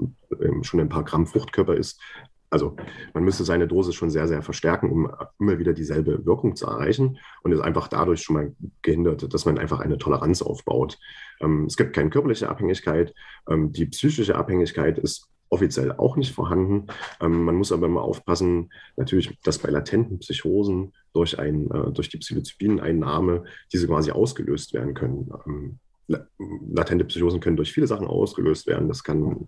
ähm, 0.41 0.63
schon 0.63 0.79
ein 0.79 0.89
paar 0.89 1.03
Gramm 1.03 1.27
Fruchtkörper 1.27 1.75
isst, 1.75 2.01
also 2.51 2.75
man 3.13 3.23
müsste 3.23 3.45
seine 3.45 3.67
Dosis 3.67 3.95
schon 3.95 4.11
sehr, 4.11 4.27
sehr 4.27 4.43
verstärken, 4.43 4.91
um 4.91 5.09
immer 5.39 5.57
wieder 5.57 5.73
dieselbe 5.73 6.25
Wirkung 6.25 6.55
zu 6.55 6.67
erreichen 6.67 7.17
und 7.43 7.53
ist 7.53 7.61
einfach 7.61 7.87
dadurch 7.87 8.21
schon 8.21 8.35
mal 8.35 8.55
gehindert, 8.81 9.33
dass 9.33 9.45
man 9.45 9.57
einfach 9.57 9.79
eine 9.79 9.97
Toleranz 9.97 10.41
aufbaut. 10.41 10.99
Ähm, 11.39 11.65
es 11.65 11.77
gibt 11.77 11.93
keine 11.93 12.09
körperliche 12.09 12.49
Abhängigkeit. 12.49 13.15
Ähm, 13.49 13.71
die 13.71 13.85
psychische 13.85 14.35
Abhängigkeit 14.35 14.99
ist 14.99 15.29
offiziell 15.49 15.93
auch 15.93 16.17
nicht 16.17 16.33
vorhanden. 16.33 16.87
Ähm, 17.21 17.45
man 17.45 17.55
muss 17.55 17.71
aber 17.71 17.87
immer 17.87 18.01
aufpassen, 18.01 18.71
natürlich, 18.97 19.37
dass 19.43 19.59
bei 19.59 19.69
latenten 19.69 20.19
Psychosen 20.19 20.93
durch, 21.13 21.39
ein, 21.39 21.71
äh, 21.71 21.91
durch 21.91 22.09
die 22.09 22.17
Psilocybin-Einnahme 22.17 23.45
diese 23.71 23.87
quasi 23.87 24.11
ausgelöst 24.11 24.73
werden 24.73 24.93
können. 24.93 25.31
Ähm, 25.47 25.79
latente 26.73 27.05
Psychosen 27.05 27.39
können 27.39 27.55
durch 27.55 27.71
viele 27.71 27.87
Sachen 27.87 28.07
ausgelöst 28.07 28.67
werden. 28.67 28.89
Das 28.89 29.03
kann 29.03 29.47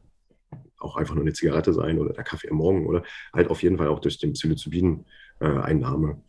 auch 0.84 0.96
einfach 0.96 1.16
nur 1.16 1.24
eine 1.24 1.34
Zigarette 1.34 1.74
sein 1.74 2.00
oder 2.00 2.14
der 2.14 2.24
Kaffee 2.24 2.50
am 2.50 2.58
Morgen 2.58 2.88
oder 2.88 3.04
halt 3.34 3.50
auf 3.50 3.64
jeden 3.64 3.78
Fall 3.78 3.88
auch 3.88 4.00
durch 4.00 4.20
den 4.20 4.34
Psilocybin-Einnahme. 4.34 6.22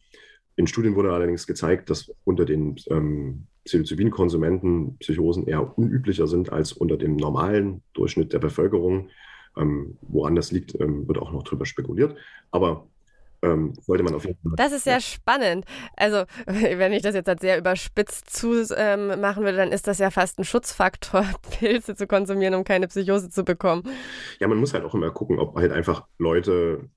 In 0.57 0.67
Studien 0.67 0.95
wurde 0.95 1.13
allerdings 1.13 1.47
gezeigt, 1.47 1.91
dass 1.91 2.13
unter 2.25 2.45
den 2.45 2.77
ähm, 2.89 3.47
Psilocybin-Konsumenten 3.65 4.97
Psychosen 4.99 5.47
eher 5.47 5.77
unüblicher 5.77 6.27
sind 6.27 6.53
als 6.53 6.73
unter 6.73 6.97
dem 6.97 7.17
normalen 7.17 7.83
Durchschnitt 7.93 8.33
der 8.33 8.39
Bevölkerung. 8.39 9.09
Ähm, 9.57 9.99
woran 10.03 10.35
das 10.35 10.53
liegt, 10.53 10.79
ähm, 10.81 11.07
wird 11.09 11.19
auch 11.19 11.33
noch 11.33 11.43
drüber 11.43 11.67
spekuliert. 11.67 12.17
Aber 12.51 12.89
ähm, 13.45 13.73
sollte 13.83 14.03
man 14.03 14.15
auf 14.15 14.25
jeden 14.25 14.39
Fall. 14.41 14.53
Das 14.57 14.73
ist 14.73 14.85
sehr 14.85 15.01
spannend. 15.01 15.65
Also, 15.97 16.25
wenn 16.47 16.93
ich 16.93 17.03
das 17.03 17.15
jetzt 17.15 17.29
halt 17.29 17.41
sehr 17.41 17.59
überspitzt 17.59 18.31
zu 18.31 18.65
ähm, 18.77 19.21
machen 19.21 19.45
würde, 19.45 19.59
dann 19.59 19.73
ist 19.73 19.87
das 19.87 19.99
ja 19.99 20.11
fast 20.11 20.39
ein 20.39 20.45
Schutzfaktor, 20.45 21.25
Pilze 21.59 21.95
zu 21.95 22.07
konsumieren, 22.07 22.55
um 22.55 22.65
keine 22.65 22.89
Psychose 22.89 23.31
zu 23.31 23.45
bekommen. 23.45 23.83
Ja, 24.41 24.49
man 24.49 24.59
muss 24.59 24.75
halt 24.75 24.85
auch 24.85 24.95
immer 24.95 25.11
gucken, 25.11 25.39
ob 25.39 25.57
halt 25.57 25.73
einfach 25.73 26.07
Leute 26.19 26.89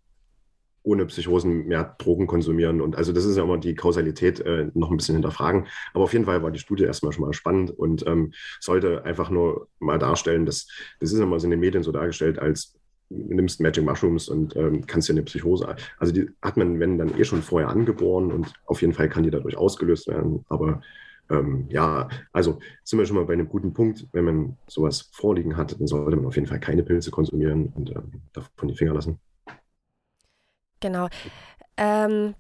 ohne 0.88 1.06
Psychosen 1.06 1.68
mehr 1.68 1.96
Drogen 2.00 2.28
konsumieren. 2.28 2.80
Und 2.80 2.96
also 2.96 3.12
das 3.12 3.26
ist 3.26 3.36
ja 3.36 3.44
immer 3.44 3.58
die 3.58 3.76
Kausalität 3.76 4.40
äh, 4.40 4.72
noch 4.74 4.90
ein 4.90 4.96
bisschen 4.96 5.16
hinterfragen. 5.16 5.68
Aber 5.94 6.06
auf 6.06 6.14
jeden 6.14 6.24
Fall 6.24 6.42
war 6.44 6.52
die 6.52 6.60
Studie 6.60 6.86
erstmal 6.86 7.12
schon 7.12 7.26
mal 7.26 7.34
spannend 7.34 7.72
und 7.72 8.08
ähm, 8.08 8.32
sollte 8.62 9.04
einfach 9.04 9.30
nur 9.30 9.68
mal 9.80 10.00
darstellen, 10.00 10.46
dass 10.46 10.68
das 11.02 11.12
ist 11.12 11.20
immer 11.20 11.40
so 11.42 11.48
in 11.48 11.52
den 11.52 11.60
Medien 11.60 11.84
so 11.84 11.92
dargestellt, 11.92 12.40
als 12.40 12.77
nimmst 13.10 13.62
Magic 13.62 13.84
Mushrooms 13.84 14.30
und 14.30 14.56
ähm, 14.56 14.86
kannst 14.86 15.08
dir 15.08 15.14
eine 15.14 15.24
Psychose. 15.24 15.76
Also 15.98 16.14
die 16.14 16.30
hat 16.42 16.58
man, 16.58 16.80
wenn 16.80 16.98
dann 16.98 17.18
eh 17.18 17.24
schon 17.24 17.42
vorher 17.42 17.70
angeboren 17.70 18.32
und 18.32 18.54
auf 18.66 18.82
jeden 18.82 18.94
Fall 18.94 19.10
kann 19.10 19.24
die 19.24 19.32
dadurch 19.32 19.58
ausgelöst 19.58 20.08
werden. 20.08 20.46
Aber 20.50 20.82
ähm, 21.30 21.68
ja, 21.70 22.08
also 22.32 22.60
sind 22.84 23.00
wir 23.00 23.06
schon 23.06 23.16
mal 23.18 23.26
bei 23.26 23.34
einem 23.34 23.50
guten 23.50 23.74
Punkt. 23.74 24.08
Wenn 24.12 24.26
man 24.26 24.58
sowas 24.68 25.10
vorliegen 25.12 25.58
hat, 25.58 25.80
dann 25.80 25.88
sollte 25.88 26.16
man 26.16 26.26
auf 26.26 26.36
jeden 26.36 26.48
Fall 26.48 26.60
keine 26.60 26.84
Pilze 26.84 27.12
konsumieren 27.12 27.72
und 27.76 27.92
ähm, 27.92 28.22
davon 28.34 28.70
die 28.70 28.76
Finger 28.76 28.94
lassen. 28.94 29.20
Genau. 30.80 31.08
Ähm, 31.76 32.36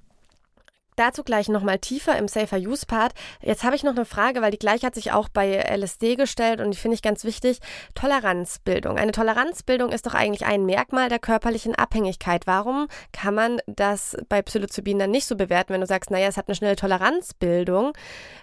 Dazu 0.97 1.23
gleich 1.23 1.47
nochmal 1.47 1.77
tiefer 1.77 2.17
im 2.17 2.27
Safer 2.27 2.57
Use 2.57 2.87
Part. 2.87 3.13
Jetzt 3.39 3.63
habe 3.63 3.75
ich 3.75 3.83
noch 3.83 3.95
eine 3.95 4.03
Frage, 4.03 4.41
weil 4.41 4.49
die 4.49 4.57
gleiche 4.57 4.87
hat 4.87 4.95
sich 4.95 5.11
auch 5.11 5.29
bei 5.29 5.57
LSD 5.59 6.15
gestellt 6.15 6.59
und 6.59 6.71
die 6.71 6.77
finde 6.77 6.95
ich 6.95 7.03
ganz 7.03 7.23
wichtig. 7.23 7.59
Toleranzbildung. 7.93 8.97
Eine 8.97 9.11
Toleranzbildung 9.11 9.91
ist 9.91 10.07
doch 10.07 10.15
eigentlich 10.15 10.47
ein 10.47 10.65
Merkmal 10.65 11.07
der 11.07 11.19
körperlichen 11.19 11.75
Abhängigkeit. 11.75 12.47
Warum 12.47 12.87
kann 13.11 13.35
man 13.35 13.59
das 13.67 14.17
bei 14.27 14.41
Psilocybin 14.41 14.97
dann 14.97 15.11
nicht 15.11 15.27
so 15.27 15.35
bewerten, 15.35 15.71
wenn 15.71 15.81
du 15.81 15.87
sagst, 15.87 16.09
naja, 16.09 16.27
es 16.27 16.35
hat 16.35 16.47
eine 16.47 16.55
schnelle 16.55 16.75
Toleranzbildung? 16.75 17.93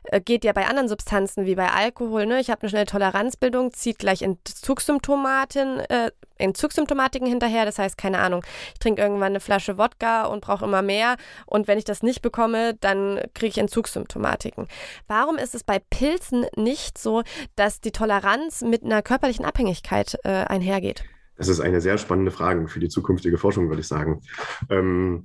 Äh, 0.05 0.21
geht 0.21 0.45
ja 0.45 0.53
bei 0.53 0.67
anderen 0.67 0.89
Substanzen 0.89 1.47
wie 1.47 1.57
bei 1.57 1.73
Alkohol, 1.73 2.27
ne? 2.27 2.39
Ich 2.39 2.51
habe 2.51 2.63
eine 2.63 2.71
schnelle 2.71 2.87
Toleranzbildung, 2.87 3.73
zieht 3.73 3.99
gleich 3.99 4.23
Entzugssymptomaten, 4.23 5.81
äh, 5.81 6.13
Entzugssymptomatiken 6.39 7.27
hinterher. 7.27 7.65
Das 7.65 7.79
heißt, 7.79 7.97
keine 7.97 8.19
Ahnung, 8.19 8.45
ich 8.73 8.79
trinke 8.79 9.03
irgendwann 9.03 9.33
eine 9.33 9.41
Flasche 9.41 9.79
Wodka 9.79 10.27
und 10.27 10.41
brauche 10.41 10.65
immer 10.65 10.83
mehr. 10.83 11.17
Und 11.47 11.69
wenn 11.69 11.79
ich 11.79 11.85
das 11.85 12.03
nicht 12.03 12.23
bekomme, 12.23 12.75
dann 12.75 13.21
kriege 13.35 13.51
ich 13.51 13.59
Entzugssymptomatiken. 13.59 14.69
Warum 15.07 15.37
ist 15.37 15.55
es 15.55 15.65
bei 15.65 15.79
Pilzen 15.79 16.47
nicht 16.57 16.99
so, 16.99 17.23
dass 17.57 17.81
die 17.81 17.93
Toleranz 17.93 18.63
mit 18.63 18.83
einer 18.83 19.03
körperlichen 19.03 19.45
Abhängigkeit 19.45 20.19
äh, 20.25 20.29
einhergeht? 20.31 21.05
Das 21.37 21.49
ist 21.49 21.61
eine 21.61 21.81
sehr 21.81 21.99
spannende 21.99 22.31
Frage 22.31 22.69
für 22.69 22.79
die 22.79 22.89
zukünftige 22.89 23.39
Forschung, 23.39 23.69
würde 23.69 23.81
ich 23.81 23.89
sagen. 23.89 24.23
Ähm, 24.71 25.25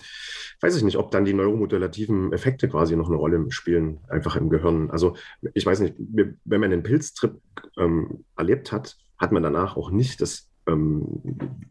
weiß 0.61 0.75
ich 0.75 0.83
nicht, 0.83 0.97
ob 0.97 1.11
dann 1.11 1.25
die 1.25 1.33
neuromodulativen 1.33 2.33
Effekte 2.33 2.67
quasi 2.67 2.95
noch 2.95 3.07
eine 3.07 3.17
Rolle 3.17 3.45
spielen, 3.49 3.99
einfach 4.09 4.35
im 4.35 4.49
Gehirn. 4.49 4.89
Also 4.89 5.15
ich 5.53 5.65
weiß 5.65 5.81
nicht, 5.81 5.95
wenn 5.97 6.61
man 6.61 6.73
einen 6.73 6.83
Pilztrip 6.83 7.39
ähm, 7.77 8.25
erlebt 8.35 8.71
hat, 8.71 8.97
hat 9.17 9.31
man 9.31 9.43
danach 9.43 9.77
auch 9.77 9.91
nicht 9.91 10.21
das 10.21 10.48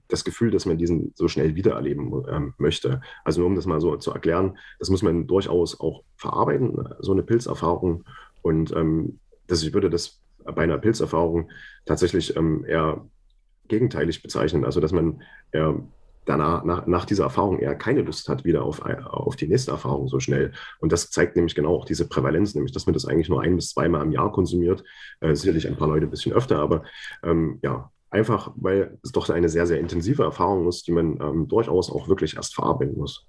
das 0.08 0.24
Gefühl, 0.24 0.50
dass 0.50 0.66
man 0.66 0.78
diesen 0.78 1.12
so 1.14 1.28
schnell 1.28 1.54
wiedererleben 1.54 2.24
ähm, 2.28 2.54
möchte. 2.58 3.00
Also 3.24 3.40
nur 3.40 3.48
um 3.48 3.54
das 3.54 3.66
mal 3.66 3.80
so 3.80 3.96
zu 3.96 4.12
erklären, 4.12 4.58
das 4.78 4.90
muss 4.90 5.02
man 5.02 5.26
durchaus 5.26 5.78
auch 5.78 6.02
verarbeiten, 6.16 6.76
so 6.98 7.12
eine 7.12 7.22
Pilzerfahrung. 7.22 8.04
Und 8.42 8.74
ähm, 8.74 9.20
das, 9.46 9.62
ich 9.62 9.72
würde 9.72 9.90
das 9.90 10.20
bei 10.44 10.62
einer 10.62 10.78
Pilzerfahrung 10.78 11.50
tatsächlich 11.84 12.36
ähm, 12.36 12.64
eher 12.64 13.06
gegenteilig 13.68 14.22
bezeichnen. 14.22 14.64
Also 14.64 14.80
dass 14.80 14.92
man 14.92 15.22
eher 15.52 15.80
danach, 16.24 16.64
nach, 16.64 16.86
nach 16.86 17.04
dieser 17.04 17.24
Erfahrung 17.24 17.58
eher 17.58 17.74
keine 17.74 18.02
Lust 18.02 18.28
hat, 18.28 18.44
wieder 18.44 18.62
auf, 18.62 18.82
auf 18.82 19.36
die 19.36 19.48
nächste 19.48 19.70
Erfahrung 19.70 20.08
so 20.08 20.20
schnell. 20.20 20.52
Und 20.78 20.92
das 20.92 21.10
zeigt 21.10 21.36
nämlich 21.36 21.54
genau 21.54 21.74
auch 21.74 21.84
diese 21.84 22.08
Prävalenz, 22.08 22.54
nämlich 22.54 22.72
dass 22.72 22.86
man 22.86 22.92
das 22.92 23.06
eigentlich 23.06 23.28
nur 23.28 23.42
ein 23.42 23.56
bis 23.56 23.70
zweimal 23.70 24.04
im 24.04 24.12
Jahr 24.12 24.30
konsumiert. 24.32 24.84
Äh, 25.20 25.34
sicherlich 25.34 25.66
ein 25.66 25.76
paar 25.76 25.88
Leute 25.88 26.06
ein 26.06 26.10
bisschen 26.10 26.32
öfter, 26.32 26.58
aber 26.58 26.84
ähm, 27.22 27.58
ja, 27.62 27.90
einfach 28.10 28.52
weil 28.56 28.98
es 29.02 29.12
doch 29.12 29.28
eine 29.28 29.48
sehr, 29.48 29.66
sehr 29.66 29.78
intensive 29.78 30.22
Erfahrung 30.22 30.68
ist, 30.68 30.86
die 30.86 30.92
man 30.92 31.20
ähm, 31.20 31.48
durchaus 31.48 31.90
auch 31.90 32.08
wirklich 32.08 32.36
erst 32.36 32.54
verarbeiten 32.54 32.96
muss 32.96 33.26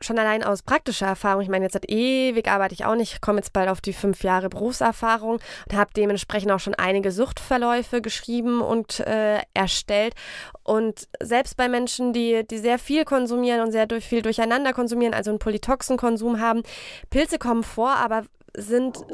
schon 0.00 0.18
allein 0.18 0.42
aus 0.42 0.62
praktischer 0.62 1.06
Erfahrung, 1.06 1.42
ich 1.42 1.48
meine, 1.48 1.64
jetzt 1.64 1.72
seit 1.72 1.90
ewig 1.90 2.48
arbeite 2.48 2.74
ich 2.74 2.84
auch 2.84 2.94
nicht, 2.94 3.20
komme 3.20 3.38
jetzt 3.38 3.52
bald 3.52 3.68
auf 3.68 3.80
die 3.80 3.92
fünf 3.92 4.22
Jahre 4.22 4.48
Berufserfahrung 4.48 5.38
und 5.68 5.76
habe 5.76 5.90
dementsprechend 5.96 6.52
auch 6.52 6.60
schon 6.60 6.74
einige 6.74 7.10
Suchtverläufe 7.10 8.00
geschrieben 8.00 8.60
und 8.60 9.00
äh, 9.00 9.40
erstellt. 9.54 10.14
Und 10.62 11.08
selbst 11.20 11.56
bei 11.56 11.68
Menschen, 11.68 12.12
die, 12.12 12.46
die 12.46 12.58
sehr 12.58 12.78
viel 12.78 13.04
konsumieren 13.04 13.60
und 13.60 13.72
sehr 13.72 13.86
durch, 13.86 14.04
viel 14.04 14.22
durcheinander 14.22 14.72
konsumieren, 14.72 15.14
also 15.14 15.30
einen 15.30 15.38
Polytoxenkonsum 15.38 16.40
haben, 16.40 16.62
Pilze 17.10 17.38
kommen 17.38 17.62
vor, 17.62 17.96
aber 17.96 18.24
sind 18.56 19.04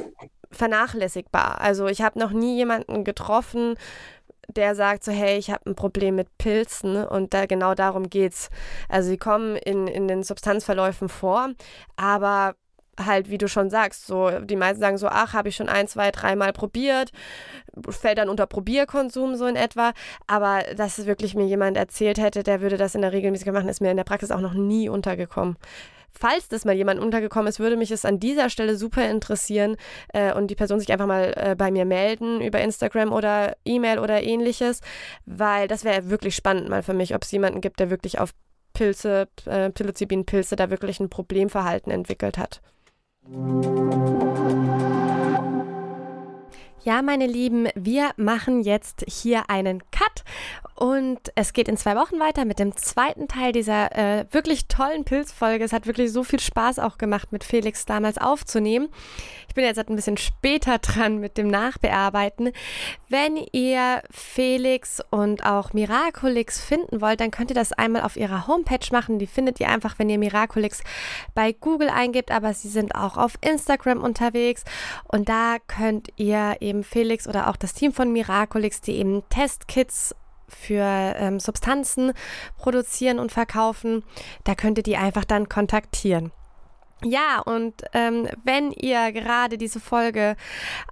vernachlässigbar. 0.55 1.61
Also 1.61 1.87
ich 1.87 2.03
habe 2.03 2.19
noch 2.19 2.31
nie 2.31 2.57
jemanden 2.57 3.05
getroffen, 3.05 3.75
der 4.49 4.75
sagt 4.75 5.05
so, 5.05 5.13
hey, 5.13 5.39
ich 5.39 5.51
habe 5.51 5.71
ein 5.71 5.75
Problem 5.75 6.17
mit 6.17 6.37
Pilzen 6.39 7.05
und 7.05 7.35
da 7.35 7.47
genau 7.47 7.75
darum 7.75 8.11
geht's. 8.11 8.51
Also 8.89 9.09
sie 9.09 9.17
kommen 9.17 9.57
in, 9.57 9.87
in 9.87 10.09
den 10.09 10.23
Substanzverläufen 10.23 11.09
vor, 11.09 11.51
aber 11.97 12.55
halt, 12.99 13.31
wie 13.31 13.39
du 13.39 13.49
schon 13.49 13.71
sagst, 13.71 14.07
so 14.07 14.31
die 14.41 14.57
meisten 14.57 14.81
sagen 14.81 14.99
so, 14.99 15.09
ach, 15.09 15.33
habe 15.33 15.49
ich 15.49 15.57
schon 15.57 15.69
ein, 15.69 15.89
zwei, 15.89 16.11
dreimal 16.11 16.53
probiert, 16.53 17.11
fällt 17.89 18.19
dann 18.19 18.29
unter 18.29 18.47
Probierkonsum 18.47 19.35
so 19.35 19.47
in 19.47 19.57
etwa, 19.57 19.93
aber 20.27 20.63
dass 20.77 21.05
wirklich 21.07 21.35
mir 21.35 21.47
jemand 21.47 21.77
erzählt 21.77 22.19
hätte, 22.19 22.43
der 22.43 22.61
würde 22.61 22.77
das 22.77 22.95
in 22.95 23.03
der 23.03 23.13
regelmäßig 23.13 23.51
machen, 23.51 23.69
ist 23.69 23.81
mir 23.81 23.91
in 23.91 23.97
der 23.97 24.05
Praxis 24.05 24.31
auch 24.31 24.41
noch 24.41 24.55
nie 24.55 24.89
untergekommen 24.89 25.57
falls 26.19 26.49
das 26.49 26.65
mal 26.65 26.75
jemand 26.75 27.01
untergekommen 27.01 27.49
ist, 27.49 27.61
würde 27.61 27.77
mich 27.77 27.91
es 27.91 28.05
an 28.05 28.21
dieser 28.21 28.51
Stelle 28.51 28.77
super 28.77 29.09
interessieren 29.09 29.77
äh, 30.13 30.33
und 30.33 30.49
die 30.49 30.55
Person 30.55 30.81
sich 30.81 30.93
einfach 30.93 31.07
mal 31.07 31.33
äh, 31.37 31.55
bei 31.57 31.71
mir 31.71 31.85
melden 31.85 32.41
über 32.41 32.61
Instagram 32.61 33.13
oder 33.13 33.57
E-Mail 33.65 33.99
oder 33.99 34.23
ähnliches, 34.23 34.81
weil 35.27 35.69
das 35.69 35.85
wäre 35.85 36.11
wirklich 36.11 36.35
spannend 36.35 36.69
mal 36.69 36.83
für 36.83 36.95
mich, 36.95 37.15
ob 37.15 37.23
es 37.23 37.33
jemanden 37.33 37.61
gibt, 37.61 37.81
der 37.81 37.91
wirklich 37.91 38.19
auf 38.19 38.31
Pilze, 38.73 39.29
äh, 39.47 39.71
Psilocybin-Pilze 39.71 40.57
da 40.57 40.71
wirklich 40.71 41.01
ein 41.01 41.09
Problemverhalten 41.09 41.93
entwickelt 41.93 42.39
hat. 42.39 42.61
Ja, 46.85 47.01
meine 47.01 47.27
Lieben, 47.27 47.69
wir 47.75 48.11
machen 48.19 48.61
jetzt 48.61 49.07
hier 49.09 49.49
einen 49.49 49.83
Cut 49.91 50.23
und 50.75 51.19
es 51.35 51.55
geht 51.55 51.69
in 51.69 51.79
zwei 51.79 51.97
Wochen 51.97 52.21
weiter 52.21 52.45
mit 52.45 52.59
dem 52.59 52.77
zweiten 52.77 53.27
Teil 53.27 53.53
dieser 53.53 53.97
äh, 53.97 54.27
wirklich 54.33 54.67
tollen 54.67 55.05
Pilzfolge. 55.05 55.65
Es 55.65 55.73
hat 55.73 55.87
wirklich 55.87 56.13
so 56.13 56.25
viel 56.25 56.41
Spaß 56.41 56.81
auch 56.81 56.99
gemacht, 56.99 57.33
mit 57.33 57.43
Felix 57.43 57.87
damals 57.87 58.19
aufzunehmen. 58.19 58.89
Ich 59.49 59.55
bin 59.55 59.65
jetzt 59.65 59.79
ein 59.79 59.95
bisschen 59.95 60.17
später 60.17 60.79
dran 60.79 61.21
mit 61.21 61.39
dem 61.39 61.47
Nachbearbeiten. 61.47 62.51
Wenn 63.09 63.37
ihr 63.53 64.03
Felix 64.11 65.01
und 65.11 65.47
auch 65.47 65.73
Miraculix 65.73 66.61
finden 66.61 67.01
wollt, 67.01 67.21
dann 67.21 67.31
könnt 67.31 67.51
ihr 67.51 67.55
das 67.55 67.73
einmal 67.73 68.03
auf 68.03 68.17
ihrer 68.17 68.49
Homepage 68.49 68.87
machen. 68.91 69.21
Die 69.21 69.29
findet 69.29 69.61
ihr 69.61 69.69
einfach, 69.69 69.99
wenn 70.01 70.11
ihr 70.11 70.19
Miraculix 70.19 70.83
bei 71.35 71.53
Google 71.53 71.89
eingebt, 71.89 72.33
aber 72.33 72.53
sie 72.53 72.69
sind 72.69 72.97
auch 72.97 73.17
auf 73.17 73.39
Instagram 73.43 74.03
unterwegs 74.03 74.65
und 75.07 75.29
da 75.29 75.59
könnt 75.69 76.09
ihr 76.17 76.57
eben 76.59 76.74
Felix 76.83 77.29
oder 77.29 77.49
auch 77.49 77.57
das 77.57 77.75
Team 77.75 77.93
von 77.93 78.13
Miraculix, 78.13 78.81
die 78.81 78.97
eben 78.97 79.23
Testkits 79.29 80.15
für 80.49 80.83
ähm, 80.83 81.41
Substanzen 81.41 82.13
produzieren 82.59 83.19
und 83.19 83.33
verkaufen, 83.33 84.05
da 84.45 84.55
könnt 84.55 84.79
ihr 84.79 84.85
die 84.85 84.97
einfach 84.97 85.25
dann 85.25 85.49
kontaktieren. 85.49 86.33
Ja, 87.03 87.41
und 87.41 87.83
ähm, 87.93 88.29
wenn 88.45 88.71
ihr 88.71 89.13
gerade 89.13 89.59
diese 89.59 89.79
Folge 89.79 90.37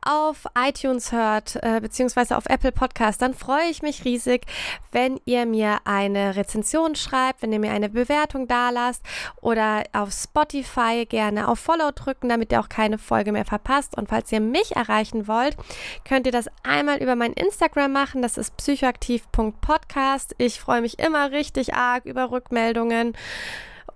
auf 0.05 0.45
iTunes 0.55 1.11
hört, 1.11 1.57
äh, 1.63 1.81
beziehungsweise 1.81 2.37
auf 2.37 2.45
Apple 2.47 2.73
Podcast, 2.73 3.23
dann 3.23 3.33
freue 3.33 3.71
ich 3.71 3.81
mich 3.81 4.05
riesig, 4.05 4.43
wenn 4.91 5.21
ihr 5.25 5.47
mir 5.47 5.79
eine 5.85 6.37
Rezension 6.37 6.97
schreibt, 6.97 7.41
wenn 7.41 7.53
ihr 7.53 7.61
mir 7.61 7.73
eine 7.73 7.89
Bewertung 7.89 8.47
dalasst 8.47 9.03
oder 9.41 9.85
auf 9.93 10.13
Spotify 10.13 11.07
gerne 11.09 11.49
auf 11.49 11.61
Follow 11.61 11.91
drücken, 11.95 12.29
damit 12.29 12.53
ihr 12.53 12.61
auch 12.61 12.69
keine 12.69 12.99
Folge 12.99 13.33
mehr 13.33 13.47
verpasst. 13.47 13.97
Und 13.97 14.11
falls 14.11 14.31
ihr 14.33 14.41
mich 14.41 14.77
erreichen 14.77 15.29
wollt, 15.29 15.57
könnt 16.05 16.27
ihr 16.27 16.33
das 16.33 16.51
einmal 16.63 16.99
über 16.99 17.17
mein 17.17 17.33
Instagram 17.33 17.93
machen. 17.93 18.21
Das 18.21 18.37
ist 18.37 18.57
psychoaktiv.podcast. 18.59 20.35
Ich 20.37 20.61
freue 20.61 20.83
mich 20.83 20.99
immer 20.99 21.31
richtig 21.31 21.75
arg 21.75 22.05
über 22.05 22.31
Rückmeldungen 22.31 23.15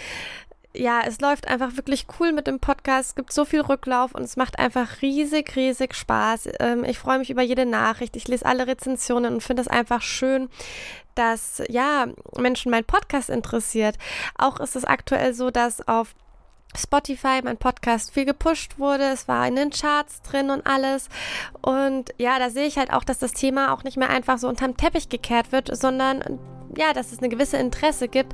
ja, 0.75 1.03
es 1.07 1.20
läuft 1.20 1.49
einfach 1.49 1.77
wirklich 1.77 2.07
cool 2.18 2.33
mit 2.33 2.47
dem 2.47 2.59
Podcast. 2.59 3.11
Es 3.11 3.14
gibt 3.14 3.33
so 3.33 3.45
viel 3.45 3.61
Rücklauf 3.61 4.14
und 4.14 4.23
es 4.23 4.37
macht 4.37 4.59
einfach 4.59 5.03
riesig, 5.03 5.55
riesig 5.57 5.95
Spaß. 5.95 6.49
Ähm, 6.61 6.85
ich 6.85 6.99
freue 6.99 7.18
mich 7.18 7.31
über 7.31 7.43
jede 7.43 7.66
Nachricht. 7.66 8.16
Ich 8.16 8.29
lese 8.29 8.47
alle 8.47 8.66
Rezensionen 8.66 9.35
und 9.35 9.43
finde 9.43 9.62
es 9.62 9.68
einfach 9.68 10.03
schön, 10.03 10.49
dass 11.14 11.62
ja 11.68 12.07
Menschen 12.39 12.70
mein 12.70 12.85
Podcast 12.85 13.29
interessiert. 13.29 13.97
Auch 14.39 14.61
ist 14.61 14.77
es 14.77 14.85
aktuell 14.85 15.35
so, 15.35 15.51
dass 15.51 15.87
auf 15.87 16.14
Spotify, 16.75 17.41
mein 17.45 17.59
Podcast, 17.59 18.12
viel 18.12 18.25
gepusht 18.25 18.79
wurde. 18.79 19.05
Es 19.05 19.29
war 19.29 19.47
in 19.47 19.57
den 19.57 19.70
Charts 19.70 20.23
drin 20.23 20.49
und 20.49 20.66
alles. 20.66 21.09
Und 21.61 22.14
ja, 22.16 22.39
da 22.39 22.49
sehe 22.49 22.66
ich 22.66 22.79
halt 22.79 22.93
auch, 22.93 23.05
dass 23.05 23.18
das 23.18 23.33
Thema 23.33 23.75
auch 23.75 23.85
nicht 23.85 23.99
mehr 23.99 24.09
einfach 24.09 24.39
so 24.39 24.49
unterm 24.49 24.77
Teppich 24.77 25.11
gekehrt 25.11 25.53
wird, 25.53 25.77
sondern 25.77 26.39
ja, 26.77 26.93
dass 26.93 27.12
es 27.12 27.18
eine 27.18 27.29
gewisse 27.29 27.57
Interesse 27.57 28.09
gibt, 28.09 28.33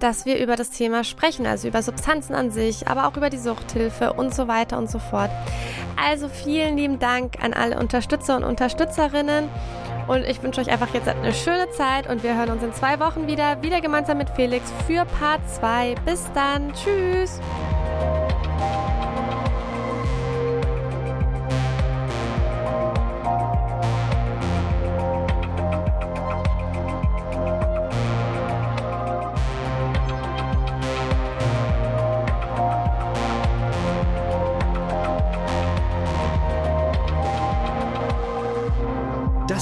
dass 0.00 0.26
wir 0.26 0.38
über 0.38 0.56
das 0.56 0.70
Thema 0.70 1.04
sprechen, 1.04 1.46
also 1.46 1.68
über 1.68 1.82
Substanzen 1.82 2.34
an 2.34 2.50
sich, 2.50 2.88
aber 2.88 3.06
auch 3.06 3.16
über 3.16 3.30
die 3.30 3.38
Suchthilfe 3.38 4.12
und 4.12 4.34
so 4.34 4.48
weiter 4.48 4.78
und 4.78 4.90
so 4.90 4.98
fort. 4.98 5.30
Also 5.96 6.28
vielen 6.28 6.76
lieben 6.76 6.98
Dank 6.98 7.42
an 7.42 7.52
alle 7.52 7.78
Unterstützer 7.78 8.36
und 8.36 8.44
Unterstützerinnen. 8.44 9.48
Und 10.06 10.24
ich 10.24 10.42
wünsche 10.42 10.60
euch 10.62 10.70
einfach 10.70 10.92
jetzt 10.94 11.06
eine 11.06 11.34
schöne 11.34 11.70
Zeit 11.70 12.08
und 12.08 12.22
wir 12.22 12.34
hören 12.34 12.50
uns 12.50 12.62
in 12.62 12.72
zwei 12.72 12.98
Wochen 12.98 13.26
wieder, 13.26 13.62
wieder 13.62 13.82
gemeinsam 13.82 14.16
mit 14.16 14.30
Felix 14.30 14.72
für 14.86 15.04
Part 15.04 15.40
2. 15.50 15.96
Bis 16.06 16.24
dann. 16.32 16.72
Tschüss. 16.72 17.40